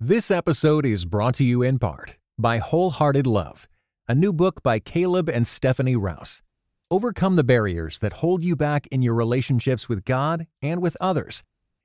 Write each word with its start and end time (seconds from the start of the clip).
This 0.00 0.30
episode 0.30 0.84
is 0.84 1.06
brought 1.06 1.36
to 1.36 1.42
you 1.42 1.62
in 1.62 1.78
part 1.78 2.18
by 2.36 2.58
Wholehearted 2.58 3.26
Love, 3.26 3.66
a 4.06 4.14
new 4.14 4.30
book 4.30 4.62
by 4.62 4.78
Caleb 4.78 5.26
and 5.30 5.46
Stephanie 5.46 5.96
Rouse. 5.96 6.42
Overcome 6.90 7.36
the 7.36 7.42
barriers 7.42 7.98
that 8.00 8.12
hold 8.12 8.44
you 8.44 8.56
back 8.56 8.86
in 8.88 9.00
your 9.00 9.14
relationships 9.14 9.88
with 9.88 10.04
God 10.04 10.48
and 10.60 10.82
with 10.82 10.98
others, 11.00 11.44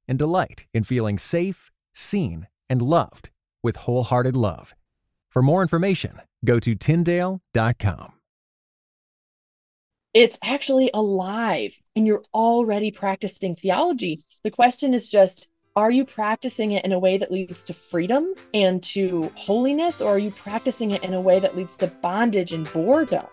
and 0.09 0.19
delight 0.19 0.65
in 0.73 0.83
feeling 0.83 1.17
safe, 1.17 1.71
seen, 1.93 2.47
and 2.69 2.81
loved 2.81 3.29
with 3.63 3.77
Wholehearted 3.77 4.35
Love. 4.35 4.75
For 5.29 5.41
more 5.41 5.61
information, 5.61 6.19
go 6.43 6.59
to 6.59 6.75
Tyndale.com. 6.75 8.11
It's 10.13 10.37
actually 10.43 10.91
alive, 10.93 11.79
and 11.95 12.05
you're 12.05 12.25
already 12.33 12.91
practicing 12.91 13.55
theology. 13.55 14.21
The 14.43 14.51
question 14.51 14.93
is 14.93 15.07
just 15.07 15.47
are 15.75 15.89
you 15.91 16.03
practicing 16.03 16.71
it 16.71 16.83
in 16.83 16.91
a 16.91 16.99
way 16.99 17.17
that 17.17 17.31
leads 17.31 17.63
to 17.63 17.73
freedom 17.73 18.33
and 18.53 18.83
to 18.83 19.31
holiness, 19.35 20.01
or 20.01 20.15
are 20.15 20.19
you 20.19 20.31
practicing 20.31 20.91
it 20.91 21.01
in 21.01 21.13
a 21.13 21.21
way 21.21 21.39
that 21.39 21.55
leads 21.55 21.77
to 21.77 21.87
bondage 21.87 22.51
and 22.51 22.71
boredom? 22.73 23.25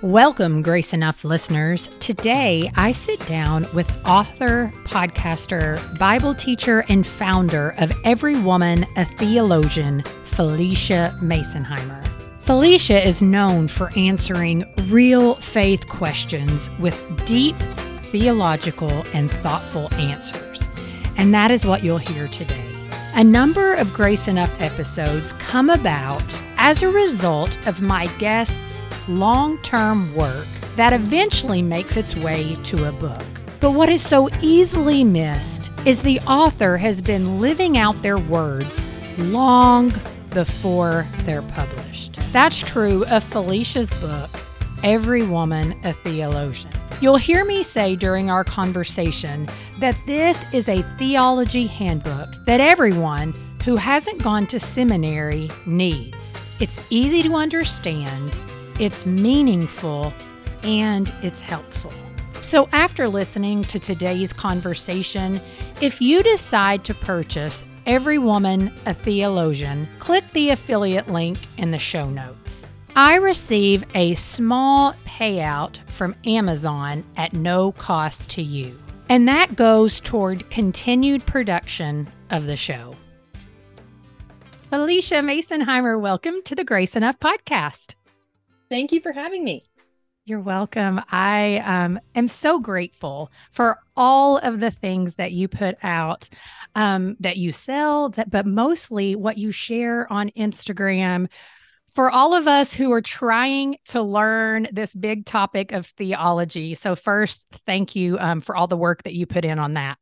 Welcome, 0.00 0.62
Grace 0.62 0.94
Enough 0.94 1.22
listeners. 1.22 1.86
Today, 1.98 2.72
I 2.76 2.92
sit 2.92 3.20
down 3.26 3.66
with 3.74 3.90
author, 4.06 4.72
podcaster, 4.84 5.76
Bible 5.98 6.34
teacher, 6.34 6.82
and 6.88 7.06
founder 7.06 7.74
of 7.76 7.92
Every 8.04 8.38
Woman 8.40 8.86
a 8.96 9.04
Theologian, 9.04 10.02
Phylicia 10.02 11.16
Masonheimer. 11.20 12.02
Phylicia 12.42 13.04
is 13.04 13.20
known 13.20 13.68
for 13.68 13.90
answering 13.96 14.64
real 14.88 15.34
faith 15.34 15.86
questions 15.88 16.70
with 16.80 17.26
deep 17.26 17.56
theological 18.10 19.04
and 19.14 19.30
thoughtful 19.30 19.92
answers. 19.94 20.51
And 21.16 21.32
that 21.34 21.50
is 21.50 21.64
what 21.64 21.82
you'll 21.82 21.98
hear 21.98 22.28
today. 22.28 22.68
A 23.14 23.22
number 23.22 23.74
of 23.74 23.92
Grace 23.92 24.28
Enough 24.28 24.60
episodes 24.60 25.32
come 25.34 25.70
about 25.70 26.22
as 26.56 26.82
a 26.82 26.90
result 26.90 27.66
of 27.66 27.82
my 27.82 28.06
guests' 28.18 28.84
long 29.08 29.58
term 29.58 30.14
work 30.14 30.46
that 30.76 30.92
eventually 30.92 31.60
makes 31.60 31.96
its 31.96 32.16
way 32.16 32.56
to 32.64 32.88
a 32.88 32.92
book. 32.92 33.22
But 33.60 33.72
what 33.72 33.88
is 33.88 34.02
so 34.02 34.28
easily 34.40 35.04
missed 35.04 35.70
is 35.86 36.02
the 36.02 36.20
author 36.20 36.76
has 36.76 37.00
been 37.00 37.40
living 37.40 37.76
out 37.76 38.00
their 38.02 38.18
words 38.18 38.80
long 39.18 39.92
before 40.32 41.06
they're 41.24 41.42
published. 41.42 42.14
That's 42.32 42.58
true 42.58 43.04
of 43.06 43.22
Phylicia's 43.24 43.90
book, 44.00 44.30
Every 44.82 45.24
Woman 45.24 45.78
a 45.84 45.92
Theologian. 45.92 46.72
You'll 47.02 47.16
hear 47.16 47.44
me 47.44 47.64
say 47.64 47.96
during 47.96 48.30
our 48.30 48.44
conversation 48.44 49.48
that 49.80 49.96
this 50.06 50.54
is 50.54 50.68
a 50.68 50.82
theology 50.98 51.66
handbook 51.66 52.28
that 52.44 52.60
everyone 52.60 53.34
who 53.64 53.74
hasn't 53.74 54.22
gone 54.22 54.46
to 54.46 54.60
seminary 54.60 55.50
needs. 55.66 56.32
It's 56.60 56.86
easy 56.90 57.24
to 57.24 57.34
understand, 57.34 58.32
it's 58.78 59.04
meaningful, 59.04 60.12
and 60.62 61.12
it's 61.24 61.40
helpful. 61.40 61.92
So, 62.40 62.68
after 62.70 63.08
listening 63.08 63.64
to 63.64 63.80
today's 63.80 64.32
conversation, 64.32 65.40
if 65.80 66.00
you 66.00 66.22
decide 66.22 66.84
to 66.84 66.94
purchase 66.94 67.64
Every 67.84 68.18
Woman 68.18 68.70
a 68.86 68.94
Theologian, 68.94 69.88
click 69.98 70.22
the 70.30 70.50
affiliate 70.50 71.08
link 71.08 71.38
in 71.58 71.72
the 71.72 71.78
show 71.78 72.08
notes. 72.08 72.61
I 72.94 73.14
receive 73.14 73.84
a 73.94 74.14
small 74.16 74.92
payout 75.06 75.78
from 75.88 76.14
Amazon 76.26 77.02
at 77.16 77.32
no 77.32 77.72
cost 77.72 78.28
to 78.32 78.42
you. 78.42 78.78
And 79.08 79.26
that 79.28 79.56
goes 79.56 79.98
toward 79.98 80.50
continued 80.50 81.24
production 81.24 82.06
of 82.28 82.44
the 82.44 82.56
show. 82.56 82.94
Phylicia 84.70 85.24
Masonheimer, 85.24 85.98
welcome 85.98 86.42
to 86.44 86.54
the 86.54 86.64
Grace 86.64 86.94
Enough 86.94 87.18
podcast. 87.18 87.94
Thank 88.68 88.92
you 88.92 89.00
for 89.00 89.12
having 89.12 89.42
me. 89.42 89.64
You're 90.26 90.40
welcome. 90.40 91.00
I 91.10 91.60
um, 91.64 91.98
am 92.14 92.28
so 92.28 92.60
grateful 92.60 93.30
for 93.52 93.78
all 93.96 94.36
of 94.36 94.60
the 94.60 94.70
things 94.70 95.14
that 95.14 95.32
you 95.32 95.48
put 95.48 95.76
out, 95.82 96.28
um, 96.74 97.16
that 97.20 97.38
you 97.38 97.52
sell, 97.52 98.10
that 98.10 98.30
but 98.30 98.44
mostly 98.44 99.16
what 99.16 99.38
you 99.38 99.50
share 99.50 100.12
on 100.12 100.28
Instagram 100.36 101.28
for 101.92 102.10
all 102.10 102.34
of 102.34 102.48
us 102.48 102.72
who 102.72 102.90
are 102.92 103.02
trying 103.02 103.76
to 103.88 104.02
learn 104.02 104.68
this 104.72 104.94
big 104.94 105.26
topic 105.26 105.72
of 105.72 105.86
theology. 105.86 106.74
So, 106.74 106.96
first, 106.96 107.44
thank 107.66 107.94
you 107.94 108.18
um, 108.18 108.40
for 108.40 108.56
all 108.56 108.66
the 108.66 108.76
work 108.76 109.02
that 109.04 109.14
you 109.14 109.26
put 109.26 109.44
in 109.44 109.58
on 109.58 109.74
that. 109.74 109.98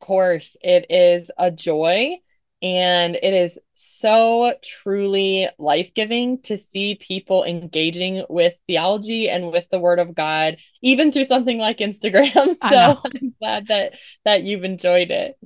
Of 0.00 0.06
course, 0.06 0.56
it 0.62 0.86
is 0.90 1.30
a 1.38 1.50
joy 1.50 2.18
and 2.62 3.14
it 3.16 3.34
is 3.34 3.58
so 3.74 4.54
truly 4.62 5.48
life 5.58 5.92
giving 5.92 6.40
to 6.42 6.56
see 6.56 6.94
people 6.94 7.44
engaging 7.44 8.24
with 8.30 8.54
theology 8.66 9.28
and 9.28 9.52
with 9.52 9.68
the 9.68 9.78
Word 9.78 9.98
of 9.98 10.14
God, 10.14 10.56
even 10.82 11.12
through 11.12 11.24
something 11.24 11.58
like 11.58 11.78
Instagram. 11.78 12.56
So 12.64 12.98
I'm 13.04 13.34
glad 13.38 13.68
that 13.68 13.94
that 14.24 14.42
you've 14.44 14.64
enjoyed 14.64 15.10
it. 15.10 15.36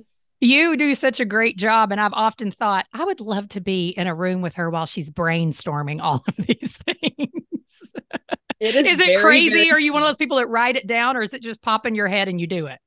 You 0.41 0.77
do 0.77 0.95
such 0.95 1.19
a 1.19 1.25
great 1.25 1.57
job. 1.57 1.91
And 1.91 1.99
I've 1.99 2.13
often 2.13 2.51
thought 2.51 2.85
I 2.93 3.03
would 3.03 3.19
love 3.19 3.49
to 3.49 3.61
be 3.61 3.89
in 3.89 4.07
a 4.07 4.15
room 4.15 4.41
with 4.41 4.55
her 4.55 4.69
while 4.69 4.85
she's 4.85 5.09
brainstorming 5.09 5.99
all 6.01 6.23
of 6.27 6.35
these 6.37 6.77
things. 6.77 7.31
It 8.59 8.75
is, 8.75 8.85
is 8.85 8.99
it 8.99 9.05
very, 9.05 9.21
crazy? 9.21 9.49
Very- 9.49 9.71
are 9.71 9.79
you 9.79 9.93
one 9.93 10.03
of 10.03 10.07
those 10.07 10.17
people 10.17 10.37
that 10.37 10.47
write 10.47 10.75
it 10.75 10.87
down 10.87 11.15
or 11.15 11.21
is 11.21 11.33
it 11.33 11.41
just 11.41 11.61
pop 11.61 11.85
in 11.85 11.95
your 11.95 12.07
head 12.07 12.27
and 12.27 12.39
you 12.39 12.47
do 12.47 12.67
it? 12.67 12.79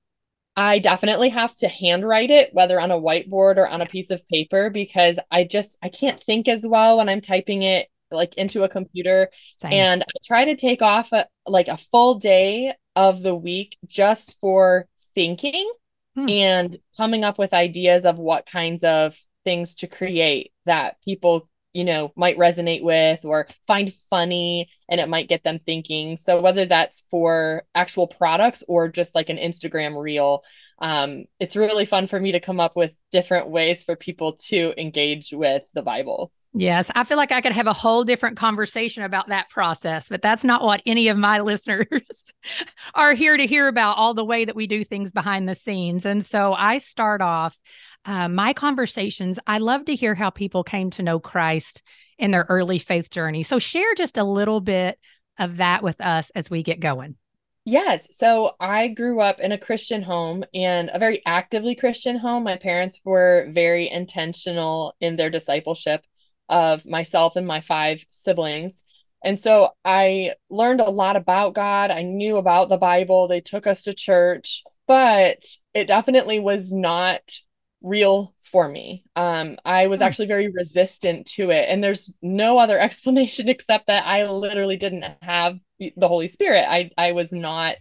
I 0.54 0.80
definitely 0.80 1.30
have 1.30 1.54
to 1.56 1.68
handwrite 1.68 2.30
it, 2.30 2.50
whether 2.52 2.78
on 2.78 2.90
a 2.90 3.00
whiteboard 3.00 3.56
or 3.56 3.66
on 3.66 3.80
a 3.80 3.86
piece 3.86 4.10
of 4.10 4.26
paper, 4.28 4.68
because 4.68 5.18
I 5.30 5.44
just 5.44 5.78
I 5.82 5.88
can't 5.88 6.22
think 6.22 6.46
as 6.46 6.66
well 6.66 6.98
when 6.98 7.08
I'm 7.08 7.22
typing 7.22 7.62
it 7.62 7.88
like 8.10 8.34
into 8.34 8.62
a 8.62 8.68
computer. 8.68 9.30
Same. 9.56 9.72
And 9.72 10.02
I 10.02 10.12
try 10.22 10.44
to 10.44 10.56
take 10.56 10.82
off 10.82 11.12
a, 11.12 11.26
like 11.46 11.68
a 11.68 11.78
full 11.78 12.18
day 12.18 12.74
of 12.94 13.22
the 13.22 13.34
week 13.34 13.78
just 13.86 14.38
for 14.40 14.86
thinking 15.14 15.70
hmm. 16.14 16.28
and 16.28 16.76
coming 16.96 17.24
up 17.24 17.38
with 17.38 17.52
ideas 17.52 18.04
of 18.04 18.18
what 18.18 18.46
kinds 18.46 18.84
of 18.84 19.16
things 19.44 19.76
to 19.76 19.86
create 19.86 20.52
that 20.66 20.96
people 21.02 21.48
you 21.72 21.84
know 21.84 22.12
might 22.16 22.36
resonate 22.36 22.82
with 22.82 23.24
or 23.24 23.46
find 23.66 23.92
funny 24.10 24.68
and 24.88 25.00
it 25.00 25.08
might 25.08 25.28
get 25.28 25.42
them 25.42 25.58
thinking 25.64 26.16
so 26.16 26.40
whether 26.40 26.66
that's 26.66 27.02
for 27.10 27.62
actual 27.74 28.06
products 28.06 28.62
or 28.68 28.88
just 28.88 29.14
like 29.14 29.28
an 29.28 29.38
instagram 29.38 30.00
reel 30.00 30.42
um, 30.80 31.26
it's 31.38 31.54
really 31.54 31.84
fun 31.84 32.08
for 32.08 32.18
me 32.18 32.32
to 32.32 32.40
come 32.40 32.58
up 32.58 32.74
with 32.74 32.92
different 33.12 33.48
ways 33.48 33.84
for 33.84 33.94
people 33.94 34.34
to 34.34 34.74
engage 34.76 35.32
with 35.32 35.62
the 35.74 35.82
bible 35.82 36.32
Yes, 36.54 36.90
I 36.94 37.04
feel 37.04 37.16
like 37.16 37.32
I 37.32 37.40
could 37.40 37.52
have 37.52 37.66
a 37.66 37.72
whole 37.72 38.04
different 38.04 38.36
conversation 38.36 39.04
about 39.04 39.28
that 39.28 39.48
process, 39.48 40.10
but 40.10 40.20
that's 40.20 40.44
not 40.44 40.62
what 40.62 40.82
any 40.84 41.08
of 41.08 41.16
my 41.16 41.40
listeners 41.40 42.26
are 42.94 43.14
here 43.14 43.36
to 43.36 43.46
hear 43.46 43.68
about 43.68 43.96
all 43.96 44.12
the 44.12 44.24
way 44.24 44.44
that 44.44 44.56
we 44.56 44.66
do 44.66 44.84
things 44.84 45.12
behind 45.12 45.48
the 45.48 45.54
scenes. 45.54 46.04
And 46.04 46.24
so 46.24 46.52
I 46.52 46.76
start 46.78 47.22
off 47.22 47.58
uh, 48.04 48.28
my 48.28 48.52
conversations. 48.52 49.38
I 49.46 49.58
love 49.58 49.86
to 49.86 49.94
hear 49.94 50.14
how 50.14 50.28
people 50.28 50.62
came 50.62 50.90
to 50.90 51.02
know 51.02 51.18
Christ 51.18 51.82
in 52.18 52.32
their 52.32 52.44
early 52.50 52.78
faith 52.78 53.08
journey. 53.08 53.42
So 53.42 53.58
share 53.58 53.94
just 53.94 54.18
a 54.18 54.24
little 54.24 54.60
bit 54.60 54.98
of 55.38 55.56
that 55.56 55.82
with 55.82 56.00
us 56.02 56.30
as 56.34 56.50
we 56.50 56.62
get 56.62 56.80
going. 56.80 57.16
Yes. 57.64 58.08
So 58.10 58.56
I 58.60 58.88
grew 58.88 59.20
up 59.20 59.40
in 59.40 59.52
a 59.52 59.58
Christian 59.58 60.02
home 60.02 60.44
and 60.52 60.90
a 60.92 60.98
very 60.98 61.22
actively 61.24 61.76
Christian 61.76 62.18
home. 62.18 62.42
My 62.42 62.56
parents 62.56 63.00
were 63.04 63.46
very 63.50 63.88
intentional 63.88 64.94
in 65.00 65.16
their 65.16 65.30
discipleship 65.30 66.04
of 66.52 66.86
myself 66.86 67.34
and 67.34 67.46
my 67.46 67.60
five 67.60 68.04
siblings. 68.10 68.84
And 69.24 69.38
so 69.38 69.70
I 69.84 70.34
learned 70.50 70.80
a 70.80 70.90
lot 70.90 71.16
about 71.16 71.54
God. 71.54 71.90
I 71.90 72.02
knew 72.02 72.36
about 72.36 72.68
the 72.68 72.76
Bible. 72.76 73.26
They 73.26 73.40
took 73.40 73.66
us 73.66 73.82
to 73.82 73.94
church, 73.94 74.62
but 74.86 75.42
it 75.74 75.86
definitely 75.86 76.38
was 76.38 76.72
not 76.72 77.22
real 77.82 78.34
for 78.42 78.68
me. 78.68 79.04
Um, 79.16 79.56
I 79.64 79.86
was 79.86 80.00
hmm. 80.00 80.04
actually 80.04 80.26
very 80.26 80.48
resistant 80.48 81.26
to 81.32 81.50
it. 81.50 81.66
And 81.68 81.82
there's 81.82 82.12
no 82.20 82.58
other 82.58 82.78
explanation 82.80 83.48
except 83.48 83.86
that 83.86 84.06
I 84.06 84.28
literally 84.28 84.76
didn't 84.76 85.04
have 85.22 85.58
the 85.78 86.08
Holy 86.08 86.28
Spirit. 86.28 86.64
I, 86.68 86.90
I 86.96 87.12
was 87.12 87.32
not 87.32 87.76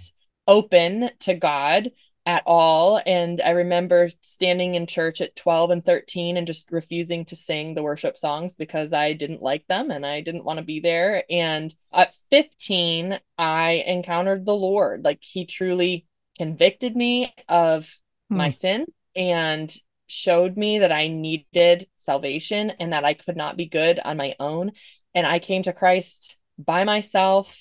open 0.47 1.09
to 1.19 1.35
God 1.35 1.91
at 2.25 2.43
all. 2.45 3.01
And 3.05 3.41
I 3.41 3.51
remember 3.51 4.09
standing 4.21 4.75
in 4.75 4.85
church 4.85 5.21
at 5.21 5.35
12 5.35 5.71
and 5.71 5.85
13 5.85 6.37
and 6.37 6.45
just 6.45 6.71
refusing 6.71 7.25
to 7.25 7.35
sing 7.35 7.73
the 7.73 7.83
worship 7.83 8.15
songs 8.15 8.53
because 8.53 8.93
I 8.93 9.13
didn't 9.13 9.41
like 9.41 9.65
them 9.67 9.89
and 9.89 10.05
I 10.05 10.21
didn't 10.21 10.45
want 10.45 10.57
to 10.59 10.65
be 10.65 10.79
there. 10.79 11.23
And 11.29 11.73
at 11.91 12.15
15, 12.29 13.19
I 13.37 13.83
encountered 13.87 14.45
the 14.45 14.55
Lord. 14.55 15.03
Like 15.03 15.19
he 15.21 15.45
truly 15.45 16.05
convicted 16.37 16.95
me 16.95 17.33
of 17.49 17.91
hmm. 18.29 18.37
my 18.37 18.49
sin 18.51 18.85
and 19.15 19.73
showed 20.07 20.57
me 20.57 20.79
that 20.79 20.91
I 20.91 21.07
needed 21.07 21.87
salvation 21.97 22.71
and 22.79 22.93
that 22.93 23.05
I 23.05 23.13
could 23.13 23.37
not 23.37 23.57
be 23.57 23.65
good 23.65 23.99
on 23.99 24.17
my 24.17 24.35
own. 24.39 24.73
And 25.15 25.25
I 25.25 25.39
came 25.39 25.63
to 25.63 25.73
Christ 25.73 26.37
by 26.57 26.83
myself 26.83 27.57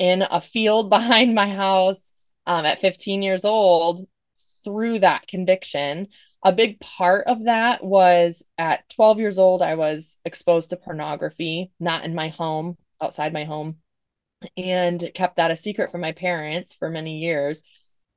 in 0.00 0.22
a 0.22 0.40
field 0.40 0.90
behind 0.90 1.34
my 1.34 1.48
house 1.48 2.12
um, 2.46 2.64
at 2.64 2.80
15 2.80 3.22
years 3.22 3.44
old 3.44 4.06
through 4.64 5.00
that 5.00 5.28
conviction. 5.28 6.08
a 6.42 6.52
big 6.52 6.80
part 6.80 7.26
of 7.26 7.44
that 7.44 7.84
was 7.84 8.44
at 8.58 8.88
12 8.90 9.18
years 9.18 9.38
old, 9.38 9.62
I 9.62 9.76
was 9.76 10.18
exposed 10.24 10.70
to 10.70 10.76
pornography, 10.76 11.70
not 11.80 12.04
in 12.04 12.14
my 12.14 12.28
home, 12.28 12.76
outside 13.00 13.32
my 13.32 13.44
home, 13.44 13.76
and 14.56 15.10
kept 15.14 15.36
that 15.36 15.50
a 15.50 15.56
secret 15.56 15.90
from 15.90 16.00
my 16.00 16.12
parents 16.12 16.74
for 16.74 16.90
many 16.90 17.18
years. 17.18 17.62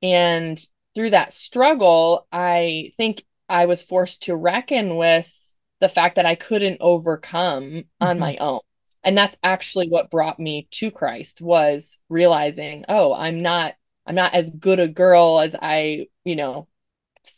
And 0.02 0.58
through 0.94 1.10
that 1.10 1.32
struggle, 1.32 2.26
I 2.32 2.92
think 2.96 3.24
I 3.48 3.66
was 3.66 3.82
forced 3.82 4.24
to 4.24 4.36
reckon 4.36 4.96
with 4.96 5.32
the 5.80 5.88
fact 5.88 6.16
that 6.16 6.26
I 6.26 6.34
couldn't 6.34 6.78
overcome 6.80 7.62
mm-hmm. 7.62 8.04
on 8.04 8.18
my 8.18 8.36
own. 8.36 8.60
And 9.04 9.16
that's 9.16 9.36
actually 9.42 9.88
what 9.88 10.10
brought 10.10 10.40
me 10.40 10.68
to 10.72 10.90
Christ 10.90 11.40
was 11.40 11.98
realizing, 12.08 12.84
oh, 12.88 13.14
I'm 13.14 13.42
not 13.42 13.74
I'm 14.08 14.14
not 14.14 14.34
as 14.34 14.48
good 14.50 14.80
a 14.80 14.88
girl 14.88 15.38
as 15.40 15.54
I, 15.60 16.06
you 16.24 16.34
know, 16.34 16.66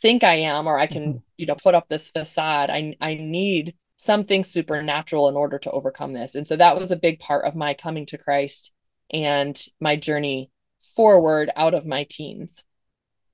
think 0.00 0.22
I 0.22 0.37
am 0.37 0.69
or 0.69 0.78
I 0.78 0.87
can, 0.87 1.02
mm-hmm. 1.02 1.19
you 1.37 1.46
know, 1.46 1.56
put 1.56 1.75
up 1.75 1.88
this 1.88 2.08
facade. 2.08 2.70
I 2.70 2.94
I 3.00 3.14
need 3.14 3.75
something 3.96 4.44
supernatural 4.44 5.28
in 5.28 5.37
order 5.37 5.58
to 5.58 5.70
overcome 5.72 6.12
this. 6.12 6.34
And 6.37 6.46
so 6.46 6.56
that 6.56 6.78
was 6.78 6.90
a 6.90 6.96
big 6.96 7.19
part 7.19 7.44
of 7.44 7.56
my 7.56 7.75
coming 7.75 8.06
to 8.06 8.19
Christ 8.19 8.72
and 9.12 9.62
my 9.81 9.96
journey 9.96 10.50
forward 10.81 11.50
out 11.56 11.75
of 11.75 11.84
my 11.84 12.06
teens. 12.08 12.62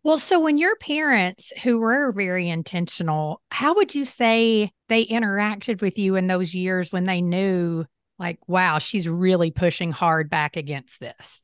Well, 0.02 0.18
so 0.18 0.40
when 0.40 0.56
your 0.56 0.76
parents, 0.76 1.52
who 1.62 1.78
were 1.78 2.12
very 2.12 2.48
intentional, 2.48 3.42
how 3.50 3.74
would 3.74 3.94
you 3.94 4.04
say 4.04 4.70
they 4.88 5.04
interacted 5.04 5.82
with 5.82 5.98
you 5.98 6.16
in 6.16 6.26
those 6.26 6.54
years 6.54 6.90
when 6.90 7.04
they 7.06 7.20
knew, 7.20 7.84
like, 8.18 8.38
wow, 8.48 8.78
she's 8.78 9.08
really 9.08 9.50
pushing 9.50 9.92
hard 9.92 10.30
back 10.30 10.56
against 10.56 11.00
this? 11.00 11.40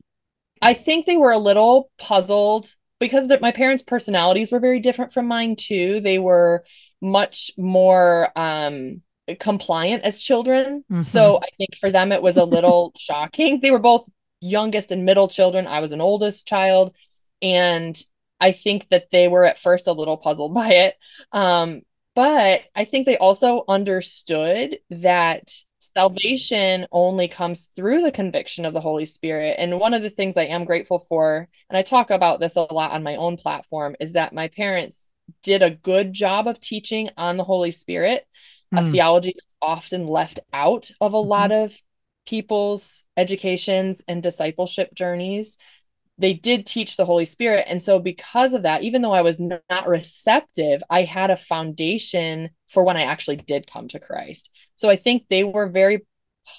I 0.63 0.73
think 0.73 1.05
they 1.05 1.17
were 1.17 1.31
a 1.31 1.37
little 1.37 1.89
puzzled 1.97 2.73
because 2.99 3.27
the, 3.27 3.39
my 3.39 3.51
parents' 3.51 3.83
personalities 3.83 4.51
were 4.51 4.59
very 4.59 4.79
different 4.79 5.11
from 5.11 5.27
mine 5.27 5.55
too. 5.55 5.99
They 6.01 6.19
were 6.19 6.63
much 7.01 7.51
more 7.57 8.29
um, 8.37 9.01
compliant 9.39 10.03
as 10.03 10.21
children. 10.21 10.83
Mm-hmm. 10.91 11.01
So 11.01 11.37
I 11.37 11.47
think 11.57 11.75
for 11.79 11.91
them 11.91 12.11
it 12.11 12.21
was 12.21 12.37
a 12.37 12.45
little 12.45 12.93
shocking. 12.99 13.59
They 13.59 13.71
were 13.71 13.79
both 13.79 14.07
youngest 14.39 14.91
and 14.91 15.05
middle 15.05 15.27
children. 15.27 15.67
I 15.67 15.79
was 15.79 15.91
an 15.91 16.01
oldest 16.01 16.47
child. 16.47 16.95
And 17.41 18.01
I 18.39 18.51
think 18.51 18.89
that 18.89 19.09
they 19.09 19.27
were 19.27 19.45
at 19.45 19.57
first 19.57 19.87
a 19.87 19.93
little 19.93 20.17
puzzled 20.17 20.53
by 20.53 20.69
it. 20.69 20.95
Um, 21.31 21.81
but 22.15 22.61
I 22.75 22.85
think 22.85 23.05
they 23.05 23.17
also 23.17 23.63
understood 23.67 24.77
that 24.89 25.51
salvation 25.95 26.87
only 26.91 27.27
comes 27.27 27.69
through 27.75 28.01
the 28.01 28.11
conviction 28.11 28.65
of 28.65 28.73
the 28.73 28.81
Holy 28.81 29.05
Spirit. 29.05 29.55
And 29.57 29.79
one 29.79 29.93
of 29.93 30.01
the 30.01 30.09
things 30.09 30.37
I 30.37 30.45
am 30.45 30.65
grateful 30.65 30.99
for, 30.99 31.47
and 31.69 31.77
I 31.77 31.81
talk 31.81 32.09
about 32.09 32.39
this 32.39 32.55
a 32.55 32.61
lot 32.61 32.91
on 32.91 33.03
my 33.03 33.15
own 33.15 33.37
platform, 33.37 33.95
is 33.99 34.13
that 34.13 34.33
my 34.33 34.47
parents 34.47 35.07
did 35.41 35.61
a 35.61 35.71
good 35.71 36.13
job 36.13 36.47
of 36.47 36.59
teaching 36.59 37.09
on 37.17 37.37
the 37.37 37.43
Holy 37.43 37.71
Spirit, 37.71 38.25
mm. 38.73 38.79
a 38.79 38.83
hmm. 38.83 38.91
theology 38.91 39.33
that's 39.35 39.55
often 39.61 40.07
left 40.07 40.39
out 40.51 40.89
of 41.01 41.13
a 41.13 41.17
mm-hmm. 41.17 41.29
lot 41.29 41.51
of 41.51 41.77
people's 42.25 43.03
educations 43.17 44.01
and 44.07 44.23
discipleship 44.23 44.93
journeys 44.93 45.57
they 46.17 46.33
did 46.33 46.65
teach 46.65 46.95
the 46.95 47.05
Holy 47.05 47.25
Spirit. 47.25 47.65
And 47.67 47.81
so, 47.81 47.99
because 47.99 48.53
of 48.53 48.63
that, 48.63 48.83
even 48.83 49.01
though 49.01 49.13
I 49.13 49.21
was 49.21 49.39
not 49.39 49.87
receptive, 49.87 50.83
I 50.89 51.03
had 51.03 51.31
a 51.31 51.37
foundation 51.37 52.51
for 52.73 52.83
when 52.83 52.97
I 52.97 53.03
actually 53.03 53.37
did 53.37 53.71
come 53.71 53.87
to 53.89 53.99
Christ. 53.99 54.49
So, 54.75 54.89
I 54.89 54.95
think 54.95 55.27
they 55.29 55.43
were 55.43 55.67
very 55.67 56.05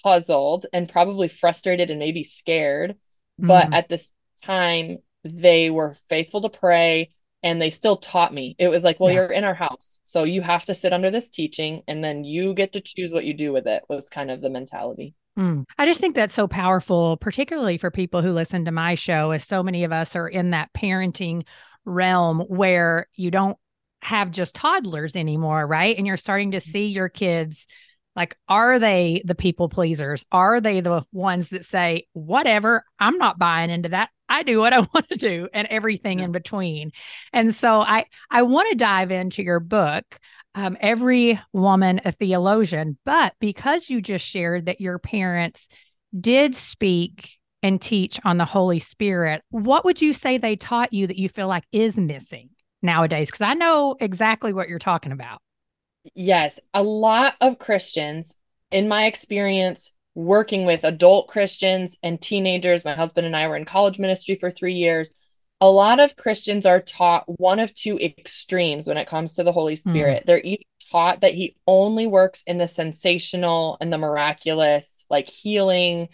puzzled 0.02 0.66
and 0.72 0.88
probably 0.88 1.28
frustrated 1.28 1.90
and 1.90 1.98
maybe 1.98 2.22
scared. 2.22 2.92
Mm-hmm. 2.92 3.48
But 3.48 3.74
at 3.74 3.88
this 3.88 4.12
time, 4.42 4.98
they 5.24 5.70
were 5.70 5.96
faithful 6.08 6.42
to 6.42 6.48
pray 6.48 7.10
and 7.42 7.60
they 7.60 7.70
still 7.70 7.98
taught 7.98 8.32
me. 8.32 8.56
It 8.58 8.68
was 8.68 8.82
like, 8.82 8.98
well, 9.00 9.10
yeah. 9.10 9.22
you're 9.22 9.32
in 9.32 9.44
our 9.44 9.54
house. 9.54 10.00
So, 10.04 10.24
you 10.24 10.40
have 10.42 10.64
to 10.66 10.74
sit 10.74 10.92
under 10.92 11.10
this 11.10 11.28
teaching 11.28 11.82
and 11.88 12.02
then 12.02 12.24
you 12.24 12.54
get 12.54 12.72
to 12.74 12.80
choose 12.80 13.12
what 13.12 13.24
you 13.24 13.34
do 13.34 13.52
with 13.52 13.66
it, 13.66 13.82
was 13.88 14.08
kind 14.08 14.30
of 14.30 14.40
the 14.40 14.50
mentality. 14.50 15.14
Mm. 15.38 15.64
I 15.78 15.86
just 15.86 16.00
think 16.00 16.14
that's 16.14 16.34
so 16.34 16.46
powerful, 16.46 17.16
particularly 17.16 17.76
for 17.76 17.90
people 17.90 18.22
who 18.22 18.30
listen 18.30 18.64
to 18.66 18.70
my 18.70 18.94
show, 18.94 19.32
as 19.32 19.44
so 19.44 19.62
many 19.62 19.82
of 19.82 19.92
us 19.92 20.14
are 20.14 20.28
in 20.28 20.50
that 20.50 20.72
parenting 20.72 21.42
realm 21.84 22.40
where 22.48 23.08
you 23.14 23.30
don't 23.30 23.58
have 24.04 24.30
just 24.30 24.54
toddlers 24.54 25.16
anymore, 25.16 25.66
right? 25.66 25.96
And 25.96 26.06
you're 26.06 26.18
starting 26.18 26.50
to 26.50 26.60
see 26.60 26.88
your 26.88 27.08
kids 27.08 27.66
like, 28.14 28.36
are 28.48 28.78
they 28.78 29.22
the 29.24 29.34
people 29.34 29.68
pleasers? 29.68 30.24
Are 30.30 30.60
they 30.60 30.80
the 30.80 31.04
ones 31.10 31.48
that 31.48 31.64
say, 31.64 32.06
whatever, 32.12 32.84
I'm 33.00 33.16
not 33.16 33.38
buying 33.38 33.70
into 33.70 33.88
that. 33.88 34.10
I 34.28 34.42
do 34.42 34.58
what 34.58 34.72
I 34.74 34.80
want 34.94 35.08
to 35.08 35.16
do 35.16 35.48
and 35.52 35.66
everything 35.68 36.18
yeah. 36.18 36.26
in 36.26 36.32
between. 36.32 36.92
And 37.32 37.54
so 37.54 37.80
I 37.80 38.04
I 38.30 38.42
want 38.42 38.68
to 38.70 38.76
dive 38.76 39.10
into 39.10 39.42
your 39.42 39.58
book 39.58 40.04
um, 40.54 40.76
every 40.80 41.40
woman 41.52 42.02
a 42.04 42.12
theologian. 42.12 42.98
But 43.04 43.32
because 43.40 43.88
you 43.90 44.00
just 44.00 44.24
shared 44.24 44.66
that 44.66 44.80
your 44.80 44.98
parents 44.98 45.66
did 46.18 46.54
speak 46.54 47.30
and 47.62 47.80
teach 47.80 48.20
on 48.24 48.36
the 48.36 48.44
Holy 48.44 48.78
Spirit, 48.78 49.42
what 49.48 49.84
would 49.86 50.02
you 50.02 50.12
say 50.12 50.36
they 50.36 50.56
taught 50.56 50.92
you 50.92 51.06
that 51.06 51.18
you 51.18 51.30
feel 51.30 51.48
like 51.48 51.64
is 51.72 51.96
missing 51.96 52.50
nowadays? 52.84 53.28
Because 53.28 53.40
I 53.40 53.54
know 53.54 53.96
exactly 53.98 54.52
what 54.52 54.68
you're 54.68 54.78
talking 54.78 55.10
about. 55.10 55.40
Yes, 56.14 56.60
a 56.72 56.82
lot 56.82 57.34
of 57.40 57.58
Christians, 57.58 58.36
in 58.70 58.86
my 58.86 59.06
experience, 59.06 59.90
working 60.14 60.66
with 60.66 60.84
adult 60.84 61.28
Christians 61.28 61.96
and 62.02 62.20
teenagers, 62.20 62.84
my 62.84 62.94
husband 62.94 63.26
and 63.26 63.34
I 63.34 63.48
were 63.48 63.56
in 63.56 63.64
college 63.64 63.98
ministry 63.98 64.36
for 64.36 64.50
three 64.50 64.74
years 64.74 65.10
a 65.60 65.70
lot 65.70 66.00
of 66.00 66.16
Christians 66.16 66.66
are 66.66 66.80
taught 66.80 67.24
one 67.26 67.58
of 67.58 67.74
two 67.74 67.98
extremes 67.98 68.86
when 68.86 68.98
it 68.98 69.08
comes 69.08 69.34
to 69.34 69.44
the 69.44 69.52
Holy 69.52 69.74
hmm. 69.74 69.90
Spirit. 69.90 70.22
Mm. 70.22 70.26
They're 70.26 70.40
either 70.44 70.62
taught 70.90 71.20
that 71.22 71.34
he 71.34 71.56
only 71.66 72.06
works 72.06 72.42
in 72.46 72.58
the 72.58 72.68
sensational 72.68 73.78
and 73.80 73.92
the 73.92 73.98
miraculous, 73.98 75.06
like 75.08 75.28
healing, 75.28 76.08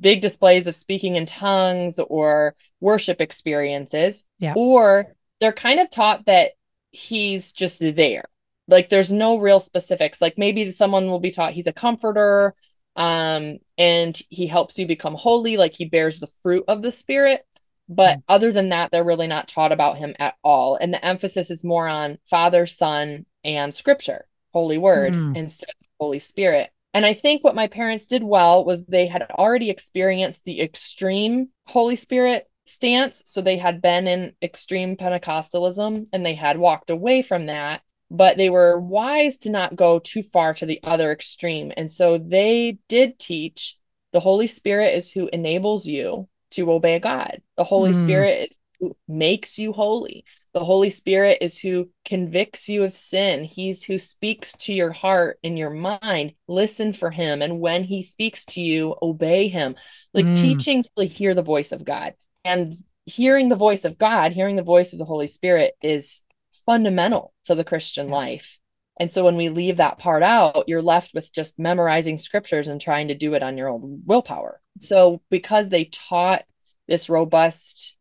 big 0.00 0.20
displays 0.20 0.66
of 0.66 0.76
speaking 0.76 1.16
in 1.16 1.26
tongues 1.26 1.98
or 1.98 2.54
worship 2.80 3.20
experiences, 3.20 4.24
yeah. 4.38 4.52
or 4.54 5.14
they're 5.40 5.52
kind 5.52 5.80
of 5.80 5.90
taught 5.90 6.26
that 6.26 6.52
he's 6.90 7.52
just 7.52 7.80
there. 7.80 8.24
Like 8.68 8.88
there's 8.88 9.12
no 9.12 9.38
real 9.38 9.60
specifics. 9.60 10.22
Like 10.22 10.38
maybe 10.38 10.70
someone 10.70 11.06
will 11.06 11.20
be 11.20 11.30
taught 11.30 11.52
he's 11.52 11.66
a 11.66 11.72
comforter 11.72 12.54
um 12.96 13.58
and 13.76 14.16
he 14.28 14.46
helps 14.46 14.78
you 14.78 14.86
become 14.86 15.16
holy 15.16 15.56
like 15.56 15.74
he 15.74 15.84
bears 15.84 16.20
the 16.20 16.28
fruit 16.44 16.62
of 16.68 16.80
the 16.80 16.92
spirit 16.92 17.44
but 17.88 18.18
mm. 18.18 18.22
other 18.28 18.52
than 18.52 18.70
that, 18.70 18.90
they're 18.90 19.04
really 19.04 19.26
not 19.26 19.48
taught 19.48 19.72
about 19.72 19.98
him 19.98 20.14
at 20.18 20.36
all. 20.42 20.76
And 20.76 20.92
the 20.92 21.04
emphasis 21.04 21.50
is 21.50 21.64
more 21.64 21.86
on 21.86 22.18
Father, 22.28 22.66
Son, 22.66 23.26
and 23.44 23.74
Scripture, 23.74 24.26
Holy 24.52 24.78
Word, 24.78 25.12
mm. 25.12 25.36
instead 25.36 25.70
of 25.70 25.86
Holy 26.00 26.18
Spirit. 26.18 26.70
And 26.92 27.04
I 27.04 27.12
think 27.12 27.42
what 27.42 27.56
my 27.56 27.66
parents 27.66 28.06
did 28.06 28.22
well 28.22 28.64
was 28.64 28.86
they 28.86 29.06
had 29.06 29.26
already 29.30 29.68
experienced 29.68 30.44
the 30.44 30.60
extreme 30.60 31.48
Holy 31.66 31.96
Spirit 31.96 32.48
stance. 32.66 33.22
So 33.26 33.40
they 33.40 33.58
had 33.58 33.82
been 33.82 34.06
in 34.06 34.32
extreme 34.42 34.96
Pentecostalism 34.96 36.06
and 36.12 36.26
they 36.26 36.34
had 36.34 36.58
walked 36.58 36.90
away 36.90 37.22
from 37.22 37.46
that, 37.46 37.82
but 38.10 38.36
they 38.36 38.50
were 38.50 38.80
wise 38.80 39.38
to 39.38 39.50
not 39.50 39.76
go 39.76 39.98
too 39.98 40.22
far 40.22 40.54
to 40.54 40.66
the 40.66 40.80
other 40.82 41.12
extreme. 41.12 41.72
And 41.76 41.90
so 41.90 42.18
they 42.18 42.78
did 42.88 43.18
teach 43.18 43.76
the 44.12 44.20
Holy 44.20 44.46
Spirit 44.46 44.94
is 44.94 45.10
who 45.10 45.28
enables 45.32 45.86
you 45.86 46.28
to 46.52 46.70
obey 46.70 47.00
God. 47.00 47.42
The 47.56 47.64
Holy 47.64 47.90
mm. 47.90 48.02
Spirit 48.02 48.50
is 48.50 48.56
who 48.78 48.96
makes 49.08 49.58
you 49.58 49.72
holy. 49.72 50.24
The 50.52 50.64
Holy 50.64 50.90
Spirit 50.90 51.38
is 51.40 51.58
who 51.58 51.90
convicts 52.04 52.68
you 52.68 52.84
of 52.84 52.94
sin. 52.94 53.44
He's 53.44 53.82
who 53.82 53.98
speaks 53.98 54.52
to 54.52 54.72
your 54.72 54.92
heart 54.92 55.38
and 55.42 55.58
your 55.58 55.70
mind. 55.70 56.34
Listen 56.46 56.92
for 56.92 57.10
him. 57.10 57.42
And 57.42 57.60
when 57.60 57.82
he 57.82 58.02
speaks 58.02 58.44
to 58.46 58.60
you, 58.60 58.94
obey 59.02 59.48
him. 59.48 59.74
Like 60.12 60.26
mm. 60.26 60.36
teaching 60.36 60.84
to 60.96 61.04
hear 61.04 61.34
the 61.34 61.42
voice 61.42 61.72
of 61.72 61.84
God. 61.84 62.14
And 62.44 62.74
hearing 63.06 63.48
the 63.48 63.56
voice 63.56 63.84
of 63.84 63.98
God, 63.98 64.32
hearing 64.32 64.56
the 64.56 64.62
voice 64.62 64.92
of 64.92 64.98
the 64.98 65.04
Holy 65.04 65.26
Spirit 65.26 65.74
is 65.82 66.22
fundamental 66.66 67.32
to 67.44 67.54
the 67.54 67.64
Christian 67.64 68.08
life. 68.08 68.58
And 68.98 69.10
so 69.10 69.24
when 69.24 69.36
we 69.36 69.48
leave 69.48 69.78
that 69.78 69.98
part 69.98 70.22
out, 70.22 70.68
you're 70.68 70.82
left 70.82 71.14
with 71.14 71.32
just 71.32 71.58
memorizing 71.58 72.16
scriptures 72.16 72.68
and 72.68 72.80
trying 72.80 73.08
to 73.08 73.14
do 73.14 73.34
it 73.34 73.42
on 73.42 73.58
your 73.58 73.68
own 73.68 74.02
willpower. 74.06 74.60
So 74.80 75.20
because 75.30 75.68
they 75.68 75.86
taught 75.86 76.44
this 76.86 77.08
robust 77.08 77.96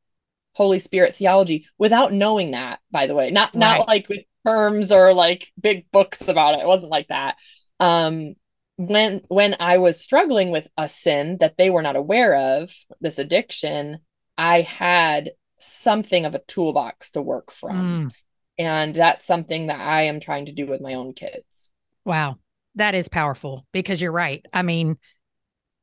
Holy 0.54 0.80
Spirit 0.80 1.16
theology 1.16 1.68
without 1.80 2.14
knowing 2.14 2.52
that, 2.52 2.80
by 2.92 3.08
the 3.08 3.16
way, 3.16 3.32
not 3.32 3.56
right. 3.56 3.60
not 3.60 3.88
like 3.88 4.08
with 4.08 4.20
terms 4.46 4.92
or 4.92 5.14
like 5.14 5.48
big 5.60 5.90
books 5.92 6.28
about 6.28 6.56
it. 6.56 6.62
It 6.62 6.68
wasn't 6.68 6.92
like 6.92 7.08
that. 7.08 7.38
Um 7.80 8.36
when 8.78 9.22
when 9.30 9.56
I 9.60 9.78
was 9.80 10.00
struggling 10.00 10.52
with 10.52 10.68
a 10.78 10.88
sin 10.88 11.38
that 11.40 11.58
they 11.58 11.70
were 11.70 11.82
not 11.82 11.96
aware 11.96 12.36
of, 12.36 12.72
this 13.02 13.18
addiction, 13.18 14.00
I 14.38 14.62
had 14.62 15.32
something 15.60 16.26
of 16.26 16.36
a 16.36 16.40
toolbox 16.40 17.12
to 17.12 17.22
work 17.22 17.52
from. 17.52 18.08
Mm. 18.08 18.14
And 18.60 18.94
that's 18.94 19.26
something 19.26 19.68
that 19.68 19.80
I 19.80 20.04
am 20.04 20.20
trying 20.20 20.46
to 20.46 20.52
do 20.52 20.68
with 20.68 20.82
my 20.82 20.94
own 20.94 21.14
kids. 21.14 21.70
Wow. 22.06 22.38
That 22.76 22.96
is 22.96 23.08
powerful 23.08 23.66
because 23.72 24.02
you're 24.02 24.12
right. 24.12 24.46
I 24.54 24.62
mean, 24.62 24.98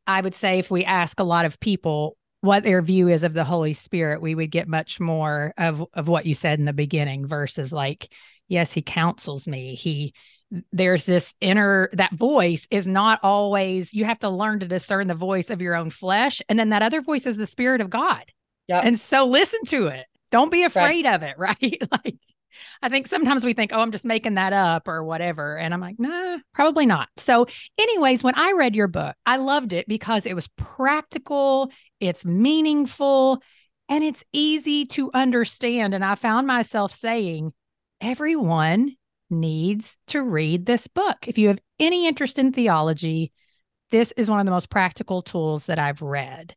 I 0.07 0.21
would 0.21 0.35
say 0.35 0.59
if 0.59 0.71
we 0.71 0.85
ask 0.85 1.21
a 1.21 1.25
lot 1.25 1.45
of 1.45 1.61
people, 1.61 2.17
what 2.41 2.63
their 2.63 2.83
view 2.83 3.09
is 3.09 3.23
of 3.23 3.35
the 3.35 3.45
Holy 3.45 3.75
Spirit, 3.75 4.23
we 4.23 4.35
would 4.35 4.51
get 4.51 4.67
much 4.67 4.99
more 4.99 5.53
of 5.59 5.85
of 5.93 6.09
what 6.09 6.27
you 6.27 6.35
said 6.35 6.59
in 6.59 6.65
the 6.65 6.73
beginning 6.73 7.29
versus 7.29 7.73
like, 7.73 8.13
yes, 8.49 8.73
he 8.73 8.83
counsels 8.83 9.47
me. 9.47 9.75
He 9.75 10.15
there's 10.73 11.05
this 11.05 11.33
inner 11.41 11.91
that 11.93 12.13
voice 12.13 12.67
is 12.71 12.87
not 12.87 13.21
always 13.23 13.95
you 13.95 14.05
have 14.05 14.19
to 14.19 14.29
learn 14.29 14.59
to 14.61 14.67
discern 14.67 15.07
the 15.07 15.15
voice 15.15 15.49
of 15.49 15.61
your 15.61 15.77
own 15.77 15.91
flesh 15.91 16.43
and 16.49 16.59
then 16.59 16.71
that 16.71 16.83
other 16.83 17.01
voice 17.01 17.25
is 17.25 17.37
the 17.37 17.47
spirit 17.47 17.81
of 17.81 17.89
god 17.89 18.25
yeah 18.71 18.81
and 18.81 18.99
so 18.99 19.27
listen 19.27 19.61
to 19.67 19.87
it 19.87 20.07
don't 20.31 20.51
be 20.51 20.63
afraid 20.63 21.05
right. 21.05 21.15
of 21.15 21.23
it 21.23 21.35
right 21.39 21.83
like 21.91 22.17
i 22.83 22.89
think 22.89 23.07
sometimes 23.07 23.45
we 23.45 23.53
think 23.53 23.73
oh 23.73 23.81
i'm 23.81 23.93
just 23.93 24.05
making 24.05 24.35
that 24.35 24.53
up 24.53 24.89
or 24.89 25.05
whatever 25.05 25.57
and 25.57 25.75
i'm 25.75 25.81
like 25.81 25.99
nah 25.99 26.39
probably 26.55 26.87
not 26.87 27.09
so 27.17 27.47
anyways 27.79 28.23
when 28.23 28.35
i 28.35 28.53
read 28.53 28.75
your 28.75 28.89
book 28.89 29.15
i 29.27 29.37
loved 29.37 29.73
it 29.73 29.87
because 29.87 30.27
it 30.27 30.35
was 30.35 30.49
practical 30.57 31.71
it's 32.01 32.25
meaningful 32.25 33.43
and 33.89 34.05
it's 34.05 34.25
easy 34.33 34.87
to 34.87 35.11
understand 35.13 35.95
and 35.95 36.05
i 36.05 36.15
found 36.15 36.47
myself 36.47 36.93
saying 36.93 37.53
everyone 38.01 38.97
needs 39.31 39.97
to 40.09 40.23
read 40.23 40.67
this 40.67 40.87
book. 40.89 41.17
If 41.27 41.39
you 41.39 41.49
have 41.49 41.61
any 41.79 42.07
interest 42.07 42.39
in 42.39 42.53
theology, 42.53 43.33
this 43.91 44.13
is 44.17 44.29
one 44.29 44.41
of 44.41 44.47
the 44.47 44.53
most 44.53 44.71
practical 44.71 45.23
tools 45.23 45.67
that 45.67 45.79
I've 45.79 46.03
read. 46.03 46.55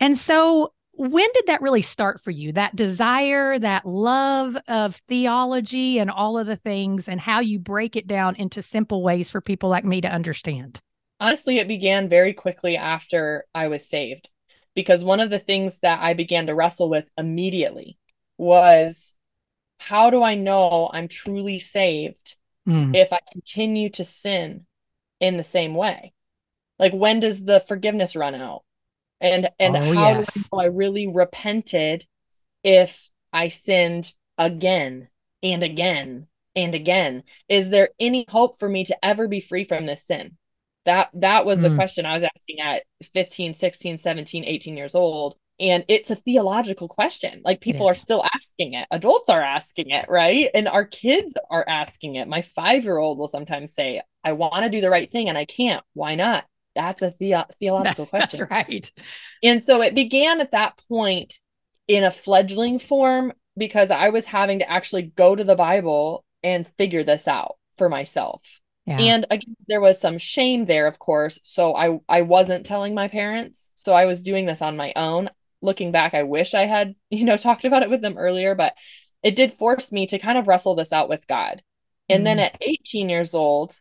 And 0.00 0.16
so, 0.16 0.72
when 0.96 1.28
did 1.34 1.46
that 1.46 1.62
really 1.62 1.82
start 1.82 2.20
for 2.20 2.30
you? 2.30 2.52
That 2.52 2.74
desire, 2.74 3.58
that 3.58 3.86
love 3.86 4.56
of 4.68 4.96
theology 5.08 5.98
and 5.98 6.10
all 6.10 6.38
of 6.38 6.46
the 6.46 6.56
things, 6.56 7.08
and 7.08 7.20
how 7.20 7.40
you 7.40 7.58
break 7.58 7.96
it 7.96 8.06
down 8.06 8.36
into 8.36 8.62
simple 8.62 9.02
ways 9.02 9.30
for 9.30 9.40
people 9.40 9.68
like 9.68 9.84
me 9.84 10.00
to 10.00 10.08
understand? 10.08 10.80
Honestly, 11.20 11.58
it 11.58 11.68
began 11.68 12.08
very 12.08 12.32
quickly 12.32 12.76
after 12.76 13.44
I 13.54 13.68
was 13.68 13.88
saved 13.88 14.28
because 14.74 15.02
one 15.02 15.20
of 15.20 15.30
the 15.30 15.38
things 15.38 15.80
that 15.80 16.00
I 16.02 16.14
began 16.14 16.46
to 16.46 16.54
wrestle 16.54 16.90
with 16.90 17.10
immediately 17.16 17.98
was 18.36 19.14
how 19.78 20.10
do 20.10 20.22
I 20.22 20.34
know 20.34 20.90
I'm 20.92 21.08
truly 21.08 21.58
saved 21.58 22.36
mm. 22.68 22.94
if 22.94 23.12
I 23.12 23.20
continue 23.32 23.88
to 23.90 24.04
sin 24.04 24.66
in 25.20 25.36
the 25.36 25.42
same 25.42 25.74
way? 25.74 26.12
Like 26.78 26.92
when 26.92 27.20
does 27.20 27.44
the 27.44 27.60
forgiveness 27.60 28.14
run 28.14 28.34
out? 28.34 28.62
And 29.20 29.48
and 29.58 29.76
oh, 29.76 29.94
how 29.94 30.18
yes. 30.18 30.34
do 30.34 30.42
I 30.52 30.64
I 30.64 30.66
really 30.66 31.08
repented 31.08 32.06
if 32.62 33.10
I 33.32 33.48
sinned 33.48 34.12
again 34.36 35.08
and 35.42 35.62
again 35.62 36.26
and 36.54 36.74
again? 36.74 37.22
Is 37.48 37.70
there 37.70 37.90
any 37.98 38.26
hope 38.28 38.58
for 38.58 38.68
me 38.68 38.84
to 38.84 39.04
ever 39.04 39.28
be 39.28 39.40
free 39.40 39.64
from 39.64 39.86
this 39.86 40.04
sin? 40.04 40.36
That 40.84 41.10
that 41.14 41.46
was 41.46 41.58
mm. 41.58 41.62
the 41.62 41.74
question 41.74 42.06
I 42.06 42.14
was 42.14 42.22
asking 42.22 42.60
at 42.60 42.84
15, 43.14 43.54
16, 43.54 43.98
17, 43.98 44.44
18 44.44 44.76
years 44.76 44.94
old 44.94 45.36
and 45.58 45.84
it's 45.88 46.10
a 46.10 46.16
theological 46.16 46.88
question 46.88 47.40
like 47.44 47.60
people 47.60 47.86
are 47.86 47.94
still 47.94 48.24
asking 48.34 48.74
it 48.74 48.86
adults 48.90 49.30
are 49.30 49.42
asking 49.42 49.90
it 49.90 50.06
right 50.08 50.50
and 50.54 50.68
our 50.68 50.84
kids 50.84 51.34
are 51.50 51.64
asking 51.66 52.16
it 52.16 52.28
my 52.28 52.42
5 52.42 52.84
year 52.84 52.98
old 52.98 53.18
will 53.18 53.28
sometimes 53.28 53.72
say 53.72 54.02
i 54.22 54.32
want 54.32 54.64
to 54.64 54.70
do 54.70 54.80
the 54.80 54.90
right 54.90 55.10
thing 55.10 55.28
and 55.28 55.38
i 55.38 55.44
can't 55.44 55.84
why 55.94 56.14
not 56.14 56.44
that's 56.76 57.02
a 57.02 57.14
the- 57.18 57.46
theological 57.58 58.06
question 58.06 58.40
that's 58.40 58.50
right 58.50 58.92
and 59.42 59.62
so 59.62 59.82
it 59.82 59.94
began 59.94 60.40
at 60.40 60.52
that 60.52 60.80
point 60.88 61.40
in 61.88 62.04
a 62.04 62.10
fledgling 62.10 62.78
form 62.78 63.32
because 63.56 63.90
i 63.90 64.08
was 64.10 64.24
having 64.24 64.60
to 64.60 64.70
actually 64.70 65.02
go 65.02 65.34
to 65.34 65.44
the 65.44 65.56
bible 65.56 66.24
and 66.42 66.68
figure 66.78 67.02
this 67.02 67.26
out 67.26 67.56
for 67.76 67.88
myself 67.88 68.60
yeah. 68.88 69.00
And 69.00 69.26
again, 69.32 69.56
there 69.66 69.80
was 69.80 70.00
some 70.00 70.16
shame 70.16 70.66
there, 70.66 70.86
of 70.86 71.00
course. 71.00 71.40
So 71.42 71.74
I 71.74 71.98
I 72.08 72.22
wasn't 72.22 72.64
telling 72.64 72.94
my 72.94 73.08
parents. 73.08 73.68
So 73.74 73.92
I 73.94 74.06
was 74.06 74.22
doing 74.22 74.46
this 74.46 74.62
on 74.62 74.76
my 74.76 74.92
own 74.94 75.28
looking 75.62 75.92
back, 75.92 76.14
I 76.14 76.22
wish 76.22 76.54
I 76.54 76.64
had, 76.64 76.94
you 77.10 77.24
know, 77.24 77.36
talked 77.36 77.64
about 77.64 77.82
it 77.82 77.90
with 77.90 78.00
them 78.00 78.16
earlier, 78.16 78.54
but 78.54 78.74
it 79.22 79.34
did 79.34 79.52
force 79.52 79.92
me 79.92 80.06
to 80.06 80.18
kind 80.18 80.38
of 80.38 80.48
wrestle 80.48 80.74
this 80.74 80.92
out 80.92 81.10
with 81.10 81.26
God. 81.26 81.62
And 82.08 82.22
mm 82.22 82.24
then 82.24 82.38
at 82.38 82.56
18 82.60 83.08
years 83.08 83.34
old, 83.34 83.78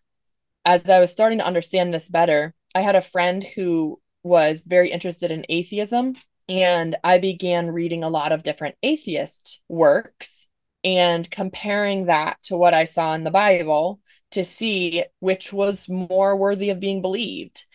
as 0.65 0.89
I 0.89 0.99
was 0.99 1.11
starting 1.11 1.37
to 1.37 1.45
understand 1.45 1.93
this 1.93 2.09
better, 2.09 2.54
I 2.75 2.81
had 2.81 2.95
a 2.95 3.01
friend 3.01 3.43
who 3.43 3.99
was 4.21 4.61
very 4.61 4.91
interested 4.91 5.31
in 5.31 5.45
atheism. 5.49 6.15
And 6.47 6.95
I 7.03 7.17
began 7.17 7.71
reading 7.71 8.03
a 8.03 8.09
lot 8.09 8.31
of 8.31 8.43
different 8.43 8.75
atheist 8.83 9.61
works 9.67 10.47
and 10.83 11.29
comparing 11.31 12.05
that 12.05 12.37
to 12.43 12.57
what 12.57 12.75
I 12.75 12.83
saw 12.83 13.15
in 13.15 13.23
the 13.23 13.31
Bible 13.31 13.99
to 14.31 14.43
see 14.43 15.03
which 15.19 15.51
was 15.51 15.89
more 15.89 16.35
worthy 16.35 16.69
of 16.69 16.79
being 16.79 17.01
believed. 17.01 17.65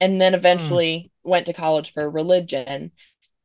And 0.00 0.20
then 0.20 0.32
hmm. 0.32 0.38
eventually 0.38 1.10
mm. 1.26 1.30
went 1.30 1.46
to 1.46 1.52
college 1.52 1.92
for 1.92 2.08
religion. 2.08 2.92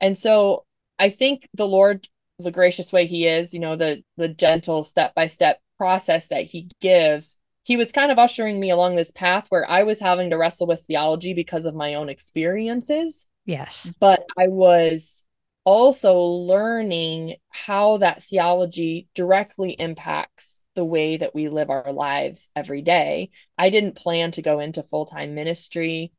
And 0.01 0.17
so 0.17 0.65
I 0.99 1.09
think 1.09 1.47
the 1.53 1.67
Lord, 1.67 2.07
the 2.37 2.51
gracious 2.51 2.91
way 2.91 3.07
he 3.07 3.27
is, 3.27 3.53
you 3.53 3.59
know, 3.59 3.75
the 3.75 4.03
the 4.17 4.27
gentle 4.27 4.83
step 4.83 5.15
by 5.15 5.27
step 5.27 5.59
process 5.77 6.27
that 6.27 6.45
he 6.45 6.69
gives, 6.81 7.37
he 7.67 7.75
was 7.75 7.91
kind 7.91 8.13
of 8.13 8.17
ushering 8.17 8.61
me 8.61 8.69
along 8.69 8.95
this 8.95 9.11
path 9.11 9.45
where 9.49 9.69
I 9.69 9.83
was 9.83 9.99
having 9.99 10.29
to 10.29 10.37
wrestle 10.37 10.67
with 10.67 10.85
theology 10.85 11.33
because 11.33 11.65
of 11.65 11.75
my 11.75 11.95
own 11.95 12.07
experiences. 12.07 13.25
Yes. 13.43 13.91
But 13.99 14.23
I 14.37 14.47
was 14.47 15.25
also 15.65 16.17
learning 16.17 17.35
how 17.49 17.97
that 17.97 18.23
theology 18.23 19.09
directly 19.13 19.71
impacts 19.71 20.63
the 20.75 20.85
way 20.85 21.17
that 21.17 21.35
we 21.35 21.49
live 21.49 21.69
our 21.69 21.91
lives 21.91 22.47
every 22.55 22.81
day. 22.81 23.31
I 23.57 23.69
didn't 23.69 23.97
plan 23.97 24.31
to 24.31 24.41
go 24.41 24.61
into 24.61 24.81
full-time 24.81 25.35
ministry 25.35 26.13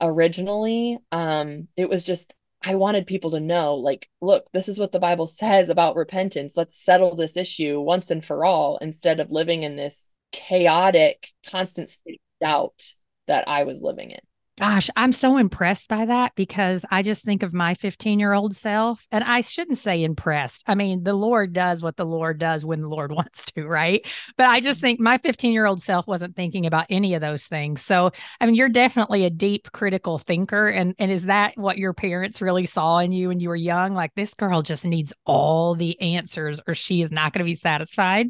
originally. 0.00 0.98
Um 1.10 1.66
it 1.76 1.88
was 1.88 2.04
just 2.04 2.32
I 2.64 2.76
wanted 2.76 3.08
people 3.08 3.32
to 3.32 3.40
know, 3.40 3.74
like, 3.74 4.08
look, 4.20 4.46
this 4.52 4.68
is 4.68 4.78
what 4.78 4.92
the 4.92 5.00
Bible 5.00 5.26
says 5.26 5.68
about 5.68 5.96
repentance. 5.96 6.56
Let's 6.56 6.80
settle 6.80 7.16
this 7.16 7.36
issue 7.36 7.80
once 7.80 8.12
and 8.12 8.24
for 8.24 8.44
all 8.44 8.76
instead 8.76 9.18
of 9.18 9.32
living 9.32 9.64
in 9.64 9.74
this 9.74 10.08
chaotic, 10.32 11.28
constant 11.50 11.88
state 11.88 12.20
of 12.40 12.46
doubt 12.46 12.94
that 13.28 13.48
I 13.48 13.64
was 13.64 13.82
living 13.82 14.10
in. 14.10 14.20
Gosh, 14.58 14.90
I'm 14.96 15.12
so 15.12 15.38
impressed 15.38 15.88
by 15.88 16.04
that 16.04 16.34
because 16.34 16.84
I 16.90 17.02
just 17.02 17.24
think 17.24 17.42
of 17.42 17.54
my 17.54 17.72
15 17.72 18.20
year 18.20 18.34
old 18.34 18.54
self, 18.54 19.04
and 19.10 19.24
I 19.24 19.40
shouldn't 19.40 19.78
say 19.78 20.04
impressed. 20.04 20.62
I 20.66 20.74
mean, 20.74 21.04
the 21.04 21.14
Lord 21.14 21.54
does 21.54 21.82
what 21.82 21.96
the 21.96 22.04
Lord 22.04 22.38
does 22.38 22.62
when 22.62 22.82
the 22.82 22.88
Lord 22.88 23.12
wants 23.16 23.50
to, 23.52 23.66
right? 23.66 24.06
But 24.36 24.46
I 24.46 24.60
just 24.60 24.78
mm-hmm. 24.78 24.86
think 24.86 25.00
my 25.00 25.16
15 25.18 25.52
year 25.52 25.64
old 25.64 25.80
self 25.80 26.06
wasn't 26.06 26.36
thinking 26.36 26.66
about 26.66 26.86
any 26.90 27.14
of 27.14 27.22
those 27.22 27.46
things. 27.46 27.82
So, 27.82 28.10
I 28.40 28.46
mean, 28.46 28.54
you're 28.54 28.68
definitely 28.68 29.24
a 29.24 29.30
deep 29.30 29.72
critical 29.72 30.18
thinker. 30.18 30.68
And, 30.68 30.94
and 30.98 31.10
is 31.10 31.24
that 31.24 31.56
what 31.56 31.78
your 31.78 31.94
parents 31.94 32.42
really 32.42 32.66
saw 32.66 32.98
in 32.98 33.10
you 33.10 33.28
when 33.28 33.40
you 33.40 33.48
were 33.48 33.56
young? 33.56 33.94
Like, 33.94 34.14
this 34.14 34.34
girl 34.34 34.60
just 34.60 34.84
needs 34.84 35.14
all 35.24 35.74
the 35.74 35.98
answers 36.00 36.60
or 36.68 36.74
she 36.74 37.00
is 37.00 37.10
not 37.10 37.32
going 37.32 37.40
to 37.40 37.50
be 37.50 37.54
satisfied? 37.54 38.28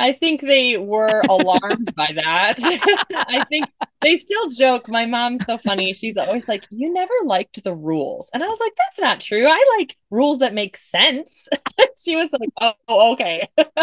I 0.00 0.14
think 0.14 0.40
they 0.40 0.78
were 0.78 1.20
alarmed 1.28 1.94
by 1.94 2.12
that. 2.16 2.56
I 3.14 3.44
think 3.50 3.66
they 4.00 4.16
still 4.16 4.48
joke. 4.48 4.88
My 4.88 5.04
mom's 5.04 5.44
so 5.44 5.58
funny. 5.58 5.92
She's 5.92 6.16
always 6.16 6.48
like, 6.48 6.66
You 6.70 6.90
never 6.92 7.12
liked 7.24 7.62
the 7.62 7.74
rules. 7.74 8.30
And 8.32 8.42
I 8.42 8.46
was 8.48 8.58
like, 8.60 8.72
That's 8.76 8.98
not 8.98 9.20
true. 9.20 9.46
I 9.46 9.76
like 9.78 9.96
rules 10.10 10.38
that 10.38 10.54
make 10.54 10.78
sense. 10.78 11.48
she 12.02 12.16
was 12.16 12.30
like, 12.32 12.74
Oh, 12.88 13.12
okay. 13.12 13.48
uh, 13.58 13.74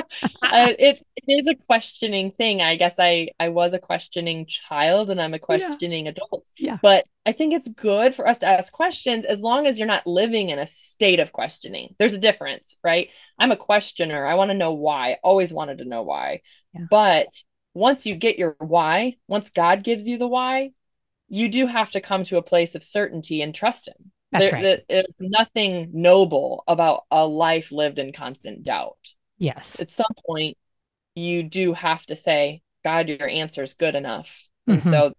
it's 0.42 1.04
it 1.16 1.24
is 1.28 1.48
a 1.48 1.56
questioning 1.68 2.32
thing. 2.32 2.64
I 2.64 2.78
guess 2.78 2.96
I 2.98 3.30
I 3.40 3.50
was 3.50 3.74
a 3.74 3.80
questioning 3.80 4.48
child 4.48 5.12
and 5.12 5.22
I'm 5.22 5.36
a 5.36 5.40
questioning 5.40 6.06
yeah. 6.06 6.12
adult. 6.12 6.46
Yeah. 6.58 6.78
But 6.82 7.06
I 7.28 7.34
think 7.34 7.54
it's 7.54 7.68
good 7.68 8.16
for 8.16 8.26
us 8.26 8.40
to 8.40 8.48
ask 8.48 8.72
questions 8.72 9.26
as 9.26 9.42
long 9.42 9.68
as 9.68 9.78
you're 9.78 9.86
not 9.86 10.08
living 10.08 10.48
in 10.48 10.60
a 10.60 10.66
state 10.66 11.20
of 11.20 11.34
questioning. 11.34 11.94
There's 12.00 12.14
a 12.14 12.18
difference, 12.18 12.78
right? 12.86 13.10
I'm 13.38 13.52
a 13.52 13.58
questioner. 13.58 14.26
I 14.26 14.36
want 14.36 14.50
to 14.50 14.58
know 14.58 14.72
why. 14.72 15.18
Always 15.26 15.52
wanted 15.52 15.80
to 15.80 15.86
know 15.86 16.04
why. 16.04 16.40
Yeah. 16.74 16.86
But 16.90 17.28
once 17.74 18.06
you 18.06 18.16
get 18.16 18.40
your 18.40 18.56
why, 18.60 19.18
once 19.28 19.50
God 19.50 19.84
gives 19.84 20.08
you 20.08 20.18
the 20.18 20.28
why, 20.28 20.72
you 21.28 21.50
do 21.50 21.68
have 21.68 21.92
to 21.92 22.00
come 22.00 22.24
to 22.24 22.38
a 22.38 22.42
place 22.42 22.76
of 22.76 22.82
certainty 22.82 23.42
and 23.42 23.54
trust 23.54 23.90
Him. 23.90 24.12
That's 24.32 24.50
there, 24.50 24.54
right. 24.54 24.84
There's 24.88 25.06
nothing 25.20 25.90
noble 25.92 26.64
about 26.66 27.04
a 27.12 27.28
life 27.28 27.74
lived 27.74 28.00
in 28.00 28.14
constant 28.14 28.64
doubt. 28.64 28.98
Yes. 29.38 29.82
At 29.82 29.90
some 29.90 30.14
point, 30.26 30.58
you 31.14 31.44
do 31.44 31.74
have 31.74 32.06
to 32.06 32.16
say, 32.16 32.62
God, 32.86 33.10
your 33.10 33.28
answer 33.28 33.64
is 33.64 33.74
good 33.74 33.96
enough. 33.96 34.48
Mm-hmm. 34.70 34.72
And 34.72 34.84
so 34.84 35.14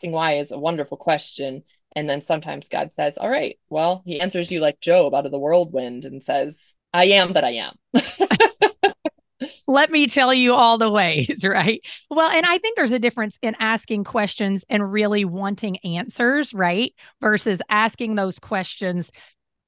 asking 0.00 0.12
why 0.12 0.38
is 0.38 0.50
a 0.50 0.58
wonderful 0.58 0.96
question. 0.96 1.62
And 1.94 2.08
then 2.08 2.22
sometimes 2.22 2.68
God 2.68 2.94
says, 2.94 3.18
All 3.18 3.28
right, 3.28 3.58
well, 3.68 4.02
he 4.06 4.18
answers 4.18 4.50
you 4.50 4.60
like 4.60 4.80
Job 4.80 5.14
out 5.14 5.26
of 5.26 5.32
the 5.32 5.38
whirlwind 5.38 6.06
and 6.06 6.22
says, 6.22 6.74
I 6.94 7.04
am 7.06 7.34
that 7.34 7.44
I 7.44 7.68
am. 7.68 7.74
Let 9.66 9.90
me 9.90 10.06
tell 10.06 10.32
you 10.32 10.54
all 10.54 10.78
the 10.78 10.90
ways, 10.90 11.44
right? 11.44 11.82
Well, 12.08 12.30
and 12.30 12.46
I 12.46 12.58
think 12.58 12.76
there's 12.76 12.92
a 12.92 12.98
difference 12.98 13.38
in 13.42 13.54
asking 13.60 14.04
questions 14.04 14.64
and 14.70 14.90
really 14.90 15.24
wanting 15.24 15.76
answers, 15.84 16.54
right? 16.54 16.94
Versus 17.20 17.60
asking 17.68 18.14
those 18.14 18.38
questions 18.38 19.10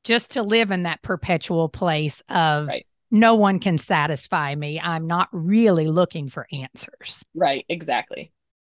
just 0.04 0.32
to 0.32 0.42
live 0.42 0.70
in 0.70 0.84
that 0.84 1.02
perpetual 1.02 1.68
place 1.68 2.22
of 2.28 2.68
right. 2.68 2.86
no 3.10 3.34
one 3.34 3.60
can 3.60 3.76
satisfy 3.78 4.54
me. 4.54 4.80
I'm 4.80 5.06
not 5.06 5.28
really 5.30 5.88
looking 5.88 6.28
for 6.28 6.46
answers. 6.52 7.22
Right, 7.34 7.64
exactly. 7.68 8.32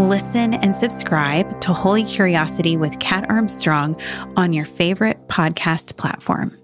Listen 0.00 0.54
and 0.54 0.74
subscribe 0.74 1.60
to 1.60 1.72
Holy 1.74 2.04
Curiosity 2.04 2.78
with 2.78 2.98
Kat 2.98 3.28
Armstrong 3.28 4.00
on 4.36 4.54
your 4.54 4.64
favorite 4.64 5.28
podcast 5.28 5.98
platform. 5.98 6.58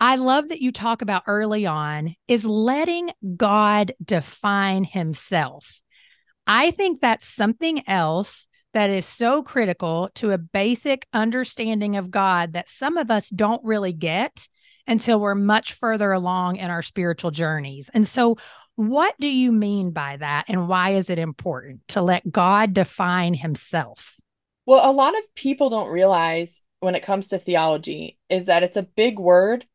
I 0.00 0.16
love 0.16 0.48
that 0.48 0.60
you 0.60 0.72
talk 0.72 1.00
about 1.00 1.22
early 1.28 1.64
on 1.64 2.16
is 2.26 2.44
letting 2.44 3.12
God 3.36 3.94
define 4.04 4.82
himself. 4.82 5.80
I 6.46 6.72
think 6.72 7.00
that's 7.00 7.26
something 7.26 7.88
else 7.88 8.48
that 8.74 8.90
is 8.90 9.06
so 9.06 9.44
critical 9.44 10.10
to 10.16 10.32
a 10.32 10.38
basic 10.38 11.06
understanding 11.12 11.96
of 11.96 12.10
God 12.10 12.54
that 12.54 12.68
some 12.68 12.96
of 12.96 13.12
us 13.12 13.28
don't 13.30 13.64
really 13.64 13.92
get 13.92 14.48
until 14.86 15.20
we're 15.20 15.36
much 15.36 15.74
further 15.74 16.12
along 16.12 16.56
in 16.56 16.70
our 16.70 16.82
spiritual 16.82 17.30
journeys. 17.30 17.90
And 17.94 18.06
so, 18.06 18.36
what 18.76 19.14
do 19.20 19.28
you 19.28 19.52
mean 19.52 19.92
by 19.92 20.16
that? 20.16 20.46
And 20.48 20.68
why 20.68 20.90
is 20.90 21.10
it 21.10 21.18
important 21.18 21.80
to 21.88 22.02
let 22.02 22.30
God 22.30 22.74
define 22.74 23.34
himself? 23.34 24.16
Well, 24.66 24.88
a 24.88 24.92
lot 24.92 25.16
of 25.16 25.22
people 25.34 25.70
don't 25.70 25.90
realize 25.90 26.60
when 26.80 26.94
it 26.94 27.02
comes 27.02 27.28
to 27.28 27.38
theology 27.38 28.18
is 28.28 28.46
that 28.46 28.62
it's 28.62 28.76
a 28.76 28.82
big 28.82 29.18
word 29.18 29.66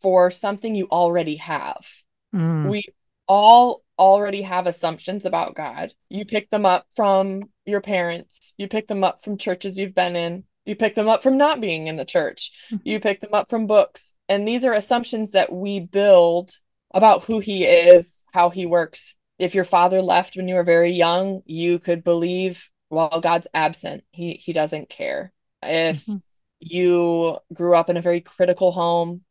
for 0.00 0.30
something 0.30 0.74
you 0.74 0.88
already 0.90 1.36
have. 1.36 1.86
Mm. 2.34 2.68
We 2.68 2.84
all 3.28 3.82
already 3.98 4.42
have 4.42 4.66
assumptions 4.66 5.26
about 5.26 5.54
God. 5.54 5.92
You 6.08 6.24
pick 6.24 6.50
them 6.50 6.66
up 6.66 6.86
from 6.94 7.44
your 7.66 7.80
parents, 7.80 8.54
you 8.56 8.66
pick 8.66 8.88
them 8.88 9.04
up 9.04 9.22
from 9.22 9.36
churches 9.36 9.78
you've 9.78 9.94
been 9.94 10.16
in, 10.16 10.44
you 10.64 10.74
pick 10.74 10.94
them 10.94 11.08
up 11.08 11.22
from 11.22 11.36
not 11.36 11.60
being 11.60 11.86
in 11.86 11.96
the 11.96 12.04
church, 12.04 12.50
mm-hmm. 12.72 12.88
you 12.88 12.98
pick 12.98 13.20
them 13.20 13.34
up 13.34 13.48
from 13.50 13.66
books. 13.66 14.14
And 14.28 14.48
these 14.48 14.64
are 14.64 14.72
assumptions 14.72 15.32
that 15.32 15.52
we 15.52 15.80
build 15.80 16.52
about 16.92 17.24
who 17.24 17.38
he 17.38 17.64
is, 17.64 18.24
how 18.32 18.50
he 18.50 18.66
works. 18.66 19.14
If 19.38 19.54
your 19.54 19.64
father 19.64 20.02
left 20.02 20.36
when 20.36 20.48
you 20.48 20.54
were 20.56 20.64
very 20.64 20.92
young, 20.92 21.42
you 21.46 21.78
could 21.78 22.04
believe, 22.04 22.68
well, 22.90 23.20
God's 23.20 23.46
absent. 23.54 24.04
He 24.10 24.34
he 24.34 24.52
doesn't 24.52 24.90
care. 24.90 25.32
If 25.62 26.04
mm-hmm. 26.04 26.16
you 26.60 27.38
grew 27.52 27.74
up 27.74 27.90
in 27.90 27.96
a 27.96 28.02
very 28.02 28.20
critical 28.20 28.72
home, 28.72 29.22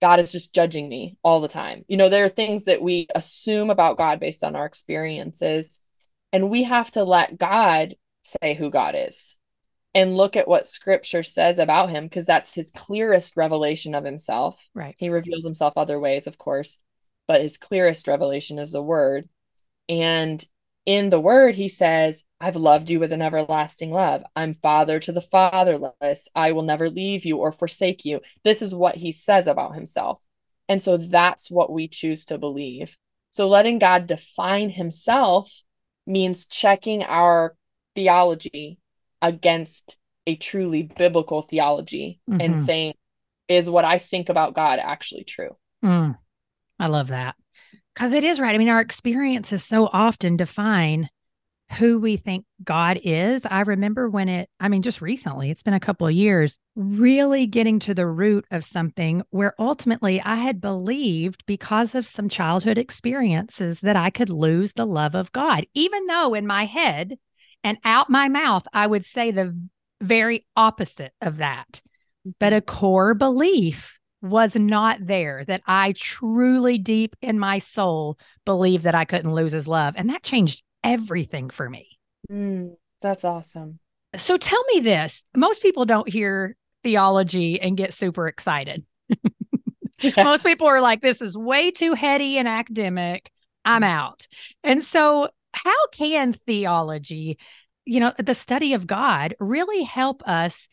God 0.00 0.20
is 0.20 0.32
just 0.32 0.54
judging 0.54 0.88
me 0.88 1.18
all 1.22 1.40
the 1.40 1.48
time. 1.48 1.84
You 1.88 1.96
know, 1.96 2.08
there 2.08 2.24
are 2.24 2.30
things 2.30 2.64
that 2.64 2.80
we 2.80 3.08
assume 3.14 3.70
about 3.70 3.98
God 3.98 4.20
based 4.20 4.44
on 4.44 4.56
our 4.56 4.66
experiences, 4.66 5.80
and 6.32 6.50
we 6.50 6.62
have 6.64 6.90
to 6.92 7.04
let 7.04 7.36
God 7.36 7.96
say 8.24 8.54
who 8.54 8.70
God 8.70 8.94
is 8.96 9.36
and 9.94 10.16
look 10.16 10.36
at 10.36 10.48
what 10.48 10.66
scripture 10.66 11.22
says 11.22 11.58
about 11.58 11.90
him 11.90 12.04
because 12.04 12.26
that's 12.26 12.54
his 12.54 12.70
clearest 12.70 13.36
revelation 13.36 13.94
of 13.94 14.04
himself. 14.04 14.68
Right. 14.74 14.94
He 14.98 15.08
reveals 15.08 15.44
himself 15.44 15.74
other 15.76 15.98
ways, 15.98 16.26
of 16.26 16.38
course, 16.38 16.78
but 17.28 17.42
his 17.42 17.58
clearest 17.58 18.08
revelation 18.08 18.58
is 18.58 18.72
the 18.72 18.82
word. 18.82 19.28
And 19.88 20.44
in 20.86 21.10
the 21.10 21.20
word, 21.20 21.54
he 21.54 21.68
says, 21.68 22.24
I've 22.40 22.56
loved 22.56 22.88
you 22.88 22.98
with 22.98 23.12
an 23.12 23.22
everlasting 23.22 23.92
love. 23.92 24.22
I'm 24.34 24.54
father 24.54 24.98
to 25.00 25.12
the 25.12 25.20
fatherless. 25.20 26.28
I 26.34 26.52
will 26.52 26.62
never 26.62 26.88
leave 26.88 27.26
you 27.26 27.36
or 27.36 27.52
forsake 27.52 28.04
you. 28.04 28.20
This 28.42 28.62
is 28.62 28.74
what 28.74 28.96
he 28.96 29.12
says 29.12 29.46
about 29.46 29.74
himself. 29.74 30.20
And 30.68 30.80
so 30.80 30.96
that's 30.96 31.50
what 31.50 31.70
we 31.70 31.88
choose 31.88 32.24
to 32.26 32.38
believe. 32.38 32.96
So 33.30 33.48
letting 33.48 33.78
God 33.78 34.06
define 34.06 34.70
himself 34.70 35.52
means 36.06 36.46
checking 36.46 37.02
our 37.02 37.54
theology 37.94 38.78
against 39.20 39.96
a 40.26 40.36
truly 40.36 40.84
biblical 40.84 41.42
theology 41.42 42.20
mm-hmm. 42.28 42.40
and 42.40 42.64
saying, 42.64 42.94
is 43.48 43.68
what 43.68 43.84
I 43.84 43.98
think 43.98 44.28
about 44.28 44.54
God 44.54 44.78
actually 44.78 45.24
true? 45.24 45.56
Mm, 45.84 46.16
I 46.78 46.86
love 46.86 47.08
that. 47.08 47.34
Because 47.94 48.14
it 48.14 48.24
is 48.24 48.38
right. 48.38 48.54
I 48.54 48.58
mean, 48.58 48.68
our 48.68 48.80
experiences 48.80 49.64
so 49.64 49.88
often 49.92 50.36
define 50.36 51.08
who 51.72 51.98
we 51.98 52.16
think 52.16 52.44
God 52.64 52.98
is. 53.02 53.44
I 53.44 53.60
remember 53.60 54.08
when 54.08 54.28
it, 54.28 54.48
I 54.58 54.68
mean, 54.68 54.82
just 54.82 55.02
recently, 55.02 55.50
it's 55.50 55.62
been 55.62 55.74
a 55.74 55.80
couple 55.80 56.06
of 56.06 56.14
years, 56.14 56.58
really 56.76 57.46
getting 57.46 57.78
to 57.80 57.94
the 57.94 58.06
root 58.06 58.46
of 58.50 58.64
something 58.64 59.22
where 59.30 59.54
ultimately 59.58 60.20
I 60.20 60.36
had 60.36 60.60
believed 60.60 61.44
because 61.46 61.94
of 61.94 62.06
some 62.06 62.28
childhood 62.28 62.78
experiences 62.78 63.80
that 63.80 63.96
I 63.96 64.10
could 64.10 64.30
lose 64.30 64.72
the 64.72 64.86
love 64.86 65.14
of 65.14 65.32
God, 65.32 65.66
even 65.74 66.06
though 66.06 66.34
in 66.34 66.46
my 66.46 66.64
head 66.64 67.18
and 67.62 67.78
out 67.84 68.08
my 68.08 68.28
mouth, 68.28 68.66
I 68.72 68.86
would 68.86 69.04
say 69.04 69.30
the 69.30 69.58
very 70.00 70.46
opposite 70.56 71.12
of 71.20 71.38
that. 71.38 71.82
But 72.38 72.52
mm-hmm. 72.52 72.58
a 72.58 72.60
core 72.62 73.14
belief 73.14 73.97
was 74.20 74.54
not 74.56 74.98
there, 75.00 75.44
that 75.46 75.62
I 75.66 75.92
truly 75.92 76.78
deep 76.78 77.16
in 77.22 77.38
my 77.38 77.58
soul 77.58 78.18
believed 78.44 78.84
that 78.84 78.94
I 78.94 79.04
couldn't 79.04 79.34
lose 79.34 79.52
his 79.52 79.68
love. 79.68 79.94
And 79.96 80.10
that 80.10 80.22
changed 80.22 80.62
everything 80.82 81.50
for 81.50 81.68
me. 81.68 81.98
Mm, 82.30 82.76
that's 83.00 83.24
awesome. 83.24 83.78
So 84.16 84.36
tell 84.36 84.62
me 84.72 84.80
this 84.80 85.22
most 85.36 85.62
people 85.62 85.84
don't 85.84 86.08
hear 86.08 86.56
theology 86.82 87.60
and 87.60 87.76
get 87.76 87.94
super 87.94 88.26
excited. 88.28 88.84
yeah. 90.00 90.12
Most 90.24 90.44
people 90.44 90.66
are 90.66 90.80
like, 90.80 91.02
this 91.02 91.20
is 91.20 91.36
way 91.36 91.70
too 91.70 91.94
heady 91.94 92.38
and 92.38 92.48
academic. 92.48 93.30
I'm 93.64 93.82
out. 93.82 94.26
And 94.64 94.82
so, 94.82 95.28
how 95.52 95.86
can 95.92 96.34
theology, 96.46 97.38
you 97.84 98.00
know, 98.00 98.12
the 98.18 98.34
study 98.34 98.74
of 98.74 98.86
God 98.86 99.34
really 99.40 99.82
help 99.82 100.22
us 100.26 100.68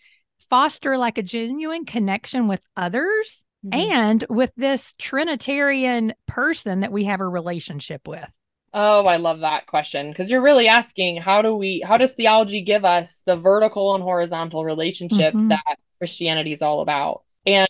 foster 0.50 0.98
like 0.98 1.18
a 1.18 1.24
genuine 1.24 1.86
connection 1.86 2.48
with 2.48 2.62
others 2.76 3.44
mm-hmm. 3.66 3.80
and 3.80 4.26
with 4.30 4.52
this 4.56 4.94
Trinitarian 4.98 6.14
person 6.28 6.82
that 6.82 6.92
we 6.92 7.06
have 7.06 7.20
a 7.20 7.28
relationship 7.28 8.08
with? 8.08 8.28
Oh, 8.74 9.06
I 9.06 9.18
love 9.18 9.40
that 9.40 9.68
question 9.68 10.10
because 10.10 10.30
you're 10.30 10.42
really 10.42 10.68
asking 10.68 11.18
how 11.18 11.42
do 11.42 11.56
we 11.56 11.80
how 11.80 11.98
does 11.98 12.14
theology 12.14 12.62
give 12.62 12.84
us 12.84 13.24
the 13.26 13.38
vertical 13.38 13.96
and 13.96 14.04
horizontal 14.04 14.66
relationship 14.66 15.34
mm-hmm. 15.34 15.48
that 15.50 15.78
Christianity 15.98 16.52
is 16.52 16.62
all 16.62 16.82
about? 16.82 17.24
And 17.46 17.70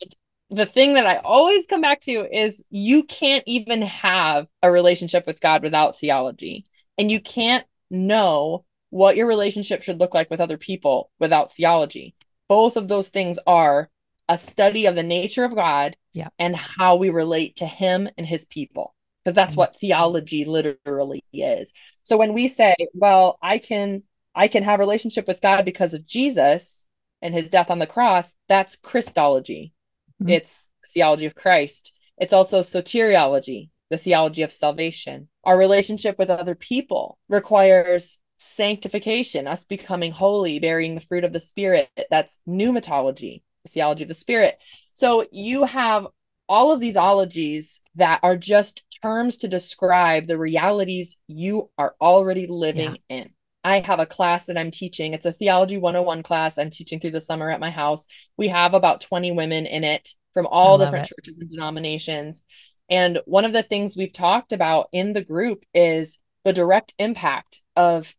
the 0.49 0.65
thing 0.65 0.95
that 0.95 1.05
I 1.05 1.17
always 1.17 1.67
come 1.67 1.81
back 1.81 2.01
to 2.01 2.27
is 2.31 2.63
you 2.69 3.03
can't 3.03 3.43
even 3.45 3.83
have 3.83 4.47
a 4.63 4.71
relationship 4.71 5.27
with 5.27 5.41
God 5.41 5.63
without 5.63 5.97
theology. 5.97 6.65
And 6.97 7.11
you 7.11 7.19
can't 7.19 7.65
know 7.89 8.65
what 8.89 9.15
your 9.15 9.27
relationship 9.27 9.83
should 9.83 9.99
look 9.99 10.13
like 10.13 10.29
with 10.31 10.39
other 10.39 10.57
people 10.57 11.11
without 11.19 11.53
theology 11.53 12.15
both 12.47 12.77
of 12.77 12.87
those 12.87 13.09
things 13.09 13.39
are 13.45 13.89
a 14.27 14.37
study 14.37 14.85
of 14.85 14.95
the 14.95 15.03
nature 15.03 15.43
of 15.43 15.55
God 15.55 15.95
yeah. 16.13 16.29
and 16.39 16.55
how 16.55 16.95
we 16.95 17.09
relate 17.09 17.57
to 17.57 17.65
him 17.65 18.09
and 18.17 18.25
his 18.25 18.45
people 18.45 18.95
because 19.25 19.35
that's 19.35 19.53
mm-hmm. 19.53 19.59
what 19.59 19.79
theology 19.79 20.45
literally 20.45 21.23
is. 21.33 21.73
So 22.03 22.17
when 22.17 22.33
we 22.33 22.47
say, 22.47 22.75
well, 22.93 23.37
I 23.41 23.57
can 23.57 24.03
I 24.35 24.47
can 24.47 24.63
have 24.63 24.79
relationship 24.79 25.27
with 25.27 25.41
God 25.41 25.65
because 25.65 25.93
of 25.93 26.05
Jesus 26.05 26.85
and 27.21 27.33
his 27.33 27.49
death 27.49 27.71
on 27.71 27.79
the 27.79 27.87
cross, 27.87 28.33
that's 28.47 28.75
Christology. 28.75 29.73
Mm-hmm. 30.21 30.31
It's 30.31 30.69
theology 30.93 31.25
of 31.25 31.35
Christ. 31.35 31.91
It's 32.17 32.33
also 32.33 32.61
soteriology, 32.61 33.69
the 33.89 33.97
theology 33.97 34.43
of 34.43 34.51
salvation. 34.51 35.29
Our 35.43 35.57
relationship 35.57 36.17
with 36.19 36.29
other 36.29 36.55
people 36.55 37.17
requires 37.29 38.19
sanctification, 38.37 39.47
us 39.47 39.63
becoming 39.63 40.11
holy, 40.11 40.59
bearing 40.59 40.95
the 40.95 41.01
fruit 41.01 41.23
of 41.23 41.33
the 41.33 41.39
Spirit. 41.39 41.89
That's 42.09 42.39
pneumatology, 42.47 43.41
the 43.63 43.69
theology 43.69 44.03
of 44.03 44.07
the 44.07 44.13
Spirit. 44.13 44.57
So 44.93 45.25
you 45.31 45.63
have 45.63 46.07
all 46.47 46.71
of 46.71 46.79
these 46.79 46.97
ologies 46.97 47.81
that 47.95 48.19
are 48.23 48.37
just 48.37 48.83
terms 49.01 49.37
to 49.37 49.47
describe 49.47 50.27
the 50.27 50.37
realities 50.37 51.17
you 51.27 51.69
are 51.77 51.95
already 51.99 52.47
living 52.47 52.97
yeah. 53.09 53.17
in. 53.17 53.29
I 53.63 53.79
have 53.79 53.99
a 53.99 54.05
class 54.05 54.45
that 54.45 54.57
I'm 54.57 54.69
teaching. 54.69 55.13
It's 55.13 55.25
a 55.25 55.31
Theology 55.31 55.77
101 55.77 56.21
class 56.21 56.59
I'm 56.59 56.69
teaching 56.69 56.99
through 56.99 57.11
the 57.11 57.21
summer 57.21 57.49
at 57.49 57.59
my 57.59 57.71
house. 57.71 58.07
We 58.37 58.49
have 58.49 58.75
about 58.75 59.01
20 59.01 59.31
women 59.31 59.65
in 59.65 59.83
it 59.83 60.09
from 60.35 60.45
all 60.45 60.77
different 60.77 61.07
it. 61.07 61.15
churches 61.15 61.35
and 61.39 61.49
denominations. 61.49 62.43
And 62.89 63.19
one 63.25 63.45
of 63.45 63.53
the 63.53 63.63
things 63.63 63.97
we've 63.97 64.13
talked 64.13 64.53
about 64.53 64.89
in 64.91 65.13
the 65.13 65.23
group 65.23 65.63
is 65.73 66.19
the 66.43 66.53
direct 66.53 66.93
impact 66.99 67.61
of 67.75 68.13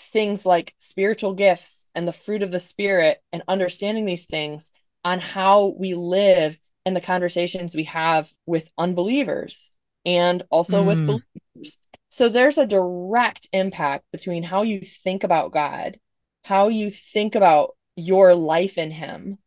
things 0.00 0.46
like 0.46 0.74
spiritual 0.78 1.34
gifts 1.34 1.86
and 1.94 2.06
the 2.06 2.12
fruit 2.12 2.42
of 2.42 2.50
the 2.50 2.60
spirit 2.60 3.22
and 3.32 3.42
understanding 3.46 4.06
these 4.06 4.26
things 4.26 4.70
on 5.04 5.20
how 5.20 5.74
we 5.78 5.94
live 5.94 6.58
and 6.84 6.96
the 6.96 7.00
conversations 7.00 7.74
we 7.74 7.84
have 7.84 8.32
with 8.46 8.70
unbelievers 8.78 9.72
and 10.04 10.42
also 10.50 10.82
mm. 10.82 10.86
with 10.86 11.06
believers. 11.06 11.78
So 12.08 12.28
there's 12.28 12.58
a 12.58 12.66
direct 12.66 13.48
impact 13.52 14.04
between 14.12 14.42
how 14.42 14.62
you 14.62 14.80
think 14.80 15.22
about 15.24 15.52
God, 15.52 15.98
how 16.44 16.68
you 16.68 16.90
think 16.90 17.34
about 17.34 17.76
your 17.96 18.34
life 18.34 18.78
in 18.78 18.90
Him, 18.90 19.38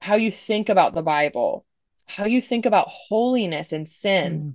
how 0.00 0.16
you 0.16 0.30
think 0.30 0.68
about 0.68 0.94
the 0.94 1.02
Bible, 1.02 1.64
how 2.06 2.26
you 2.26 2.40
think 2.40 2.66
about 2.66 2.88
holiness 2.88 3.72
and 3.72 3.88
sin. 3.88 4.40
Mm. 4.40 4.54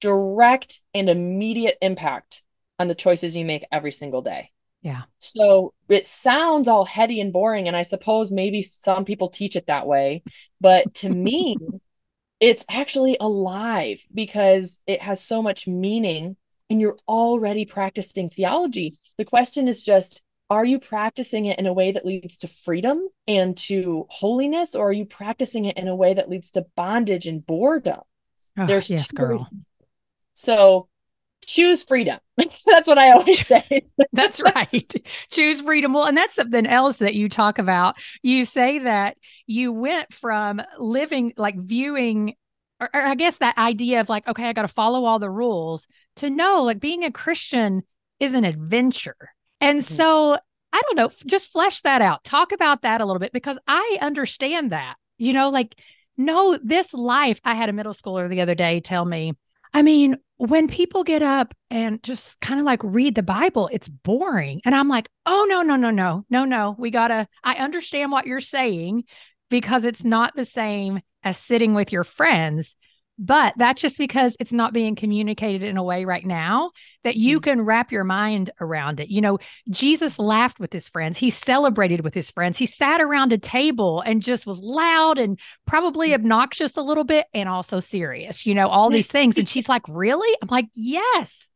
Direct 0.00 0.80
and 0.94 1.10
immediate 1.10 1.76
impact 1.82 2.42
on 2.78 2.86
the 2.86 2.94
choices 2.94 3.36
you 3.36 3.44
make 3.44 3.66
every 3.72 3.90
single 3.90 4.22
day. 4.22 4.52
Yeah. 4.82 5.02
So 5.18 5.74
it 5.88 6.06
sounds 6.06 6.68
all 6.68 6.84
heady 6.84 7.20
and 7.20 7.32
boring. 7.32 7.66
And 7.66 7.76
I 7.76 7.82
suppose 7.82 8.30
maybe 8.30 8.62
some 8.62 9.04
people 9.04 9.28
teach 9.28 9.56
it 9.56 9.66
that 9.66 9.86
way. 9.86 10.22
But 10.60 10.94
to 10.96 11.08
me, 11.08 11.56
it's 12.40 12.64
actually 12.70 13.16
alive 13.20 14.04
because 14.14 14.80
it 14.86 15.02
has 15.02 15.20
so 15.20 15.42
much 15.42 15.66
meaning 15.66 16.36
and 16.70 16.80
you're 16.80 16.98
already 17.08 17.64
practicing 17.64 18.28
theology. 18.28 18.94
The 19.16 19.24
question 19.24 19.68
is 19.68 19.82
just 19.82 20.22
are 20.50 20.64
you 20.64 20.78
practicing 20.78 21.44
it 21.44 21.58
in 21.58 21.66
a 21.66 21.72
way 21.74 21.92
that 21.92 22.06
leads 22.06 22.38
to 22.38 22.48
freedom 22.48 23.06
and 23.26 23.54
to 23.58 24.06
holiness, 24.08 24.74
or 24.74 24.88
are 24.88 24.92
you 24.92 25.04
practicing 25.04 25.66
it 25.66 25.76
in 25.76 25.88
a 25.88 25.96
way 25.96 26.14
that 26.14 26.30
leads 26.30 26.50
to 26.52 26.64
bondage 26.74 27.26
and 27.26 27.44
boredom? 27.44 28.00
Oh, 28.56 28.64
There's 28.66 28.88
yes, 28.88 29.10
girl. 29.10 29.50
So 30.34 30.88
choose 31.48 31.82
freedom. 31.82 32.18
that's 32.36 32.86
what 32.86 32.98
I 32.98 33.12
always 33.12 33.46
say. 33.46 33.82
that's 34.12 34.38
right. 34.40 34.94
Choose 35.30 35.62
freedom. 35.62 35.94
Well, 35.94 36.04
and 36.04 36.16
that's 36.16 36.34
something 36.34 36.66
else 36.66 36.98
that 36.98 37.14
you 37.14 37.28
talk 37.28 37.58
about. 37.58 37.96
You 38.22 38.44
say 38.44 38.80
that 38.80 39.16
you 39.46 39.72
went 39.72 40.12
from 40.12 40.60
living 40.78 41.32
like 41.36 41.56
viewing 41.58 42.34
or, 42.80 42.90
or 42.94 43.00
I 43.00 43.14
guess 43.14 43.38
that 43.38 43.58
idea 43.58 44.00
of 44.00 44.08
like, 44.08 44.28
okay, 44.28 44.44
I 44.44 44.52
got 44.52 44.62
to 44.62 44.68
follow 44.68 45.04
all 45.04 45.18
the 45.18 45.30
rules 45.30 45.88
to 46.16 46.30
know 46.30 46.62
like 46.62 46.78
being 46.80 47.02
a 47.04 47.10
Christian 47.10 47.82
is 48.20 48.34
an 48.34 48.44
adventure. 48.44 49.16
And 49.60 49.82
mm-hmm. 49.82 49.94
so 49.96 50.36
I 50.72 50.82
don't 50.82 50.96
know, 50.96 51.10
just 51.26 51.50
flesh 51.50 51.80
that 51.80 52.02
out. 52.02 52.24
Talk 52.24 52.52
about 52.52 52.82
that 52.82 53.00
a 53.00 53.06
little 53.06 53.20
bit 53.20 53.32
because 53.32 53.58
I 53.66 53.98
understand 54.02 54.70
that. 54.72 54.96
You 55.16 55.32
know, 55.32 55.48
like, 55.48 55.74
no, 56.18 56.58
this 56.62 56.92
life. 56.92 57.40
I 57.42 57.54
had 57.54 57.70
a 57.70 57.72
middle 57.72 57.94
schooler 57.94 58.28
the 58.28 58.42
other 58.42 58.54
day 58.54 58.80
tell 58.80 59.04
me, 59.04 59.32
I 59.72 59.82
mean, 59.82 60.18
when 60.38 60.68
people 60.68 61.04
get 61.04 61.22
up 61.22 61.52
and 61.70 62.02
just 62.02 62.40
kind 62.40 62.60
of 62.60 62.66
like 62.66 62.80
read 62.84 63.14
the 63.16 63.22
Bible, 63.22 63.68
it's 63.72 63.88
boring. 63.88 64.60
And 64.64 64.74
I'm 64.74 64.88
like, 64.88 65.08
oh, 65.26 65.46
no, 65.48 65.62
no, 65.62 65.76
no, 65.76 65.90
no, 65.90 66.24
no, 66.30 66.44
no. 66.44 66.76
We 66.78 66.90
got 66.90 67.08
to, 67.08 67.28
I 67.42 67.54
understand 67.54 68.12
what 68.12 68.26
you're 68.26 68.40
saying 68.40 69.04
because 69.50 69.84
it's 69.84 70.04
not 70.04 70.36
the 70.36 70.44
same 70.44 71.00
as 71.24 71.36
sitting 71.36 71.74
with 71.74 71.92
your 71.92 72.04
friends. 72.04 72.76
But 73.18 73.54
that's 73.56 73.82
just 73.82 73.98
because 73.98 74.36
it's 74.38 74.52
not 74.52 74.72
being 74.72 74.94
communicated 74.94 75.64
in 75.64 75.76
a 75.76 75.82
way 75.82 76.04
right 76.04 76.24
now 76.24 76.70
that 77.02 77.16
you 77.16 77.38
mm-hmm. 77.38 77.50
can 77.50 77.62
wrap 77.62 77.90
your 77.90 78.04
mind 78.04 78.50
around 78.60 79.00
it. 79.00 79.08
You 79.08 79.20
know, 79.20 79.38
Jesus 79.70 80.20
laughed 80.20 80.60
with 80.60 80.72
his 80.72 80.88
friends, 80.88 81.18
he 81.18 81.30
celebrated 81.30 82.02
with 82.02 82.14
his 82.14 82.30
friends, 82.30 82.58
he 82.58 82.66
sat 82.66 83.00
around 83.00 83.32
a 83.32 83.38
table 83.38 84.00
and 84.02 84.22
just 84.22 84.46
was 84.46 84.60
loud 84.60 85.18
and 85.18 85.38
probably 85.66 86.08
mm-hmm. 86.08 86.22
obnoxious 86.22 86.76
a 86.76 86.82
little 86.82 87.04
bit 87.04 87.26
and 87.34 87.48
also 87.48 87.80
serious, 87.80 88.46
you 88.46 88.54
know, 88.54 88.68
all 88.68 88.88
these 88.88 89.08
things. 89.08 89.36
And 89.36 89.48
she's 89.48 89.68
like, 89.68 89.82
Really? 89.88 90.36
I'm 90.40 90.48
like, 90.48 90.68
Yes, 90.74 91.48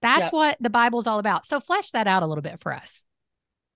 that's 0.00 0.22
yep. 0.22 0.32
what 0.32 0.56
the 0.60 0.70
Bible's 0.70 1.06
all 1.06 1.18
about. 1.18 1.44
So 1.44 1.60
flesh 1.60 1.90
that 1.90 2.06
out 2.06 2.22
a 2.22 2.26
little 2.26 2.42
bit 2.42 2.60
for 2.60 2.72
us. 2.72 3.02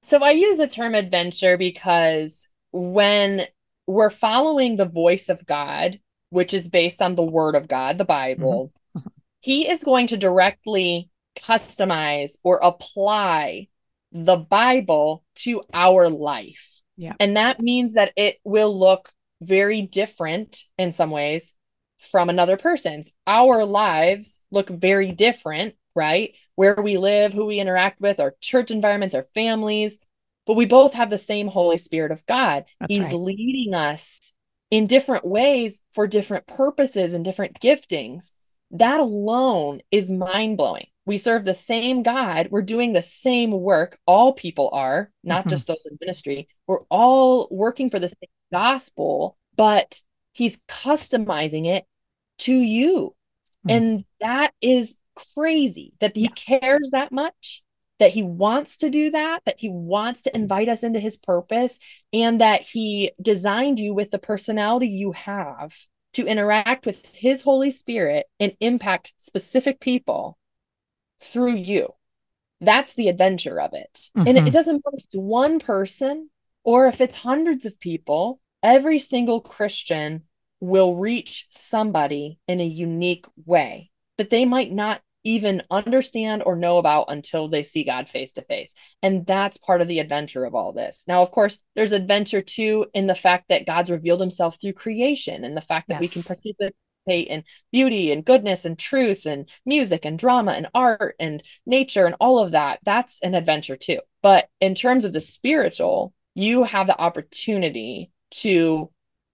So 0.02 0.18
I 0.18 0.30
use 0.30 0.56
the 0.56 0.68
term 0.68 0.94
adventure 0.94 1.58
because 1.58 2.48
when 2.72 3.46
we're 3.86 4.10
following 4.10 4.76
the 4.76 4.88
voice 4.88 5.28
of 5.28 5.44
God, 5.44 5.98
which 6.30 6.54
is 6.54 6.68
based 6.68 7.00
on 7.02 7.14
the 7.14 7.22
word 7.22 7.54
of 7.54 7.68
God, 7.68 7.98
the 7.98 8.04
Bible, 8.04 8.72
mm-hmm. 8.96 9.08
he 9.40 9.68
is 9.68 9.84
going 9.84 10.08
to 10.08 10.16
directly 10.16 11.10
customize 11.38 12.32
or 12.42 12.58
apply 12.62 13.68
the 14.12 14.36
Bible 14.36 15.24
to 15.36 15.62
our 15.72 16.08
life. 16.08 16.82
Yeah. 16.96 17.14
And 17.20 17.36
that 17.36 17.60
means 17.60 17.94
that 17.94 18.12
it 18.16 18.36
will 18.44 18.76
look 18.76 19.10
very 19.40 19.82
different 19.82 20.64
in 20.76 20.92
some 20.92 21.10
ways 21.10 21.54
from 21.98 22.28
another 22.28 22.56
person's. 22.56 23.10
Our 23.26 23.64
lives 23.64 24.40
look 24.50 24.68
very 24.68 25.12
different, 25.12 25.76
right? 25.94 26.34
Where 26.56 26.80
we 26.82 26.98
live, 26.98 27.32
who 27.32 27.46
we 27.46 27.60
interact 27.60 28.00
with, 28.00 28.18
our 28.18 28.34
church 28.40 28.70
environments, 28.70 29.14
our 29.14 29.22
families, 29.22 29.98
but 30.46 30.54
we 30.54 30.64
both 30.66 30.94
have 30.94 31.10
the 31.10 31.18
same 31.18 31.46
Holy 31.46 31.76
Spirit 31.76 32.10
of 32.10 32.24
God. 32.26 32.64
That's 32.80 32.92
He's 32.92 33.04
right. 33.04 33.14
leading 33.14 33.74
us 33.74 34.32
in 34.70 34.86
different 34.86 35.24
ways 35.24 35.80
for 35.92 36.06
different 36.06 36.46
purposes 36.46 37.14
and 37.14 37.24
different 37.24 37.60
giftings. 37.60 38.30
That 38.70 39.00
alone 39.00 39.80
is 39.90 40.10
mind 40.10 40.58
blowing. 40.58 40.86
We 41.06 41.16
serve 41.16 41.46
the 41.46 41.54
same 41.54 42.02
God. 42.02 42.48
We're 42.50 42.60
doing 42.60 42.92
the 42.92 43.00
same 43.00 43.50
work. 43.50 43.98
All 44.06 44.34
people 44.34 44.68
are, 44.74 45.10
not 45.24 45.40
mm-hmm. 45.40 45.50
just 45.50 45.66
those 45.66 45.86
in 45.90 45.96
ministry. 46.00 46.48
We're 46.66 46.82
all 46.90 47.48
working 47.50 47.88
for 47.88 47.98
the 47.98 48.08
same 48.08 48.28
gospel, 48.52 49.38
but 49.56 50.00
He's 50.32 50.58
customizing 50.68 51.66
it 51.66 51.86
to 52.40 52.54
you. 52.54 53.14
Mm-hmm. 53.66 53.70
And 53.70 54.04
that 54.20 54.52
is 54.60 54.96
crazy 55.34 55.94
that 56.00 56.14
He 56.14 56.28
cares 56.28 56.90
that 56.92 57.10
much 57.10 57.62
that 57.98 58.12
he 58.12 58.22
wants 58.22 58.78
to 58.78 58.90
do 58.90 59.10
that, 59.10 59.42
that 59.44 59.58
he 59.58 59.68
wants 59.68 60.22
to 60.22 60.36
invite 60.36 60.68
us 60.68 60.82
into 60.82 61.00
his 61.00 61.16
purpose, 61.16 61.78
and 62.12 62.40
that 62.40 62.62
he 62.62 63.12
designed 63.20 63.80
you 63.80 63.94
with 63.94 64.10
the 64.10 64.18
personality 64.18 64.88
you 64.88 65.12
have 65.12 65.74
to 66.14 66.26
interact 66.26 66.86
with 66.86 67.04
his 67.14 67.42
Holy 67.42 67.70
Spirit 67.70 68.26
and 68.40 68.56
impact 68.60 69.12
specific 69.18 69.80
people 69.80 70.38
through 71.20 71.54
you. 71.54 71.94
That's 72.60 72.94
the 72.94 73.08
adventure 73.08 73.60
of 73.60 73.70
it. 73.72 74.08
Mm-hmm. 74.16 74.28
And 74.28 74.38
it, 74.38 74.48
it 74.48 74.52
doesn't 74.52 74.82
matter 74.84 74.96
if 74.96 75.04
it's 75.04 75.14
one 75.14 75.60
person 75.60 76.30
or 76.64 76.86
if 76.86 77.00
it's 77.00 77.14
hundreds 77.14 77.66
of 77.66 77.78
people, 77.78 78.40
every 78.62 78.98
single 78.98 79.40
Christian 79.40 80.24
will 80.60 80.96
reach 80.96 81.46
somebody 81.50 82.38
in 82.48 82.60
a 82.60 82.66
unique 82.66 83.26
way 83.46 83.90
that 84.16 84.30
they 84.30 84.44
might 84.44 84.72
not 84.72 85.00
even 85.24 85.62
understand 85.70 86.42
or 86.44 86.56
know 86.56 86.78
about 86.78 87.06
until 87.08 87.48
they 87.48 87.62
see 87.62 87.84
God 87.84 88.08
face 88.08 88.32
to 88.32 88.42
face. 88.42 88.74
And 89.02 89.26
that's 89.26 89.56
part 89.56 89.80
of 89.80 89.88
the 89.88 89.98
adventure 89.98 90.44
of 90.44 90.54
all 90.54 90.72
this. 90.72 91.04
Now, 91.06 91.22
of 91.22 91.30
course, 91.30 91.58
there's 91.74 91.92
adventure 91.92 92.42
too 92.42 92.86
in 92.94 93.06
the 93.06 93.14
fact 93.14 93.48
that 93.48 93.66
God's 93.66 93.90
revealed 93.90 94.20
himself 94.20 94.56
through 94.60 94.74
creation 94.74 95.44
and 95.44 95.56
the 95.56 95.60
fact 95.60 95.88
that 95.88 95.94
yes. 95.94 96.00
we 96.00 96.08
can 96.08 96.22
participate 96.22 96.74
in 97.08 97.42
beauty 97.72 98.12
and 98.12 98.24
goodness 98.24 98.64
and 98.64 98.78
truth 98.78 99.26
and 99.26 99.48
music 99.64 100.04
and 100.04 100.18
drama 100.18 100.52
and 100.52 100.68
art 100.74 101.16
and 101.18 101.42
nature 101.66 102.06
and 102.06 102.16
all 102.20 102.38
of 102.38 102.52
that. 102.52 102.80
That's 102.84 103.20
an 103.22 103.34
adventure 103.34 103.76
too. 103.76 104.00
But 104.22 104.48
in 104.60 104.74
terms 104.74 105.04
of 105.04 105.12
the 105.12 105.20
spiritual, 105.20 106.12
you 106.34 106.64
have 106.64 106.86
the 106.86 106.98
opportunity 106.98 108.10
to 108.30 108.90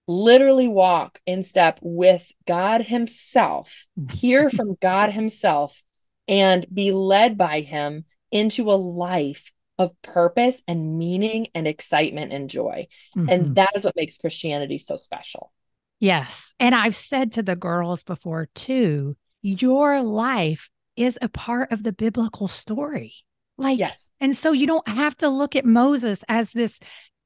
literally 0.07 0.67
walk 0.67 1.19
in 1.25 1.43
step 1.43 1.79
with 1.81 2.31
God 2.47 2.81
Himself, 2.81 3.85
hear 4.11 4.49
from 4.49 4.77
God 4.81 5.11
Himself, 5.11 5.81
and 6.27 6.65
be 6.73 6.91
led 6.91 7.37
by 7.37 7.61
Him 7.61 8.05
into 8.31 8.71
a 8.71 8.73
life 8.73 9.51
of 9.77 9.91
purpose 10.01 10.61
and 10.67 10.97
meaning 10.97 11.47
and 11.53 11.67
excitement 11.67 12.31
and 12.31 12.49
joy. 12.49 12.87
Mm-hmm. 13.15 13.29
And 13.29 13.55
that 13.55 13.71
is 13.75 13.83
what 13.83 13.95
makes 13.95 14.17
Christianity 14.17 14.77
so 14.77 14.95
special. 14.95 15.51
Yes. 15.99 16.53
And 16.59 16.75
I've 16.75 16.95
said 16.95 17.33
to 17.33 17.43
the 17.43 17.55
girls 17.55 18.03
before 18.03 18.47
too, 18.55 19.15
your 19.41 20.01
life 20.01 20.69
is 20.95 21.17
a 21.21 21.29
part 21.29 21.71
of 21.71 21.83
the 21.83 21.91
biblical 21.91 22.47
story. 22.47 23.13
Like, 23.57 23.79
yes. 23.79 24.09
And 24.19 24.35
so 24.35 24.51
you 24.51 24.67
don't 24.67 24.87
have 24.87 25.15
to 25.17 25.29
look 25.29 25.55
at 25.55 25.65
Moses 25.65 26.23
as 26.27 26.51
this 26.51 26.79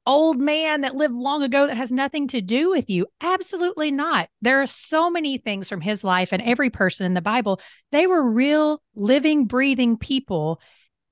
old 0.06 0.40
man 0.40 0.80
that 0.82 0.94
lived 0.94 1.14
long 1.14 1.42
ago 1.42 1.66
that 1.66 1.76
has 1.76 1.92
nothing 1.92 2.28
to 2.28 2.40
do 2.40 2.70
with 2.70 2.88
you. 2.88 3.06
Absolutely 3.20 3.90
not. 3.90 4.28
There 4.42 4.60
are 4.60 4.66
so 4.66 5.10
many 5.10 5.38
things 5.38 5.68
from 5.68 5.80
his 5.80 6.02
life 6.02 6.32
and 6.32 6.42
every 6.42 6.70
person 6.70 7.06
in 7.06 7.14
the 7.14 7.20
Bible. 7.20 7.60
They 7.92 8.06
were 8.06 8.30
real, 8.30 8.82
living, 8.94 9.46
breathing 9.46 9.96
people. 9.96 10.60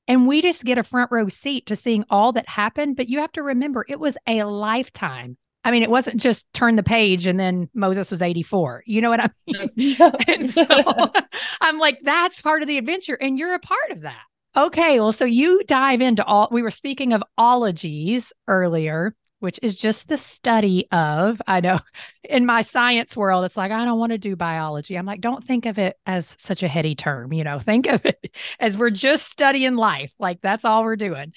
And 0.07 0.27
we 0.27 0.40
just 0.40 0.64
get 0.64 0.79
a 0.79 0.85
front 0.85 1.11
row 1.12 1.29
seat 1.29 1.66
to 1.66 1.77
seeing 1.77 2.05
all 2.09 2.33
that 2.33 2.48
happened. 2.48 2.96
But 2.96 3.09
you 3.09 3.20
have 3.20 3.33
to 3.33 3.42
remember, 3.42 3.85
it 3.88 4.01
was 4.01 4.16
a 4.27 4.44
lifetime. 4.44 5.37
I 5.64 5.70
mean, 5.70 5.83
it 5.83 5.90
wasn't 5.90 6.20
just 6.20 6.51
turn 6.55 6.77
the 6.77 6.83
page 6.83 7.27
and 7.27 7.38
then 7.38 7.68
Moses 7.74 8.11
was 8.11 8.22
84. 8.22 8.85
You 8.87 9.03
know 9.03 9.11
what 9.11 9.20
I 9.20 9.31
mean? 9.77 9.96
and 10.29 10.48
so 10.48 10.64
I'm 11.61 11.79
like, 11.79 11.98
that's 12.03 12.40
part 12.40 12.62
of 12.62 12.68
the 12.68 12.79
adventure. 12.79 13.18
And 13.20 13.38
you're 13.38 13.55
a 13.55 13.59
part 13.59 13.90
of 13.90 14.01
that. 14.03 14.22
Okay, 14.58 14.98
well, 14.98 15.12
so 15.12 15.24
you 15.24 15.62
dive 15.68 16.00
into 16.00 16.24
all, 16.24 16.48
we 16.50 16.62
were 16.62 16.72
speaking 16.72 17.12
of 17.12 17.22
ologies 17.38 18.32
earlier. 18.48 19.14
which 19.38 19.60
is 19.62 19.76
just 19.76 20.08
the 20.08 20.18
study 20.18 20.88
of, 20.90 21.40
I 21.46 21.60
know 21.60 21.78
in 22.24 22.44
my 22.44 22.62
science 22.62 23.16
world, 23.16 23.44
it's 23.44 23.56
like, 23.56 23.70
I 23.70 23.84
don't 23.84 24.00
want 24.00 24.10
to 24.10 24.18
do 24.18 24.34
biology. 24.34 24.96
I'm 24.96 25.06
like, 25.06 25.20
don't 25.20 25.44
think 25.44 25.64
of 25.64 25.78
it 25.78 25.96
as 26.06 26.34
such 26.40 26.64
a 26.64 26.68
heady 26.68 26.96
term, 26.96 27.32
you 27.32 27.44
know, 27.44 27.58
think 27.60 27.86
of 27.86 28.04
it 28.04 28.34
as 28.58 28.76
we're 28.76 28.90
just 28.90 29.28
studying 29.30 29.76
life. 29.76 30.12
Like 30.18 30.40
that's 30.42 30.64
all 30.64 30.82
we're 30.82 30.96
doing. 30.96 31.34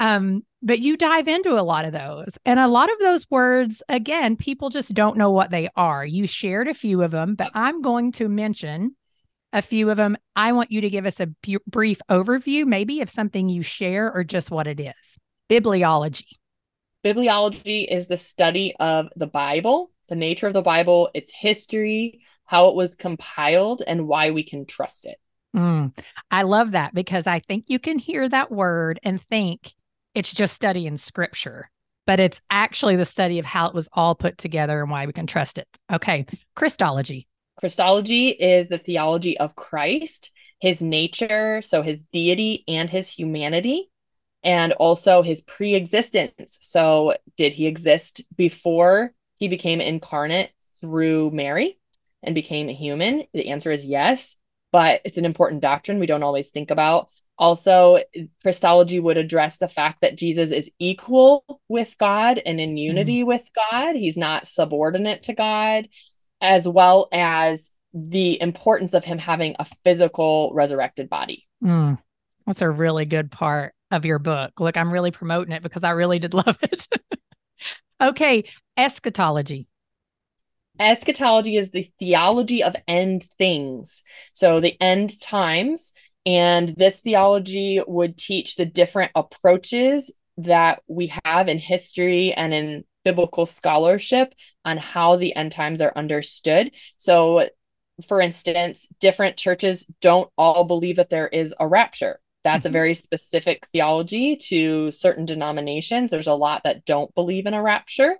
Um, 0.00 0.42
but 0.62 0.78
you 0.78 0.96
dive 0.96 1.28
into 1.28 1.60
a 1.60 1.60
lot 1.60 1.84
of 1.84 1.92
those. 1.92 2.38
And 2.46 2.58
a 2.58 2.68
lot 2.68 2.90
of 2.90 2.98
those 3.00 3.30
words, 3.30 3.82
again, 3.90 4.34
people 4.34 4.70
just 4.70 4.94
don't 4.94 5.18
know 5.18 5.30
what 5.30 5.50
they 5.50 5.68
are. 5.76 6.06
You 6.06 6.26
shared 6.26 6.68
a 6.68 6.74
few 6.74 7.02
of 7.02 7.10
them, 7.10 7.34
but 7.34 7.50
I'm 7.52 7.82
going 7.82 8.12
to 8.12 8.30
mention 8.30 8.96
a 9.52 9.62
few 9.62 9.90
of 9.90 9.96
them. 9.96 10.16
I 10.34 10.52
want 10.52 10.70
you 10.72 10.80
to 10.80 10.90
give 10.90 11.06
us 11.06 11.20
a 11.20 11.26
b- 11.26 11.58
brief 11.66 12.00
overview, 12.10 12.66
maybe 12.66 13.00
of 13.00 13.10
something 13.10 13.48
you 13.48 13.62
share 13.62 14.12
or 14.12 14.24
just 14.24 14.50
what 14.50 14.66
it 14.66 14.80
is. 14.80 15.18
Bibliology. 15.50 16.26
Bibliology 17.04 17.86
is 17.86 18.06
the 18.06 18.16
study 18.16 18.74
of 18.78 19.08
the 19.16 19.26
Bible, 19.26 19.90
the 20.08 20.16
nature 20.16 20.46
of 20.46 20.52
the 20.52 20.62
Bible, 20.62 21.10
its 21.14 21.32
history, 21.32 22.20
how 22.44 22.68
it 22.68 22.76
was 22.76 22.94
compiled, 22.94 23.82
and 23.86 24.06
why 24.06 24.30
we 24.30 24.42
can 24.42 24.66
trust 24.66 25.06
it. 25.06 25.18
Mm, 25.56 25.92
I 26.30 26.42
love 26.42 26.70
that 26.70 26.94
because 26.94 27.26
I 27.26 27.40
think 27.40 27.64
you 27.68 27.78
can 27.78 27.98
hear 27.98 28.28
that 28.28 28.50
word 28.50 29.00
and 29.02 29.20
think 29.28 29.74
it's 30.14 30.32
just 30.32 30.54
studying 30.54 30.96
scripture, 30.96 31.70
but 32.06 32.20
it's 32.20 32.40
actually 32.50 32.96
the 32.96 33.04
study 33.04 33.38
of 33.38 33.44
how 33.44 33.66
it 33.66 33.74
was 33.74 33.88
all 33.92 34.14
put 34.14 34.38
together 34.38 34.80
and 34.80 34.90
why 34.90 35.06
we 35.06 35.12
can 35.12 35.26
trust 35.26 35.58
it. 35.58 35.68
Okay. 35.92 36.26
Christology. 36.54 37.26
Christology 37.62 38.30
is 38.30 38.66
the 38.66 38.78
theology 38.78 39.38
of 39.38 39.54
Christ, 39.54 40.32
his 40.58 40.82
nature, 40.82 41.62
so 41.62 41.82
his 41.82 42.02
deity 42.12 42.64
and 42.66 42.90
his 42.90 43.08
humanity 43.08 43.88
and 44.42 44.72
also 44.72 45.22
his 45.22 45.42
pre-existence. 45.42 46.58
So, 46.60 47.14
did 47.36 47.52
he 47.52 47.68
exist 47.68 48.20
before 48.36 49.14
he 49.36 49.46
became 49.46 49.80
incarnate 49.80 50.50
through 50.80 51.30
Mary 51.30 51.78
and 52.20 52.34
became 52.34 52.68
a 52.68 52.74
human? 52.74 53.26
The 53.32 53.50
answer 53.50 53.70
is 53.70 53.84
yes, 53.84 54.34
but 54.72 55.00
it's 55.04 55.18
an 55.18 55.24
important 55.24 55.62
doctrine 55.62 56.00
we 56.00 56.06
don't 56.06 56.24
always 56.24 56.50
think 56.50 56.72
about. 56.72 57.10
Also, 57.38 57.98
Christology 58.42 58.98
would 58.98 59.18
address 59.18 59.58
the 59.58 59.68
fact 59.68 60.00
that 60.00 60.18
Jesus 60.18 60.50
is 60.50 60.68
equal 60.80 61.60
with 61.68 61.96
God 61.96 62.42
and 62.44 62.60
in 62.60 62.76
unity 62.76 63.22
mm. 63.22 63.26
with 63.26 63.48
God. 63.54 63.94
He's 63.94 64.16
not 64.16 64.48
subordinate 64.48 65.22
to 65.24 65.32
God, 65.32 65.86
as 66.42 66.68
well 66.68 67.08
as 67.12 67.70
the 67.94 68.40
importance 68.42 68.92
of 68.92 69.04
him 69.04 69.18
having 69.18 69.54
a 69.58 69.64
physical 69.84 70.50
resurrected 70.54 71.08
body. 71.08 71.46
Mm. 71.62 71.98
That's 72.46 72.62
a 72.62 72.68
really 72.68 73.04
good 73.04 73.30
part 73.30 73.74
of 73.90 74.04
your 74.04 74.18
book. 74.18 74.58
Look, 74.58 74.76
I'm 74.76 74.92
really 74.92 75.12
promoting 75.12 75.52
it 75.52 75.62
because 75.62 75.84
I 75.84 75.90
really 75.90 76.18
did 76.18 76.34
love 76.34 76.58
it. 76.62 76.88
okay, 78.00 78.44
eschatology. 78.76 79.68
Eschatology 80.80 81.56
is 81.56 81.70
the 81.70 81.90
theology 81.98 82.64
of 82.64 82.74
end 82.88 83.26
things. 83.38 84.02
So 84.32 84.60
the 84.60 84.76
end 84.80 85.20
times. 85.20 85.92
And 86.24 86.68
this 86.70 87.00
theology 87.00 87.80
would 87.86 88.16
teach 88.16 88.56
the 88.56 88.64
different 88.64 89.10
approaches 89.14 90.12
that 90.38 90.82
we 90.86 91.12
have 91.24 91.48
in 91.48 91.58
history 91.58 92.32
and 92.32 92.54
in 92.54 92.84
biblical 93.04 93.46
scholarship 93.46 94.34
on 94.64 94.76
how 94.76 95.16
the 95.16 95.34
end 95.34 95.52
times 95.52 95.80
are 95.80 95.92
understood. 95.96 96.72
So, 96.98 97.48
for 98.06 98.20
instance, 98.20 98.86
different 99.00 99.36
churches 99.36 99.86
don't 100.00 100.30
all 100.38 100.64
believe 100.64 100.96
that 100.96 101.10
there 101.10 101.28
is 101.28 101.54
a 101.58 101.68
rapture. 101.68 102.20
That's 102.44 102.64
mm-hmm. 102.64 102.70
a 102.70 102.72
very 102.72 102.94
specific 102.94 103.66
theology 103.68 104.36
to 104.48 104.90
certain 104.90 105.26
denominations. 105.26 106.10
There's 106.10 106.26
a 106.26 106.34
lot 106.34 106.62
that 106.64 106.84
don't 106.84 107.14
believe 107.14 107.46
in 107.46 107.54
a 107.54 107.62
rapture. 107.62 108.16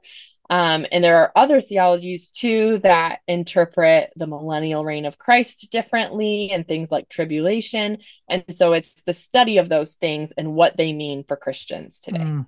Um, 0.50 0.84
and 0.92 1.02
there 1.02 1.16
are 1.18 1.32
other 1.34 1.60
theologies 1.60 2.28
too 2.28 2.78
that 2.82 3.20
interpret 3.26 4.12
the 4.16 4.26
millennial 4.26 4.84
reign 4.84 5.06
of 5.06 5.16
Christ 5.16 5.70
differently 5.70 6.50
and 6.50 6.68
things 6.68 6.92
like 6.92 7.08
tribulation. 7.08 7.98
And 8.28 8.44
so 8.50 8.74
it's 8.74 9.02
the 9.04 9.14
study 9.14 9.58
of 9.58 9.70
those 9.70 9.94
things 9.94 10.32
and 10.32 10.54
what 10.54 10.76
they 10.76 10.92
mean 10.92 11.24
for 11.24 11.36
Christians 11.36 12.00
today. 12.00 12.18
Mm, 12.18 12.46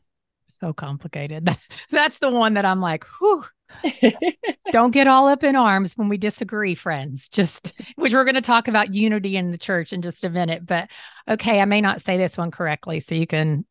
so 0.65 0.73
complicated. 0.73 1.49
That's 1.91 2.19
the 2.19 2.31
one 2.31 2.55
that 2.55 2.65
I'm 2.65 2.81
like, 2.81 3.05
whew, 3.19 3.45
don't 4.73 4.93
get 4.93 5.07
all 5.07 5.29
up 5.29 5.45
in 5.45 5.57
arms 5.57 5.95
when 5.95 6.09
we 6.09 6.17
disagree, 6.17 6.75
friends. 6.75 7.29
Just 7.29 7.75
which 7.97 8.13
we're 8.13 8.25
going 8.25 8.35
to 8.35 8.41
talk 8.41 8.69
about 8.69 8.95
unity 8.95 9.37
in 9.37 9.51
the 9.51 9.59
church 9.59 9.93
in 9.93 10.01
just 10.01 10.25
a 10.25 10.31
minute. 10.31 10.65
But 10.65 10.89
okay, 11.29 11.61
I 11.61 11.65
may 11.67 11.81
not 11.81 12.01
say 12.01 12.17
this 12.17 12.39
one 12.39 12.51
correctly, 12.51 13.01
so 13.01 13.15
you 13.15 13.27
can 13.27 13.65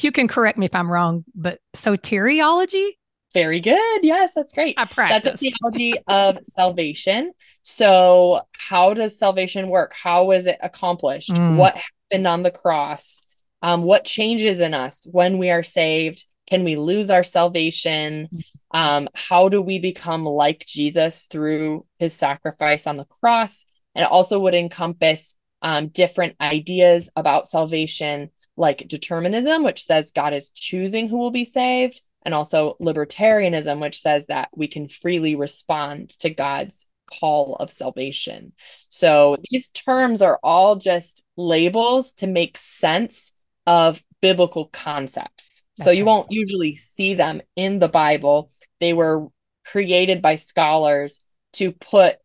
you 0.00 0.10
can 0.10 0.28
correct 0.28 0.58
me 0.58 0.66
if 0.66 0.74
I'm 0.74 0.90
wrong. 0.90 1.24
But 1.34 1.60
soteriology. 1.76 2.90
Very 3.34 3.60
good. 3.60 4.00
Yes, 4.02 4.32
that's 4.34 4.52
great. 4.52 4.74
I 4.76 4.84
practice. 4.84 5.24
That's 5.24 5.42
a 5.42 5.50
theology 5.50 5.94
of 6.06 6.38
salvation. 6.42 7.32
So, 7.62 8.42
how 8.52 8.92
does 8.92 9.18
salvation 9.18 9.68
work? 9.68 9.94
How 9.94 10.32
is 10.32 10.46
it 10.46 10.58
accomplished? 10.60 11.30
Mm. 11.30 11.56
What 11.56 11.76
happened 12.10 12.26
on 12.26 12.42
the 12.42 12.50
cross? 12.50 13.22
Um, 13.62 13.84
what 13.84 14.04
changes 14.04 14.60
in 14.60 14.74
us 14.74 15.06
when 15.10 15.38
we 15.38 15.50
are 15.50 15.62
saved? 15.62 16.26
Can 16.52 16.64
we 16.64 16.76
lose 16.76 17.08
our 17.08 17.22
salvation? 17.22 18.28
Um, 18.72 19.08
how 19.14 19.48
do 19.48 19.62
we 19.62 19.78
become 19.78 20.26
like 20.26 20.66
Jesus 20.66 21.22
through 21.22 21.86
his 21.98 22.12
sacrifice 22.12 22.86
on 22.86 22.98
the 22.98 23.06
cross? 23.06 23.64
And 23.94 24.04
also 24.04 24.38
would 24.40 24.52
encompass 24.52 25.32
um, 25.62 25.88
different 25.88 26.36
ideas 26.42 27.08
about 27.16 27.46
salvation, 27.46 28.28
like 28.58 28.86
determinism, 28.86 29.62
which 29.62 29.82
says 29.82 30.10
God 30.10 30.34
is 30.34 30.50
choosing 30.50 31.08
who 31.08 31.16
will 31.16 31.30
be 31.30 31.46
saved, 31.46 32.02
and 32.22 32.34
also 32.34 32.76
libertarianism, 32.82 33.80
which 33.80 33.98
says 33.98 34.26
that 34.26 34.50
we 34.54 34.68
can 34.68 34.88
freely 34.88 35.36
respond 35.36 36.10
to 36.18 36.28
God's 36.28 36.84
call 37.10 37.56
of 37.60 37.70
salvation. 37.70 38.52
So 38.90 39.38
these 39.48 39.70
terms 39.70 40.20
are 40.20 40.38
all 40.42 40.76
just 40.76 41.22
labels 41.34 42.12
to 42.16 42.26
make 42.26 42.58
sense 42.58 43.32
of 43.66 44.02
biblical 44.22 44.66
concepts. 44.72 45.64
That's 45.76 45.84
so 45.84 45.90
you 45.90 46.04
right. 46.04 46.12
won't 46.12 46.32
usually 46.32 46.74
see 46.74 47.14
them 47.14 47.42
in 47.56 47.78
the 47.78 47.88
Bible. 47.88 48.50
They 48.80 48.94
were 48.94 49.26
created 49.66 50.22
by 50.22 50.36
scholars 50.36 51.20
to 51.54 51.72
put 51.72 52.16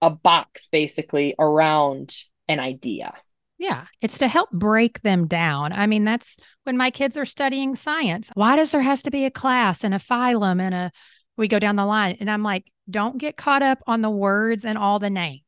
a 0.00 0.10
box 0.10 0.68
basically 0.68 1.34
around 1.38 2.14
an 2.48 2.60
idea. 2.60 3.14
Yeah, 3.58 3.86
it's 4.00 4.18
to 4.18 4.28
help 4.28 4.50
break 4.50 5.02
them 5.02 5.26
down. 5.26 5.72
I 5.72 5.86
mean, 5.86 6.04
that's 6.04 6.36
when 6.64 6.76
my 6.76 6.90
kids 6.90 7.16
are 7.16 7.26
studying 7.26 7.74
science. 7.74 8.30
Why 8.34 8.56
does 8.56 8.70
there 8.70 8.80
has 8.80 9.02
to 9.02 9.10
be 9.10 9.26
a 9.26 9.30
class 9.30 9.84
and 9.84 9.94
a 9.94 9.98
phylum 9.98 10.60
and 10.60 10.74
a 10.74 10.92
we 11.36 11.48
go 11.48 11.58
down 11.58 11.76
the 11.76 11.86
line 11.86 12.18
and 12.20 12.30
I'm 12.30 12.42
like, 12.42 12.70
don't 12.88 13.18
get 13.18 13.36
caught 13.36 13.62
up 13.62 13.78
on 13.86 14.02
the 14.02 14.10
words 14.10 14.64
and 14.64 14.76
all 14.76 14.98
the 14.98 15.10
names. 15.10 15.42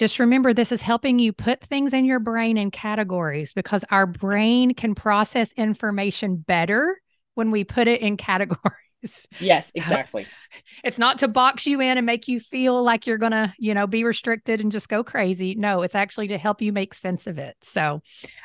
Just 0.00 0.18
remember, 0.18 0.54
this 0.54 0.72
is 0.72 0.80
helping 0.80 1.18
you 1.18 1.30
put 1.30 1.60
things 1.60 1.92
in 1.92 2.06
your 2.06 2.20
brain 2.20 2.56
in 2.56 2.70
categories 2.70 3.52
because 3.52 3.84
our 3.90 4.06
brain 4.06 4.72
can 4.72 4.94
process 4.94 5.52
information 5.58 6.36
better 6.36 6.98
when 7.34 7.50
we 7.50 7.64
put 7.64 7.86
it 7.86 8.00
in 8.00 8.16
categories. 8.16 9.26
Yes, 9.38 9.70
exactly. 9.74 10.26
it's 10.82 10.96
not 10.96 11.18
to 11.18 11.28
box 11.28 11.66
you 11.66 11.82
in 11.82 11.98
and 11.98 12.06
make 12.06 12.28
you 12.28 12.40
feel 12.40 12.82
like 12.82 13.06
you're 13.06 13.18
going 13.18 13.32
to, 13.32 13.52
you 13.58 13.74
know, 13.74 13.86
be 13.86 14.02
restricted 14.02 14.62
and 14.62 14.72
just 14.72 14.88
go 14.88 15.04
crazy. 15.04 15.54
No, 15.54 15.82
it's 15.82 15.94
actually 15.94 16.28
to 16.28 16.38
help 16.38 16.62
you 16.62 16.72
make 16.72 16.94
sense 16.94 17.26
of 17.26 17.38
it. 17.38 17.56
So, 17.62 18.00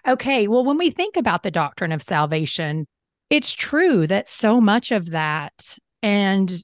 okay. 0.05 0.49
Well, 0.49 0.65
when 0.65 0.77
we 0.77 0.89
think 0.89 1.15
about 1.15 1.43
the 1.43 1.51
doctrine 1.51 1.93
of 1.93 2.01
salvation, 2.03 2.85
it's 3.29 3.53
true 3.53 4.07
that 4.07 4.27
so 4.27 4.59
much 4.59 4.91
of 4.91 5.11
that 5.11 5.77
and 6.03 6.61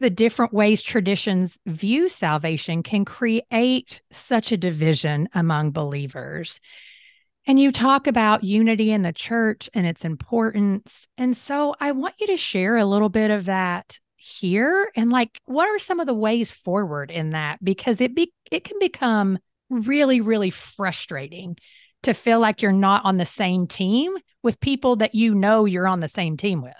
the 0.00 0.10
different 0.10 0.52
ways 0.52 0.82
traditions 0.82 1.58
view 1.66 2.08
salvation 2.08 2.82
can 2.82 3.04
create 3.04 4.00
such 4.10 4.52
a 4.52 4.56
division 4.56 5.28
among 5.34 5.72
believers. 5.72 6.60
And 7.46 7.58
you 7.58 7.70
talk 7.70 8.06
about 8.06 8.44
unity 8.44 8.92
in 8.92 9.02
the 9.02 9.12
church 9.12 9.70
and 9.72 9.86
its 9.86 10.04
importance. 10.04 11.08
And 11.16 11.36
so 11.36 11.74
I 11.80 11.92
want 11.92 12.14
you 12.20 12.26
to 12.28 12.36
share 12.36 12.76
a 12.76 12.84
little 12.84 13.08
bit 13.08 13.30
of 13.30 13.46
that 13.46 13.98
here 14.16 14.90
and 14.96 15.10
like 15.10 15.40
what 15.44 15.68
are 15.68 15.78
some 15.78 16.00
of 16.00 16.06
the 16.06 16.12
ways 16.12 16.50
forward 16.50 17.10
in 17.10 17.30
that 17.30 17.62
because 17.64 18.00
it 18.00 18.16
be 18.16 18.32
it 18.50 18.64
can 18.64 18.76
become 18.80 19.38
really 19.70 20.20
really 20.20 20.50
frustrating 20.50 21.56
to 22.02 22.12
feel 22.12 22.40
like 22.40 22.60
you're 22.60 22.72
not 22.72 23.04
on 23.04 23.16
the 23.16 23.24
same 23.24 23.66
team 23.66 24.12
with 24.42 24.60
people 24.60 24.96
that 24.96 25.14
you 25.14 25.34
know 25.34 25.64
you're 25.64 25.88
on 25.88 26.00
the 26.00 26.08
same 26.08 26.36
team 26.36 26.62
with. 26.62 26.74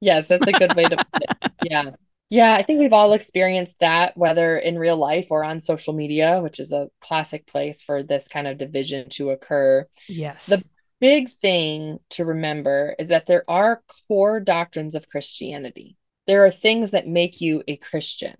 Yes, 0.00 0.28
that's 0.28 0.46
a 0.46 0.52
good 0.52 0.74
way 0.76 0.84
to 0.84 0.96
put 0.96 1.22
it. 1.22 1.52
Yeah. 1.70 1.90
Yeah, 2.28 2.54
I 2.54 2.62
think 2.62 2.80
we've 2.80 2.92
all 2.92 3.12
experienced 3.12 3.78
that, 3.80 4.16
whether 4.16 4.56
in 4.56 4.78
real 4.78 4.96
life 4.96 5.28
or 5.30 5.44
on 5.44 5.60
social 5.60 5.94
media, 5.94 6.40
which 6.42 6.58
is 6.58 6.72
a 6.72 6.88
classic 7.00 7.46
place 7.46 7.82
for 7.82 8.02
this 8.02 8.26
kind 8.26 8.48
of 8.48 8.58
division 8.58 9.08
to 9.10 9.30
occur. 9.30 9.86
Yes. 10.08 10.46
The 10.46 10.64
big 11.00 11.30
thing 11.30 11.98
to 12.10 12.24
remember 12.24 12.96
is 12.98 13.08
that 13.08 13.26
there 13.26 13.44
are 13.48 13.82
core 14.08 14.40
doctrines 14.40 14.94
of 14.96 15.08
Christianity. 15.08 15.96
There 16.26 16.44
are 16.44 16.50
things 16.50 16.90
that 16.92 17.06
make 17.06 17.40
you 17.40 17.62
a 17.68 17.76
Christian. 17.76 18.34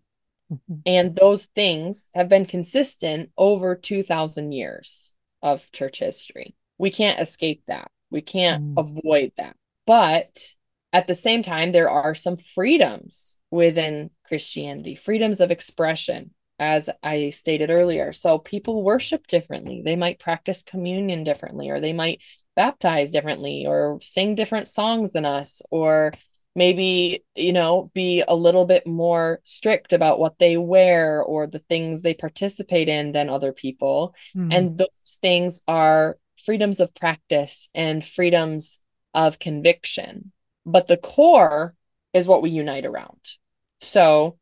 Mm-hmm. 0.53 0.75
And 0.85 1.17
those 1.17 1.47
things 1.47 2.11
have 2.15 2.29
been 2.29 2.47
consistent 2.47 3.31
over 3.37 3.77
2,000 3.77 4.53
years 4.53 5.15
of 5.43 5.71
church 5.71 6.01
history. 6.01 6.57
We 6.79 6.91
can't 6.91 7.21
escape 7.21 7.63
that. 7.69 7.91
We 8.11 8.21
can't 8.21 8.75
mm. 8.75 8.81
avoid 8.81 9.33
that. 9.37 9.57
But 9.87 10.37
at 10.97 11.07
the 11.07 11.15
same 11.15 11.43
time, 11.43 11.73
there 11.73 11.91
are 11.91 12.15
some 12.15 12.39
freedoms 12.39 13.37
within 13.51 14.09
Christianity, 14.25 14.95
freedoms 14.95 15.43
of 15.43 15.51
expression, 15.51 16.31
as 16.59 16.89
I 17.03 17.29
stated 17.29 17.69
earlier. 17.69 18.15
So 18.15 18.39
people 18.39 18.83
worship 18.83 19.27
differently. 19.27 19.83
They 19.85 19.95
might 19.95 20.19
practice 20.19 20.63
communion 20.63 21.23
differently, 21.23 21.69
or 21.69 21.81
they 21.81 21.93
might 21.93 22.23
baptize 22.57 23.11
differently, 23.11 23.67
or 23.67 23.99
sing 24.01 24.37
different 24.37 24.69
songs 24.69 25.13
than 25.13 25.27
us, 25.27 25.61
or 25.71 26.15
maybe, 26.55 27.23
you 27.35 27.53
know, 27.53 27.91
be 27.93 28.25
a 28.27 28.35
little 28.35 28.65
bit 28.65 28.87
more 28.87 29.41
strict 29.43 29.93
about 29.93 30.19
what 30.19 30.39
they 30.39 30.57
wear 30.57 31.23
or 31.23 31.47
the 31.47 31.59
things 31.59 32.01
they 32.01 32.15
participate 32.15 32.89
in 32.89 33.13
than 33.13 33.29
other 33.29 33.53
people. 33.53 34.15
Mm-hmm. 34.35 34.51
And 34.51 34.79
those 34.79 35.19
things 35.21 35.61
are 35.69 36.17
freedoms 36.43 36.81
of 36.81 36.95
practice 36.95 37.69
and 37.75 38.03
freedoms 38.03 38.79
of 39.13 39.39
conviction. 39.39 40.33
But 40.67 40.89
the 40.89 40.99
core 40.99 41.75
is 42.13 42.29
what 42.29 42.43
we 42.43 42.51
unite 42.51 42.85
around. 42.85 43.21
So, 43.81 44.39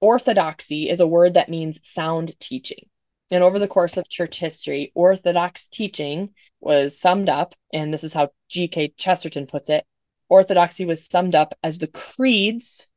orthodoxy 0.00 0.90
is 0.90 1.00
a 1.00 1.06
word 1.06 1.34
that 1.34 1.48
means 1.48 1.78
sound 1.82 2.38
teaching. 2.38 2.88
And 3.30 3.42
over 3.42 3.58
the 3.58 3.68
course 3.68 3.96
of 3.96 4.10
church 4.10 4.38
history, 4.38 4.92
orthodox 4.94 5.66
teaching 5.66 6.30
was 6.60 6.98
summed 6.98 7.30
up, 7.30 7.54
and 7.72 7.94
this 7.94 8.04
is 8.04 8.12
how 8.12 8.30
G.K. 8.50 8.94
Chesterton 8.98 9.46
puts 9.46 9.70
it 9.70 9.86
orthodoxy 10.32 10.86
was 10.86 11.04
summed 11.04 11.34
up 11.34 11.54
as 11.62 11.78
the 11.78 11.86
creeds 11.86 12.88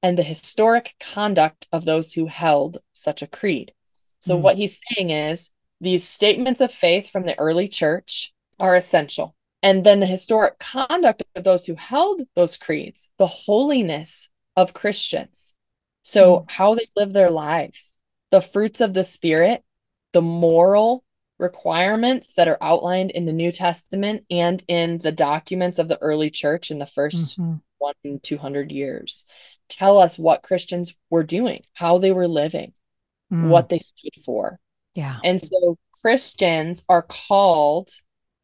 and 0.00 0.16
the 0.16 0.22
historic 0.22 0.94
conduct 1.00 1.66
of 1.72 1.84
those 1.84 2.12
who 2.12 2.26
held 2.26 2.78
such 2.92 3.20
a 3.20 3.26
creed. 3.26 3.72
So, 4.20 4.38
mm. 4.38 4.42
what 4.42 4.56
he's 4.56 4.80
saying 4.86 5.10
is 5.10 5.50
these 5.80 6.08
statements 6.08 6.60
of 6.60 6.70
faith 6.70 7.10
from 7.10 7.26
the 7.26 7.36
early 7.38 7.66
church 7.66 8.32
are 8.60 8.76
essential. 8.76 9.34
And 9.62 9.84
then 9.84 10.00
the 10.00 10.06
historic 10.06 10.58
conduct 10.58 11.22
of 11.36 11.44
those 11.44 11.66
who 11.66 11.74
held 11.74 12.22
those 12.34 12.56
creeds, 12.56 13.08
the 13.18 13.26
holiness 13.26 14.28
of 14.56 14.74
Christians. 14.74 15.54
So, 16.02 16.40
mm. 16.40 16.50
how 16.50 16.74
they 16.74 16.88
live 16.96 17.12
their 17.12 17.30
lives, 17.30 17.98
the 18.30 18.40
fruits 18.40 18.80
of 18.80 18.92
the 18.92 19.04
Spirit, 19.04 19.62
the 20.12 20.22
moral 20.22 21.04
requirements 21.38 22.34
that 22.34 22.48
are 22.48 22.58
outlined 22.60 23.12
in 23.12 23.24
the 23.24 23.32
New 23.32 23.52
Testament 23.52 24.24
and 24.30 24.62
in 24.68 24.98
the 24.98 25.12
documents 25.12 25.78
of 25.78 25.88
the 25.88 26.00
early 26.02 26.30
church 26.30 26.70
in 26.70 26.78
the 26.78 26.84
1st 26.84 27.38
mm-hmm. 27.38 27.54
one, 27.78 28.20
200 28.22 28.70
years 28.72 29.26
tell 29.72 29.98
us 29.98 30.18
what 30.18 30.42
Christians 30.42 30.94
were 31.10 31.22
doing, 31.22 31.62
how 31.72 31.98
they 31.98 32.12
were 32.12 32.28
living, 32.28 32.72
mm. 33.32 33.48
what 33.48 33.68
they 33.68 33.78
stood 33.78 34.14
for. 34.24 34.58
Yeah. 34.94 35.18
And 35.24 35.40
so 35.40 35.78
Christians 36.02 36.84
are 36.88 37.02
called 37.02 37.90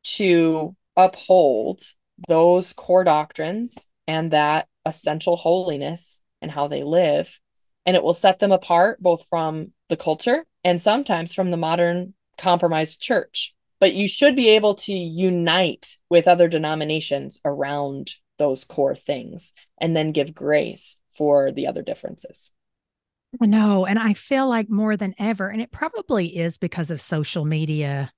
to 0.05 0.75
uphold 0.99 1.81
those 2.27 2.75
core 2.75 3.05
doctrines 3.05 3.89
and 4.07 4.33
that 4.33 4.67
essential 4.85 5.37
holiness 5.37 6.21
and 6.43 6.51
how 6.51 6.69
they 6.69 6.83
live. 6.83 7.39
And 7.87 7.97
it 7.97 8.03
will 8.03 8.15
set 8.15 8.41
them 8.41 8.53
apart 8.53 9.01
both 9.01 9.27
from 9.31 9.73
the 9.89 9.97
culture 9.97 10.45
and 10.65 10.83
sometimes 10.83 11.33
from 11.33 11.51
the 11.51 11.57
modern 11.57 12.15
compromised 12.37 13.01
church. 13.01 13.55
But 13.81 13.95
you 13.95 14.09
should 14.09 14.35
be 14.35 14.49
able 14.51 14.75
to 14.75 14.93
unite 14.93 15.97
with 16.11 16.27
other 16.27 16.49
denominations 16.49 17.41
around 17.45 18.11
those 18.39 18.65
core 18.65 18.97
things 18.97 19.53
and 19.81 19.97
then 19.97 20.13
give 20.13 20.35
grace 20.35 20.97
for 21.13 21.53
the 21.53 21.69
other 21.69 21.83
differences. 21.83 22.51
No, 23.41 23.87
and 23.87 23.99
I 23.99 24.15
feel 24.15 24.49
like 24.49 24.71
more 24.71 24.97
than 24.97 25.15
ever, 25.19 25.49
and 25.49 25.61
it 25.61 25.71
probably 25.71 26.39
is 26.39 26.57
because 26.57 26.91
of 26.91 27.01
social 27.01 27.45
media 27.45 28.11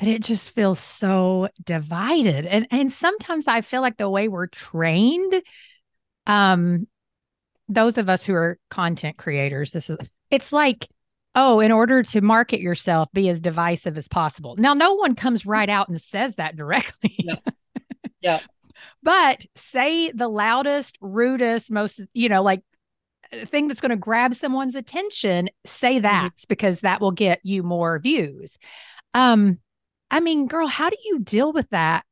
that 0.00 0.08
it 0.08 0.22
just 0.22 0.50
feels 0.50 0.78
so 0.78 1.48
divided. 1.62 2.46
And 2.46 2.66
and 2.70 2.90
sometimes 2.90 3.46
I 3.46 3.60
feel 3.60 3.82
like 3.82 3.98
the 3.98 4.08
way 4.08 4.28
we're 4.28 4.46
trained, 4.46 5.42
um, 6.26 6.86
those 7.68 7.98
of 7.98 8.08
us 8.08 8.24
who 8.24 8.34
are 8.34 8.58
content 8.70 9.18
creators, 9.18 9.72
this 9.72 9.90
is 9.90 9.98
it's 10.30 10.52
like, 10.52 10.88
oh, 11.34 11.60
in 11.60 11.70
order 11.70 12.02
to 12.02 12.20
market 12.22 12.60
yourself, 12.60 13.08
be 13.12 13.28
as 13.28 13.40
divisive 13.40 13.98
as 13.98 14.08
possible. 14.08 14.56
Now, 14.56 14.74
no 14.74 14.94
one 14.94 15.14
comes 15.14 15.44
right 15.44 15.68
out 15.68 15.88
and 15.88 16.00
says 16.00 16.36
that 16.36 16.56
directly. 16.56 17.16
Yeah. 17.18 17.36
yeah. 18.22 18.40
but 19.02 19.44
say 19.54 20.10
the 20.12 20.28
loudest, 20.28 20.96
rudest, 21.02 21.70
most, 21.70 22.00
you 22.14 22.28
know, 22.30 22.42
like 22.42 22.62
thing 23.46 23.68
that's 23.68 23.80
going 23.80 23.90
to 23.90 23.96
grab 23.96 24.34
someone's 24.34 24.74
attention, 24.74 25.50
say 25.66 25.96
mm-hmm. 25.96 26.02
that 26.02 26.32
mm-hmm. 26.32 26.46
because 26.48 26.80
that 26.80 27.02
will 27.02 27.12
get 27.12 27.40
you 27.42 27.62
more 27.62 27.98
views. 27.98 28.56
Um, 29.12 29.58
I 30.10 30.20
mean, 30.20 30.46
girl, 30.46 30.66
how 30.66 30.90
do 30.90 30.96
you 31.04 31.20
deal 31.20 31.52
with 31.52 31.68
that 31.70 32.04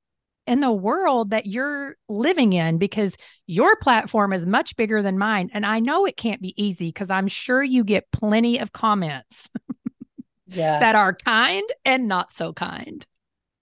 in 0.46 0.60
the 0.60 0.72
world 0.72 1.30
that 1.30 1.46
you're 1.46 1.96
living 2.08 2.52
in? 2.52 2.78
Because 2.78 3.14
your 3.46 3.76
platform 3.76 4.32
is 4.32 4.46
much 4.46 4.76
bigger 4.76 5.02
than 5.02 5.18
mine. 5.18 5.50
And 5.52 5.66
I 5.66 5.80
know 5.80 6.06
it 6.06 6.16
can't 6.16 6.40
be 6.40 6.54
easy 6.62 6.88
because 6.88 7.10
I'm 7.10 7.28
sure 7.28 7.62
you 7.62 7.84
get 7.84 8.10
plenty 8.12 8.58
of 8.58 8.72
comments 8.72 9.48
yes. 10.46 10.80
that 10.80 10.94
are 10.94 11.14
kind 11.14 11.64
and 11.84 12.06
not 12.08 12.32
so 12.32 12.52
kind. 12.52 13.04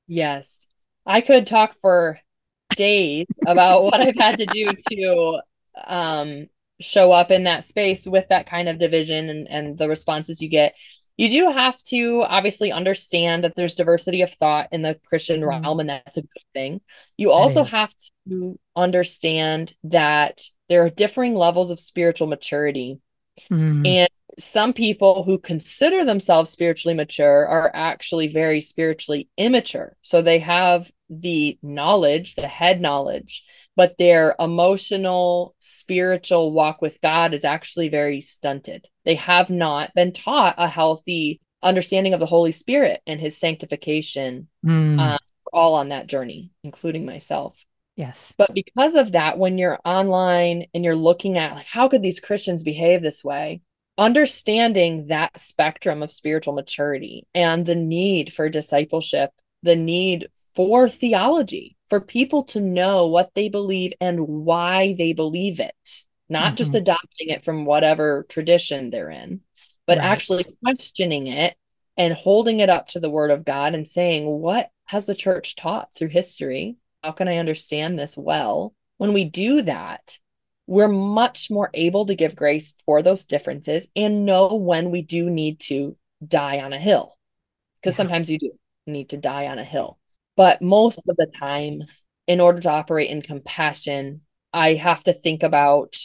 Yes. 0.06 0.66
I 1.04 1.20
could 1.20 1.46
talk 1.46 1.74
for 1.80 2.20
days 2.74 3.26
about 3.46 3.84
what 3.84 4.00
I've 4.00 4.16
had 4.16 4.38
to 4.38 4.46
do 4.46 4.72
to 4.90 5.40
um 5.84 6.46
show 6.80 7.10
up 7.10 7.30
in 7.30 7.44
that 7.44 7.64
space 7.64 8.06
with 8.06 8.28
that 8.28 8.46
kind 8.46 8.68
of 8.68 8.78
division 8.78 9.30
and, 9.30 9.48
and 9.48 9.78
the 9.78 9.88
responses 9.88 10.42
you 10.42 10.48
get 10.48 10.74
you 11.16 11.28
do 11.30 11.50
have 11.50 11.80
to 11.84 12.22
obviously 12.26 12.70
understand 12.70 13.44
that 13.44 13.54
there's 13.56 13.74
diversity 13.74 14.22
of 14.22 14.32
thought 14.32 14.68
in 14.72 14.82
the 14.82 14.98
christian 15.06 15.40
mm-hmm. 15.40 15.64
realm 15.64 15.80
and 15.80 15.88
that's 15.88 16.16
a 16.16 16.22
good 16.22 16.44
thing 16.54 16.80
you 17.16 17.30
also 17.30 17.64
have 17.64 17.92
to 18.28 18.58
understand 18.74 19.74
that 19.84 20.42
there 20.68 20.84
are 20.84 20.90
differing 20.90 21.34
levels 21.34 21.70
of 21.70 21.80
spiritual 21.80 22.26
maturity 22.26 23.00
mm-hmm. 23.50 23.84
and 23.84 24.08
some 24.38 24.74
people 24.74 25.22
who 25.24 25.38
consider 25.38 26.04
themselves 26.04 26.50
spiritually 26.50 26.94
mature 26.94 27.46
are 27.46 27.70
actually 27.74 28.28
very 28.28 28.60
spiritually 28.60 29.28
immature 29.36 29.96
so 30.02 30.20
they 30.20 30.38
have 30.38 30.90
the 31.08 31.58
knowledge 31.62 32.34
the 32.34 32.46
head 32.46 32.80
knowledge 32.80 33.44
but 33.76 33.98
their 33.98 34.34
emotional, 34.40 35.54
spiritual 35.58 36.52
walk 36.52 36.82
with 36.82 37.00
God 37.00 37.34
is 37.34 37.44
actually 37.44 37.88
very 37.88 38.20
stunted. 38.20 38.86
They 39.04 39.16
have 39.16 39.50
not 39.50 39.94
been 39.94 40.12
taught 40.12 40.54
a 40.58 40.68
healthy 40.68 41.40
understanding 41.62 42.14
of 42.14 42.20
the 42.20 42.26
Holy 42.26 42.52
Spirit 42.52 43.02
and 43.06 43.20
his 43.20 43.36
sanctification. 43.36 44.48
Mm. 44.64 45.00
Uh, 45.00 45.18
all 45.52 45.74
on 45.74 45.90
that 45.90 46.06
journey, 46.06 46.50
including 46.64 47.06
myself. 47.06 47.64
Yes. 47.96 48.32
But 48.36 48.52
because 48.52 48.94
of 48.94 49.12
that, 49.12 49.38
when 49.38 49.58
you're 49.58 49.78
online 49.84 50.66
and 50.74 50.84
you're 50.84 50.96
looking 50.96 51.38
at 51.38 51.54
like, 51.54 51.66
how 51.66 51.88
could 51.88 52.02
these 52.02 52.20
Christians 52.20 52.62
behave 52.62 53.02
this 53.02 53.24
way? 53.24 53.62
Understanding 53.96 55.06
that 55.06 55.40
spectrum 55.40 56.02
of 56.02 56.10
spiritual 56.10 56.52
maturity 56.52 57.26
and 57.34 57.64
the 57.64 57.74
need 57.74 58.32
for 58.32 58.50
discipleship, 58.50 59.30
the 59.62 59.76
need 59.76 60.28
for 60.54 60.88
theology, 60.88 61.75
for 61.88 62.00
people 62.00 62.44
to 62.44 62.60
know 62.60 63.06
what 63.06 63.32
they 63.34 63.48
believe 63.48 63.92
and 64.00 64.20
why 64.26 64.94
they 64.98 65.12
believe 65.12 65.60
it, 65.60 66.04
not 66.28 66.48
mm-hmm. 66.48 66.54
just 66.56 66.74
adopting 66.74 67.28
it 67.28 67.44
from 67.44 67.64
whatever 67.64 68.26
tradition 68.28 68.90
they're 68.90 69.10
in, 69.10 69.40
but 69.86 69.98
right. 69.98 70.06
actually 70.06 70.44
questioning 70.62 71.26
it 71.26 71.56
and 71.96 72.12
holding 72.12 72.60
it 72.60 72.68
up 72.68 72.88
to 72.88 73.00
the 73.00 73.10
word 73.10 73.30
of 73.30 73.44
God 73.44 73.74
and 73.74 73.86
saying, 73.86 74.26
what 74.26 74.70
has 74.86 75.06
the 75.06 75.14
church 75.14 75.56
taught 75.56 75.94
through 75.94 76.08
history? 76.08 76.76
How 77.02 77.12
can 77.12 77.28
I 77.28 77.38
understand 77.38 77.98
this 77.98 78.16
well? 78.16 78.74
When 78.98 79.12
we 79.12 79.24
do 79.24 79.62
that, 79.62 80.18
we're 80.66 80.88
much 80.88 81.50
more 81.50 81.70
able 81.74 82.06
to 82.06 82.14
give 82.14 82.34
grace 82.34 82.74
for 82.84 83.02
those 83.02 83.24
differences 83.24 83.88
and 83.94 84.24
know 84.26 84.54
when 84.54 84.90
we 84.90 85.02
do 85.02 85.30
need 85.30 85.60
to 85.60 85.96
die 86.26 86.60
on 86.60 86.72
a 86.72 86.78
hill. 86.78 87.16
Because 87.80 87.94
yeah. 87.94 87.98
sometimes 87.98 88.30
you 88.30 88.38
do 88.38 88.50
need 88.86 89.10
to 89.10 89.16
die 89.16 89.46
on 89.46 89.58
a 89.58 89.64
hill. 89.64 89.98
But 90.36 90.62
most 90.62 91.02
of 91.08 91.16
the 91.16 91.26
time, 91.26 91.82
in 92.26 92.40
order 92.40 92.60
to 92.60 92.70
operate 92.70 93.10
in 93.10 93.22
compassion, 93.22 94.22
I 94.52 94.74
have 94.74 95.04
to 95.04 95.12
think 95.12 95.42
about 95.42 95.96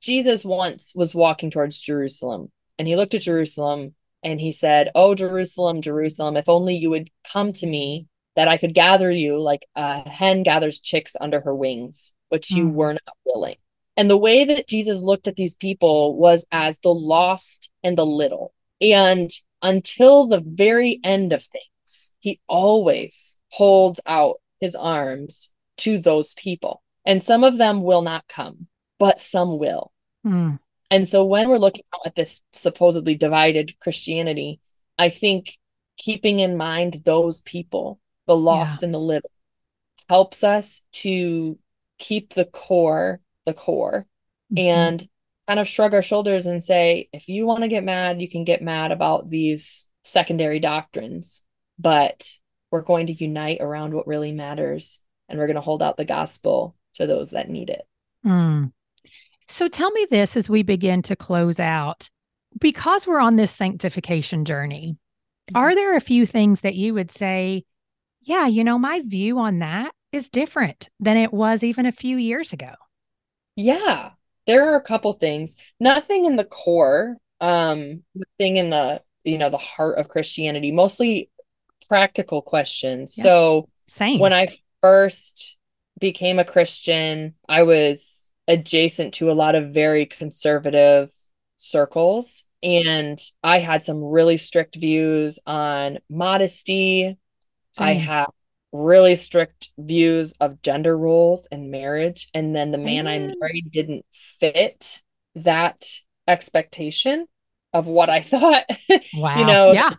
Jesus 0.00 0.44
once 0.44 0.92
was 0.94 1.14
walking 1.14 1.50
towards 1.50 1.80
Jerusalem 1.80 2.50
and 2.78 2.88
he 2.88 2.96
looked 2.96 3.14
at 3.14 3.22
Jerusalem 3.22 3.94
and 4.22 4.40
he 4.40 4.52
said, 4.52 4.90
Oh, 4.94 5.14
Jerusalem, 5.14 5.82
Jerusalem, 5.82 6.36
if 6.36 6.48
only 6.48 6.76
you 6.76 6.90
would 6.90 7.10
come 7.32 7.52
to 7.54 7.66
me 7.66 8.08
that 8.34 8.48
I 8.48 8.56
could 8.56 8.74
gather 8.74 9.10
you 9.10 9.38
like 9.38 9.66
a 9.76 10.08
hen 10.08 10.42
gathers 10.42 10.80
chicks 10.80 11.14
under 11.20 11.40
her 11.40 11.54
wings, 11.54 12.14
but 12.30 12.50
you 12.50 12.64
mm. 12.64 12.72
were 12.72 12.94
not 12.94 13.16
willing. 13.24 13.56
And 13.96 14.08
the 14.08 14.16
way 14.16 14.44
that 14.44 14.66
Jesus 14.66 15.02
looked 15.02 15.28
at 15.28 15.36
these 15.36 15.54
people 15.54 16.16
was 16.16 16.46
as 16.50 16.78
the 16.78 16.94
lost 16.94 17.70
and 17.82 17.98
the 17.98 18.06
little. 18.06 18.54
And 18.80 19.30
until 19.60 20.26
the 20.26 20.42
very 20.44 20.98
end 21.04 21.32
of 21.32 21.44
things, 21.44 22.12
he 22.20 22.40
always 22.48 23.38
holds 23.52 24.00
out 24.06 24.40
his 24.60 24.74
arms 24.74 25.52
to 25.76 25.98
those 25.98 26.34
people. 26.34 26.82
And 27.04 27.20
some 27.20 27.44
of 27.44 27.58
them 27.58 27.82
will 27.82 28.02
not 28.02 28.26
come, 28.28 28.66
but 28.98 29.20
some 29.20 29.58
will. 29.58 29.92
Mm. 30.26 30.58
And 30.90 31.08
so 31.08 31.24
when 31.24 31.48
we're 31.48 31.58
looking 31.58 31.84
at 32.06 32.14
this 32.14 32.42
supposedly 32.52 33.14
divided 33.14 33.78
Christianity, 33.78 34.60
I 34.98 35.08
think 35.10 35.58
keeping 35.96 36.38
in 36.38 36.56
mind 36.56 37.02
those 37.04 37.40
people, 37.40 38.00
the 38.26 38.36
lost 38.36 38.80
yeah. 38.80 38.86
and 38.86 38.94
the 38.94 39.00
little, 39.00 39.30
helps 40.08 40.44
us 40.44 40.82
to 40.92 41.58
keep 41.98 42.34
the 42.34 42.44
core 42.44 43.20
the 43.44 43.54
core 43.54 44.06
Mhm. 44.52 44.58
and 44.58 45.08
kind 45.48 45.58
of 45.58 45.66
shrug 45.66 45.94
our 45.94 46.02
shoulders 46.02 46.46
and 46.46 46.62
say, 46.62 47.08
if 47.12 47.28
you 47.28 47.46
want 47.46 47.62
to 47.62 47.68
get 47.68 47.82
mad, 47.84 48.20
you 48.20 48.28
can 48.28 48.44
get 48.44 48.62
mad 48.62 48.92
about 48.92 49.28
these 49.28 49.88
secondary 50.04 50.60
doctrines, 50.60 51.42
but 51.78 52.38
we're 52.72 52.82
going 52.82 53.06
to 53.06 53.12
unite 53.12 53.58
around 53.60 53.94
what 53.94 54.06
really 54.06 54.32
matters 54.32 54.98
and 55.28 55.38
we're 55.38 55.46
going 55.46 55.54
to 55.54 55.60
hold 55.60 55.82
out 55.82 55.96
the 55.96 56.04
gospel 56.04 56.74
to 56.94 57.06
those 57.06 57.30
that 57.30 57.48
need 57.48 57.70
it. 57.70 57.82
Mm. 58.26 58.72
So 59.46 59.68
tell 59.68 59.90
me 59.90 60.06
this 60.10 60.36
as 60.36 60.48
we 60.48 60.62
begin 60.62 61.02
to 61.02 61.14
close 61.14 61.60
out. 61.60 62.10
Because 62.60 63.06
we're 63.06 63.20
on 63.20 63.36
this 63.36 63.50
sanctification 63.50 64.44
journey, 64.44 64.98
are 65.54 65.74
there 65.74 65.96
a 65.96 66.00
few 66.00 66.26
things 66.26 66.60
that 66.60 66.74
you 66.74 66.92
would 66.94 67.10
say, 67.10 67.64
yeah, 68.20 68.46
you 68.46 68.62
know, 68.62 68.78
my 68.78 69.00
view 69.04 69.38
on 69.38 69.60
that 69.60 69.92
is 70.12 70.28
different 70.28 70.88
than 71.00 71.16
it 71.16 71.32
was 71.32 71.62
even 71.62 71.86
a 71.86 71.92
few 71.92 72.16
years 72.18 72.52
ago? 72.52 72.72
Yeah, 73.56 74.10
there 74.46 74.68
are 74.68 74.76
a 74.76 74.82
couple 74.82 75.14
things. 75.14 75.56
Nothing 75.80 76.26
in 76.26 76.36
the 76.36 76.44
core, 76.44 77.16
um, 77.40 78.02
thing 78.38 78.58
in 78.58 78.70
the, 78.70 79.02
you 79.24 79.38
know, 79.38 79.50
the 79.50 79.56
heart 79.56 79.98
of 79.98 80.08
Christianity, 80.08 80.72
mostly 80.72 81.30
practical 81.92 82.40
questions. 82.40 83.16
Yeah. 83.18 83.24
So 83.24 83.68
Same. 83.90 84.18
when 84.18 84.32
I 84.32 84.56
first 84.80 85.58
became 86.00 86.38
a 86.38 86.44
Christian, 86.44 87.34
I 87.48 87.64
was 87.64 88.30
adjacent 88.48 89.12
to 89.14 89.30
a 89.30 89.34
lot 89.34 89.54
of 89.54 89.74
very 89.74 90.06
conservative 90.06 91.12
circles. 91.56 92.44
And 92.62 93.18
I 93.44 93.58
had 93.58 93.82
some 93.82 94.02
really 94.02 94.38
strict 94.38 94.76
views 94.76 95.38
on 95.46 95.98
modesty. 96.08 97.18
I 97.76 97.94
Same. 97.94 98.00
had 98.00 98.26
really 98.72 99.16
strict 99.16 99.68
views 99.76 100.32
of 100.40 100.62
gender 100.62 100.96
roles 100.96 101.46
and 101.52 101.70
marriage. 101.70 102.30
And 102.32 102.56
then 102.56 102.70
the 102.72 102.78
man 102.78 103.06
I 103.06 103.16
Amen. 103.16 103.34
married 103.38 103.70
didn't 103.70 104.06
fit 104.12 105.02
that 105.34 105.84
expectation 106.26 107.26
of 107.74 107.86
what 107.86 108.08
I 108.08 108.20
thought. 108.32 108.64
wow. 109.14 109.38
You 109.38 109.44
know, 109.46 109.72
yeah. 109.72 109.90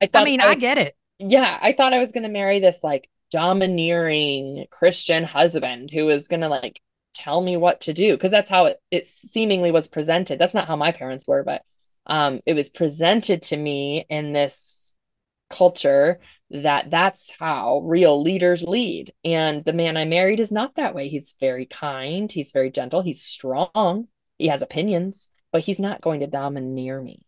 I 0.00 0.06
thought 0.06 0.22
I 0.22 0.24
mean, 0.24 0.40
I 0.40 0.50
was- 0.54 0.60
get 0.60 0.78
it. 0.78 0.96
Yeah, 1.22 1.58
I 1.60 1.72
thought 1.72 1.92
I 1.92 1.98
was 1.98 2.12
going 2.12 2.24
to 2.24 2.28
marry 2.28 2.60
this 2.60 2.82
like 2.82 3.08
domineering 3.30 4.66
Christian 4.70 5.24
husband 5.24 5.90
who 5.90 6.04
was 6.04 6.28
going 6.28 6.40
to 6.40 6.48
like 6.48 6.80
tell 7.14 7.40
me 7.40 7.56
what 7.56 7.82
to 7.82 7.92
do 7.92 8.14
because 8.14 8.30
that's 8.30 8.50
how 8.50 8.66
it, 8.66 8.78
it 8.90 9.06
seemingly 9.06 9.70
was 9.70 9.88
presented. 9.88 10.38
That's 10.38 10.54
not 10.54 10.68
how 10.68 10.76
my 10.76 10.92
parents 10.92 11.26
were, 11.26 11.42
but 11.44 11.62
um, 12.06 12.40
it 12.46 12.54
was 12.54 12.68
presented 12.68 13.42
to 13.42 13.56
me 13.56 14.04
in 14.08 14.32
this 14.32 14.92
culture 15.50 16.20
that 16.50 16.90
that's 16.90 17.30
how 17.38 17.80
real 17.84 18.20
leaders 18.20 18.62
lead. 18.62 19.12
And 19.24 19.64
the 19.64 19.72
man 19.72 19.96
I 19.96 20.04
married 20.04 20.40
is 20.40 20.50
not 20.50 20.74
that 20.76 20.94
way. 20.94 21.08
He's 21.08 21.34
very 21.40 21.66
kind, 21.66 22.30
he's 22.30 22.52
very 22.52 22.70
gentle, 22.70 23.02
he's 23.02 23.22
strong, 23.22 24.08
he 24.38 24.48
has 24.48 24.62
opinions, 24.62 25.28
but 25.52 25.62
he's 25.62 25.78
not 25.78 26.00
going 26.00 26.20
to 26.20 26.26
domineer 26.26 27.00
me. 27.00 27.26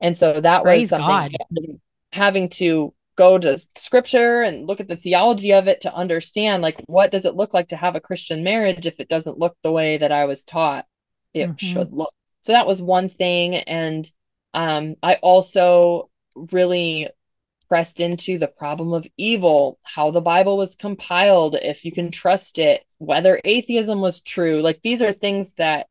And 0.00 0.16
so 0.16 0.40
that 0.40 0.64
was 0.64 0.88
something 0.88 1.06
God. 1.08 1.80
having 2.12 2.48
to 2.50 2.94
go 3.16 3.38
to 3.38 3.58
scripture 3.76 4.42
and 4.42 4.66
look 4.66 4.80
at 4.80 4.88
the 4.88 4.96
theology 4.96 5.52
of 5.52 5.66
it 5.68 5.80
to 5.82 5.94
understand 5.94 6.62
like 6.62 6.80
what 6.86 7.10
does 7.10 7.24
it 7.24 7.34
look 7.34 7.52
like 7.54 7.68
to 7.68 7.76
have 7.76 7.94
a 7.94 8.00
Christian 8.00 8.42
marriage 8.42 8.86
if 8.86 9.00
it 9.00 9.08
doesn't 9.08 9.38
look 9.38 9.56
the 9.62 9.72
way 9.72 9.98
that 9.98 10.12
I 10.12 10.24
was 10.24 10.44
taught 10.44 10.86
it 11.34 11.50
Mhm. 11.50 11.58
should 11.58 11.92
look. 11.92 12.12
So 12.42 12.52
that 12.52 12.66
was 12.66 12.80
one 12.82 13.08
thing 13.08 13.54
and 13.56 14.10
um 14.54 14.96
I 15.02 15.14
also 15.22 16.10
really 16.34 17.08
pressed 17.68 18.00
into 18.00 18.38
the 18.38 18.48
problem 18.48 18.92
of 18.92 19.06
evil, 19.16 19.78
how 19.82 20.10
the 20.10 20.20
Bible 20.20 20.58
was 20.58 20.74
compiled, 20.74 21.54
if 21.56 21.84
you 21.86 21.92
can 21.92 22.10
trust 22.10 22.58
it, 22.58 22.84
whether 22.98 23.40
atheism 23.44 24.00
was 24.02 24.20
true. 24.20 24.60
Like 24.60 24.82
these 24.82 25.00
are 25.00 25.12
things 25.12 25.54
that 25.54 25.86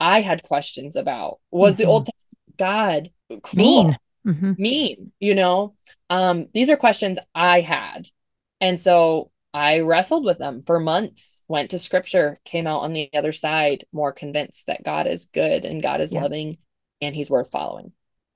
I 0.00 0.20
had 0.20 0.42
questions 0.42 0.96
about. 0.96 1.38
Was 1.52 1.76
the 1.76 1.84
Mhm. 1.84 1.88
Old 1.88 2.06
Testament 2.06 2.56
God 2.56 3.10
cruel? 3.42 3.84
Mean. 3.84 3.98
Mhm. 4.26 4.58
mean 4.58 5.12
you 5.18 5.34
know 5.34 5.74
um 6.12 6.46
these 6.54 6.68
are 6.70 6.76
questions 6.76 7.18
i 7.34 7.60
had 7.60 8.08
and 8.60 8.78
so 8.78 9.30
i 9.54 9.80
wrestled 9.80 10.24
with 10.24 10.38
them 10.38 10.62
for 10.62 10.78
months 10.78 11.42
went 11.48 11.70
to 11.70 11.78
scripture 11.78 12.38
came 12.44 12.66
out 12.66 12.80
on 12.80 12.92
the 12.92 13.08
other 13.14 13.32
side 13.32 13.84
more 13.92 14.12
convinced 14.12 14.66
that 14.66 14.84
god 14.84 15.06
is 15.06 15.24
good 15.26 15.64
and 15.64 15.82
god 15.82 16.00
is 16.00 16.12
Yeah. 16.12 16.22
loving 16.22 16.58
and 17.00 17.14
he's 17.14 17.30
worth 17.30 17.50
following 17.50 17.92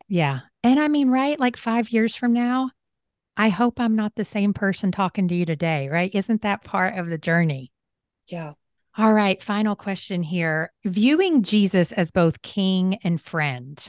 Yeah. 0.09 0.41
And 0.63 0.81
I 0.81 0.89
mean, 0.89 1.11
right? 1.11 1.39
Like 1.39 1.57
five 1.57 1.91
years 1.91 2.17
from 2.17 2.33
now, 2.33 2.71
I 3.37 3.49
hope 3.49 3.79
I'm 3.79 3.97
not 3.97 4.13
the 4.17 4.25
same 4.25 4.53
person 4.55 4.91
talking 4.93 5.29
to 5.29 5.35
you 5.35 5.45
today, 5.47 5.89
right? 5.89 6.11
Isn't 6.15 6.43
that 6.43 6.65
part 6.65 6.99
of 6.99 7.09
the 7.09 7.19
journey? 7.19 7.71
yeah 8.29 8.53
All 8.99 9.13
right. 9.13 9.43
Final 9.43 9.77
question 9.77 10.23
here. 10.23 10.73
Viewing 10.85 11.43
Jesus 11.43 11.93
as 11.93 12.11
both 12.11 12.43
king 12.43 12.99
and 13.05 13.21
friend. 13.21 13.87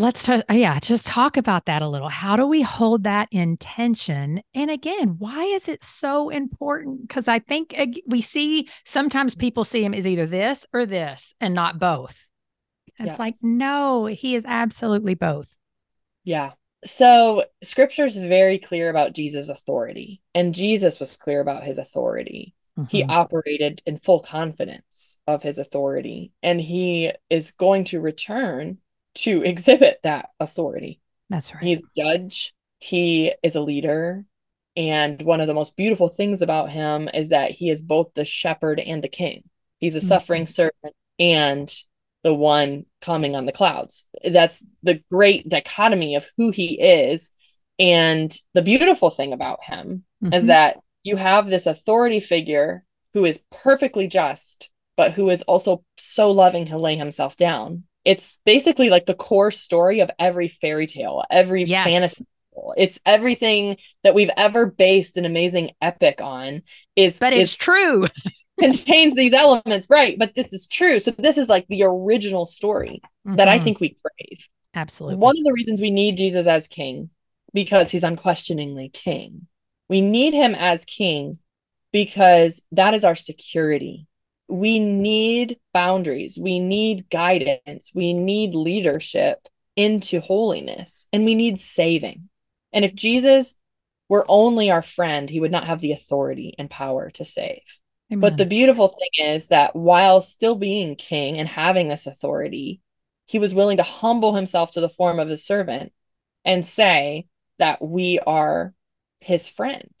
Let's, 0.00 0.24
ta- 0.24 0.42
yeah, 0.50 0.80
just 0.80 1.04
talk 1.06 1.36
about 1.36 1.66
that 1.66 1.82
a 1.82 1.88
little. 1.88 2.08
How 2.08 2.34
do 2.34 2.46
we 2.46 2.62
hold 2.62 3.04
that 3.04 3.28
intention? 3.30 4.40
And 4.54 4.70
again, 4.70 5.16
why 5.18 5.44
is 5.44 5.68
it 5.68 5.84
so 5.84 6.30
important? 6.30 7.06
Because 7.06 7.28
I 7.28 7.38
think 7.38 7.76
we 8.06 8.22
see 8.22 8.68
sometimes 8.86 9.34
people 9.34 9.62
see 9.62 9.84
him 9.84 9.92
as 9.92 10.06
either 10.06 10.24
this 10.24 10.66
or 10.72 10.86
this 10.86 11.34
and 11.38 11.54
not 11.54 11.78
both. 11.78 12.30
It's 12.98 13.06
Yeah. 13.08 13.16
like, 13.18 13.34
no, 13.42 14.06
he 14.06 14.34
is 14.34 14.44
absolutely 14.46 15.14
both. 15.14 15.54
yeah 16.24 16.52
so 16.84 17.44
scripture's 17.62 18.16
very 18.16 18.58
clear 18.58 18.88
about 18.88 19.12
jesus 19.14 19.50
authority 19.50 20.22
and 20.34 20.54
jesus 20.54 20.98
was 20.98 21.14
clear 21.16 21.40
about 21.40 21.62
his 21.62 21.76
authority 21.76 22.54
he 22.88 23.02
Mhm. 23.02 23.10
operated 23.10 23.82
in 23.84 23.98
full 23.98 24.20
confidence 24.20 25.18
of 25.26 25.42
his 25.42 25.58
authority 25.58 26.32
and 26.42 26.58
he 26.58 27.10
is 27.28 27.50
going 27.50 27.84
to 27.84 28.00
return 28.00 28.78
to 29.16 29.42
exhibit 29.44 30.00
that 30.02 30.30
authority 30.38 31.00
That's 31.28 31.54
right. 31.54 31.62
He's 31.62 31.80
a 31.80 31.82
judge, 31.96 32.54
he 32.78 33.34
is 33.42 33.54
a 33.56 33.60
leader. 33.60 34.24
And 34.76 35.20
one 35.22 35.40
of 35.40 35.48
the 35.48 35.54
most 35.54 35.76
beautiful 35.76 36.08
things 36.08 36.42
about 36.42 36.70
him 36.70 37.08
is 37.12 37.30
that 37.30 37.50
he 37.50 37.70
is 37.70 37.82
both 37.82 38.14
the 38.14 38.24
shepherd 38.24 38.78
and 38.78 39.02
the 39.02 39.08
king. 39.08 39.42
He's 39.78 39.96
a 39.96 40.00
Mhm. 40.00 40.08
suffering 40.08 40.46
servant 40.46 40.94
and 41.18 41.74
the 42.22 42.34
one 42.34 42.86
coming 43.00 43.34
on 43.34 43.46
the 43.46 43.52
clouds. 43.52 44.06
That's 44.24 44.64
the 44.82 45.02
great 45.10 45.48
dichotomy 45.48 46.14
of 46.14 46.28
who 46.36 46.50
he 46.50 46.80
is. 46.80 47.30
And 47.78 48.32
the 48.54 48.62
beautiful 48.62 49.10
thing 49.10 49.32
about 49.32 49.64
him 49.64 50.04
is 50.32 50.44
Mhm. 50.44 50.46
that 50.46 50.78
you 51.02 51.16
have 51.16 51.48
this 51.48 51.66
authority 51.66 52.20
figure 52.20 52.84
who 53.14 53.24
is 53.24 53.42
perfectly 53.50 54.06
just, 54.06 54.70
but 54.96 55.12
who 55.12 55.30
is 55.30 55.42
also 55.42 55.84
so 55.96 56.30
loving 56.30 56.66
he'll 56.66 56.78
lay 56.78 56.96
himself 56.96 57.36
down. 57.36 57.84
It's 58.04 58.38
basically 58.44 58.88
like 58.90 59.06
the 59.06 59.14
core 59.14 59.50
story 59.50 60.00
of 60.00 60.10
every 60.18 60.48
fairy 60.48 60.86
tale, 60.86 61.24
every 61.30 61.64
Yes. 61.64 61.84
fantasy. 61.84 62.26
It's 62.76 62.98
everything 63.06 63.76
that 64.04 64.14
we've 64.14 64.30
ever 64.36 64.66
based 64.66 65.16
an 65.16 65.24
amazing 65.24 65.70
epic 65.80 66.20
on 66.20 66.62
is 66.96 67.18
but 67.18 67.32
is 67.32 67.52
it's 67.52 67.54
true. 67.54 68.06
contains 68.60 69.14
these 69.14 69.32
elements, 69.32 69.86
right? 69.88 70.18
But 70.18 70.34
this 70.34 70.52
is 70.52 70.66
true. 70.66 70.98
So 70.98 71.10
this 71.12 71.38
is 71.38 71.48
like 71.48 71.66
the 71.68 71.84
original 71.84 72.44
story 72.44 73.02
that 73.36 73.48
I 73.48 73.58
Mhm. 73.58 73.64
think 73.64 73.80
we 73.80 73.90
crave. 73.90 74.48
absolutely. 74.74 75.18
One 75.18 75.36
of 75.38 75.44
the 75.44 75.52
reasons 75.52 75.80
we 75.80 75.90
need 75.90 76.16
Jesus 76.16 76.46
as 76.46 76.66
king 76.66 77.10
because 77.52 77.90
he's 77.90 78.04
unquestioningly 78.04 78.90
king. 78.90 79.46
We 79.88 80.00
need 80.00 80.34
him 80.34 80.54
as 80.54 80.84
king 80.84 81.38
because 81.92 82.62
that 82.72 82.94
is 82.94 83.04
our 83.04 83.14
security. 83.16 84.06
We 84.50 84.80
need 84.80 85.58
boundaries, 85.72 86.38
we 86.38 86.58
need 86.58 87.08
guidance, 87.08 87.92
we 87.94 88.12
need 88.12 88.54
leadership 88.54 89.46
into 89.76 90.20
holiness, 90.20 91.06
and 91.12 91.24
we 91.24 91.34
need 91.34 91.58
saving. 91.58 92.28
And 92.72 92.84
if 92.84 92.94
Jesus 92.94 93.56
were 94.08 94.26
only 94.28 94.70
our 94.70 94.82
friend, 94.82 95.30
he 95.30 95.40
would 95.40 95.52
not 95.52 95.64
have 95.64 95.80
the 95.80 95.92
authority 95.92 96.54
and 96.58 96.68
power 96.68 97.10
to 97.10 97.24
save. 97.24 97.62
But 98.10 98.36
the 98.36 98.46
beautiful 98.46 98.88
thing 98.88 99.26
is 99.28 99.48
that 99.48 99.76
while 99.76 100.20
still 100.20 100.56
being 100.56 100.96
king 100.96 101.38
and 101.38 101.48
having 101.48 101.86
this 101.86 102.08
authority, 102.08 102.80
he 103.26 103.38
was 103.38 103.54
willing 103.54 103.76
to 103.76 103.84
humble 103.84 104.34
himself 104.34 104.72
to 104.72 104.80
the 104.80 104.88
form 104.88 105.20
of 105.20 105.30
a 105.30 105.36
servant 105.36 105.92
and 106.44 106.66
say 106.66 107.28
that 107.60 107.80
we 107.80 108.18
are 108.18 108.74
his 109.20 109.48
friend. 109.48 109.94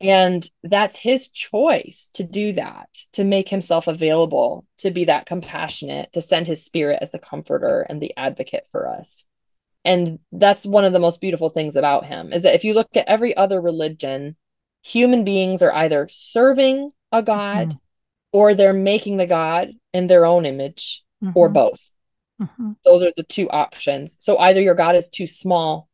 And 0.00 0.48
that's 0.62 0.96
his 0.96 1.28
choice 1.28 2.10
to 2.14 2.24
do 2.24 2.52
that, 2.54 2.88
to 3.12 3.24
make 3.24 3.48
himself 3.48 3.86
available, 3.86 4.66
to 4.78 4.90
be 4.90 5.04
that 5.04 5.26
compassionate, 5.26 6.12
to 6.14 6.22
send 6.22 6.46
his 6.46 6.64
spirit 6.64 6.98
as 7.02 7.10
the 7.10 7.18
comforter 7.18 7.82
and 7.82 8.00
the 8.00 8.16
advocate 8.16 8.66
for 8.70 8.88
us. 8.88 9.24
And 9.84 10.18
that's 10.32 10.64
one 10.64 10.84
of 10.84 10.92
the 10.92 11.00
most 11.00 11.20
beautiful 11.20 11.50
things 11.50 11.76
about 11.76 12.06
him 12.06 12.32
is 12.32 12.42
that 12.44 12.54
if 12.54 12.64
you 12.64 12.74
look 12.74 12.88
at 12.94 13.08
every 13.08 13.36
other 13.36 13.60
religion, 13.60 14.36
human 14.82 15.24
beings 15.24 15.62
are 15.62 15.74
either 15.74 16.08
serving 16.10 16.90
a 17.12 17.22
god 17.22 17.78
or 18.32 18.54
they're 18.54 18.72
making 18.72 19.16
the 19.16 19.26
god 19.26 19.70
in 19.92 20.06
their 20.06 20.24
own 20.24 20.46
image 20.46 21.04
or 21.34 21.50
Mhm. 21.50 21.54
both. 21.54 21.90
Mhm. 22.40 22.76
Those 22.84 23.02
are 23.02 23.12
the 23.16 23.22
two 23.24 23.50
options. 23.50 24.16
So 24.20 24.38
either 24.38 24.62
your 24.62 24.74
god 24.74 24.96
is 24.96 25.08
too 25.08 25.26
small 25.26 25.88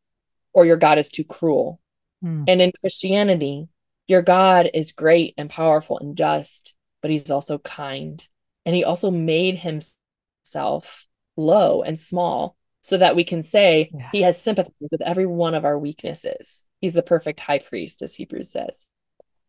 or 0.53 0.65
your 0.65 0.77
god 0.77 0.99
is 0.99 1.09
too 1.09 1.25
cruel. 1.25 1.81
Mm. 2.23 2.45
And 2.49 2.63
in 2.63 2.73
Christianity, 2.81 3.69
your 4.07 4.23
God 4.23 4.71
is 4.73 4.93
great 4.93 5.35
and 5.37 5.51
powerful 5.51 5.99
and 5.99 6.17
just, 6.17 6.75
but 7.03 7.11
he's 7.11 7.31
also 7.31 7.59
kind. 7.59 8.27
And 8.65 8.75
he 8.75 8.85
also 8.85 9.11
made 9.11 9.59
himself 9.59 11.07
low 11.37 11.83
and 11.83 11.99
small 11.99 12.57
so 12.83 12.99
that 12.99 13.17
we 13.17 13.25
can 13.25 13.43
say 13.43 13.91
yes. 13.93 14.09
he 14.13 14.23
has 14.23 14.41
sympathy 14.41 14.73
with 14.81 15.03
every 15.03 15.27
one 15.27 15.55
of 15.55 15.65
our 15.65 15.79
weaknesses. 15.79 16.63
He's 16.81 16.95
the 16.95 17.03
perfect 17.03 17.41
high 17.41 17.59
priest, 17.59 18.03
as 18.03 18.15
Hebrews 18.15 18.51
says. 18.51 18.87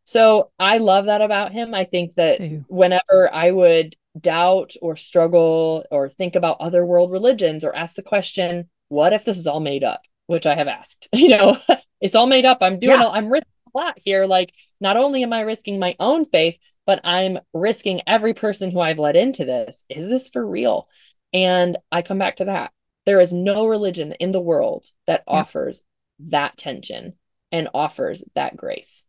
So 0.06 0.52
I 0.58 0.78
love 0.78 1.06
that 1.06 1.22
about 1.22 1.52
him. 1.52 1.74
I 1.74 1.84
think 1.84 2.16
that 2.16 2.38
Too. 2.38 2.66
whenever 2.68 3.30
I 3.32 3.52
would 3.52 3.96
doubt 4.20 4.74
or 4.82 4.96
struggle 4.96 5.86
or 5.92 6.10
think 6.10 6.36
about 6.36 6.62
other 6.62 6.86
world 6.86 7.12
religions 7.12 7.64
or 7.64 7.76
ask 7.76 7.96
the 7.96 8.02
question, 8.02 8.70
what 8.88 9.14
if 9.14 9.26
this 9.26 9.38
is 9.38 9.48
all 9.48 9.60
made 9.60 9.84
up? 9.84 10.02
Which 10.28 10.46
I 10.46 10.56
have 10.56 10.68
asked. 10.68 11.08
You 11.14 11.30
know, 11.30 11.58
it's 12.02 12.16
all 12.16 12.28
made 12.28 12.46
up. 12.46 12.60
I'm 12.62 12.80
doing, 12.80 13.00
yeah. 13.00 13.08
I'm 13.08 13.32
risking 13.32 13.52
a 13.78 13.80
lot 13.80 14.00
here. 14.04 14.26
Like, 14.26 14.54
not 14.82 14.98
only 14.98 15.24
am 15.24 15.34
I 15.34 15.42
risking 15.42 15.80
my 15.80 15.96
own 16.00 16.26
faith, 16.26 16.58
but 16.86 17.00
I'm 17.04 17.40
risking 17.54 18.02
every 18.08 18.34
person 18.34 18.72
who 18.72 18.80
I've 18.80 19.00
led 19.00 19.16
into 19.16 19.46
this. 19.46 19.86
Is 19.90 20.08
this 20.08 20.30
for 20.30 20.46
real? 20.46 20.88
And 21.34 21.78
I 21.92 22.02
come 22.02 22.18
back 22.18 22.38
to 22.38 22.46
that. 22.46 22.72
There 23.06 23.20
is 23.20 23.34
no 23.34 23.68
religion 23.68 24.14
in 24.14 24.32
the 24.32 24.42
world 24.42 24.86
that 25.06 25.24
yeah. 25.28 25.34
offers 25.34 25.84
that 26.20 26.58
tension 26.58 27.14
and 27.52 27.70
offers 27.74 28.24
that 28.36 28.58
grace. 28.58 29.04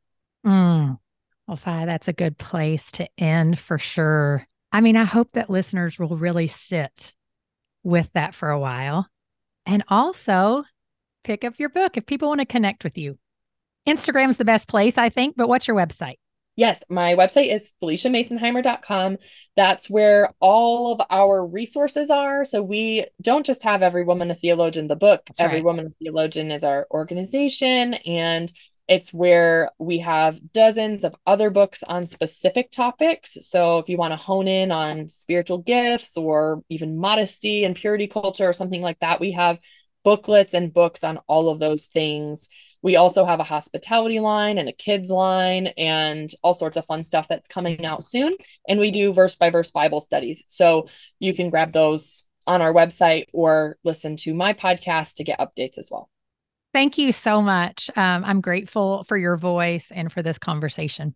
Mm. 0.46 0.98
Well, 1.46 1.56
Fi, 1.56 1.86
that's 1.86 2.08
a 2.08 2.12
good 2.12 2.38
place 2.38 2.90
to 2.92 3.08
end 3.16 3.58
for 3.58 3.78
sure. 3.78 4.46
I 4.70 4.80
mean, 4.80 4.96
I 4.96 5.04
hope 5.04 5.32
that 5.32 5.50
listeners 5.50 5.98
will 5.98 6.16
really 6.16 6.48
sit 6.48 7.14
with 7.82 8.10
that 8.12 8.34
for 8.34 8.50
a 8.50 8.60
while 8.60 9.08
and 9.64 9.82
also 9.88 10.64
pick 11.24 11.44
up 11.44 11.58
your 11.58 11.70
book 11.70 11.96
if 11.96 12.06
people 12.06 12.28
want 12.28 12.40
to 12.40 12.46
connect 12.46 12.84
with 12.84 12.98
you. 12.98 13.18
Instagram's 13.86 14.36
the 14.36 14.44
best 14.44 14.68
place, 14.68 14.98
I 14.98 15.08
think, 15.08 15.36
but 15.36 15.48
what's 15.48 15.66
your 15.66 15.76
website? 15.76 16.16
Yes, 16.58 16.82
my 16.88 17.14
website 17.14 17.54
is 17.54 17.70
phyliciamasonheimer.com. 17.80 19.18
That's 19.54 19.88
where 19.88 20.34
all 20.40 20.92
of 20.92 21.06
our 21.08 21.46
resources 21.46 22.10
are. 22.10 22.44
So 22.44 22.62
we 22.62 23.06
don't 23.22 23.46
just 23.46 23.62
have 23.62 23.80
Every 23.80 24.02
Woman 24.02 24.32
a 24.32 24.34
Theologian, 24.34 24.88
the 24.88 24.96
book. 24.96 25.22
That's 25.26 25.38
Every 25.38 25.58
right. 25.58 25.64
Woman 25.64 25.86
a 25.86 25.90
Theologian 26.02 26.50
is 26.50 26.64
our 26.64 26.88
organization. 26.90 27.94
And 27.94 28.52
it's 28.88 29.14
where 29.14 29.70
we 29.78 29.98
have 29.98 30.40
dozens 30.52 31.04
of 31.04 31.14
other 31.26 31.50
books 31.50 31.84
on 31.84 32.06
specific 32.06 32.72
topics. 32.72 33.36
So 33.42 33.78
if 33.78 33.88
you 33.88 33.96
want 33.96 34.12
to 34.12 34.16
hone 34.16 34.48
in 34.48 34.72
on 34.72 35.08
spiritual 35.10 35.58
gifts 35.58 36.16
or 36.16 36.64
even 36.68 36.98
modesty 36.98 37.62
and 37.62 37.76
purity 37.76 38.08
culture 38.08 38.48
or 38.48 38.52
something 38.52 38.82
like 38.82 38.98
that, 38.98 39.20
we 39.20 39.32
have 39.32 39.60
booklets 40.04 40.54
and 40.54 40.72
books 40.72 41.04
on 41.04 41.18
all 41.28 41.50
of 41.50 41.60
those 41.60 41.84
things. 41.84 42.48
We 42.82 42.96
also 42.96 43.24
have 43.24 43.40
a 43.40 43.44
hospitality 43.44 44.20
line 44.20 44.58
and 44.58 44.68
a 44.68 44.72
kids 44.72 45.10
line 45.10 45.68
and 45.78 46.30
all 46.42 46.54
sorts 46.54 46.76
of 46.76 46.86
fun 46.86 47.02
stuff 47.02 47.28
that's 47.28 47.48
coming 47.48 47.84
out 47.84 48.04
soon. 48.04 48.36
And 48.68 48.78
we 48.78 48.90
do 48.90 49.12
verse 49.12 49.34
by 49.34 49.50
verse 49.50 49.70
Bible 49.70 50.00
studies. 50.00 50.44
So 50.48 50.88
you 51.18 51.34
can 51.34 51.50
grab 51.50 51.72
those 51.72 52.24
on 52.46 52.62
our 52.62 52.72
website 52.72 53.26
or 53.32 53.76
listen 53.84 54.16
to 54.16 54.34
my 54.34 54.54
podcast 54.54 55.14
to 55.14 55.24
get 55.24 55.38
updates 55.38 55.78
as 55.78 55.88
well. 55.90 56.08
Thank 56.72 56.98
you 56.98 57.12
so 57.12 57.40
much. 57.40 57.90
Um, 57.96 58.24
I'm 58.24 58.40
grateful 58.40 59.04
for 59.04 59.16
your 59.16 59.36
voice 59.36 59.90
and 59.90 60.12
for 60.12 60.22
this 60.22 60.38
conversation. 60.38 61.14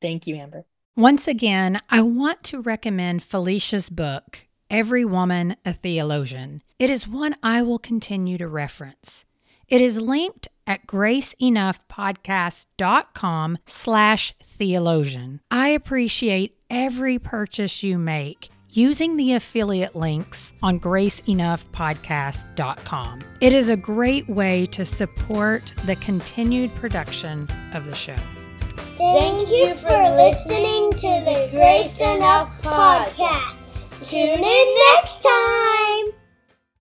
Thank 0.00 0.26
you, 0.26 0.36
Amber. 0.36 0.64
Once 0.96 1.28
again, 1.28 1.80
I 1.90 2.00
want 2.00 2.42
to 2.44 2.62
recommend 2.62 3.20
Phylicia's 3.20 3.90
book, 3.90 4.46
Every 4.70 5.04
Woman 5.04 5.56
a 5.64 5.74
Theologian. 5.74 6.62
It 6.78 6.88
is 6.88 7.06
one 7.06 7.36
I 7.42 7.62
will 7.62 7.78
continue 7.78 8.38
to 8.38 8.48
reference. 8.48 9.25
It 9.68 9.80
is 9.80 10.00
linked 10.00 10.46
at 10.66 10.86
graceenoughpodcast.com 10.86 13.58
slash 13.66 14.34
theologian. 14.42 15.40
I 15.50 15.68
appreciate 15.70 16.56
every 16.70 17.18
purchase 17.18 17.82
you 17.82 17.98
make 17.98 18.50
using 18.70 19.16
the 19.16 19.32
affiliate 19.32 19.96
links 19.96 20.52
on 20.62 20.78
graceenoughpodcast.com. 20.78 23.20
It 23.40 23.52
is 23.54 23.68
a 23.68 23.76
great 23.76 24.28
way 24.28 24.66
to 24.66 24.84
support 24.84 25.62
the 25.86 25.96
continued 25.96 26.72
production 26.74 27.48
of 27.74 27.86
the 27.86 27.94
show. 27.94 28.16
Thank 28.98 29.48
you 29.50 29.74
for 29.74 29.88
listening 29.88 30.92
to 30.92 31.22
the 31.24 31.48
Grace 31.52 32.00
Enough 32.00 32.62
podcast. 32.62 33.64
Tune 34.08 34.44
in 34.44 34.74
next 34.94 35.22
time. 35.22 36.06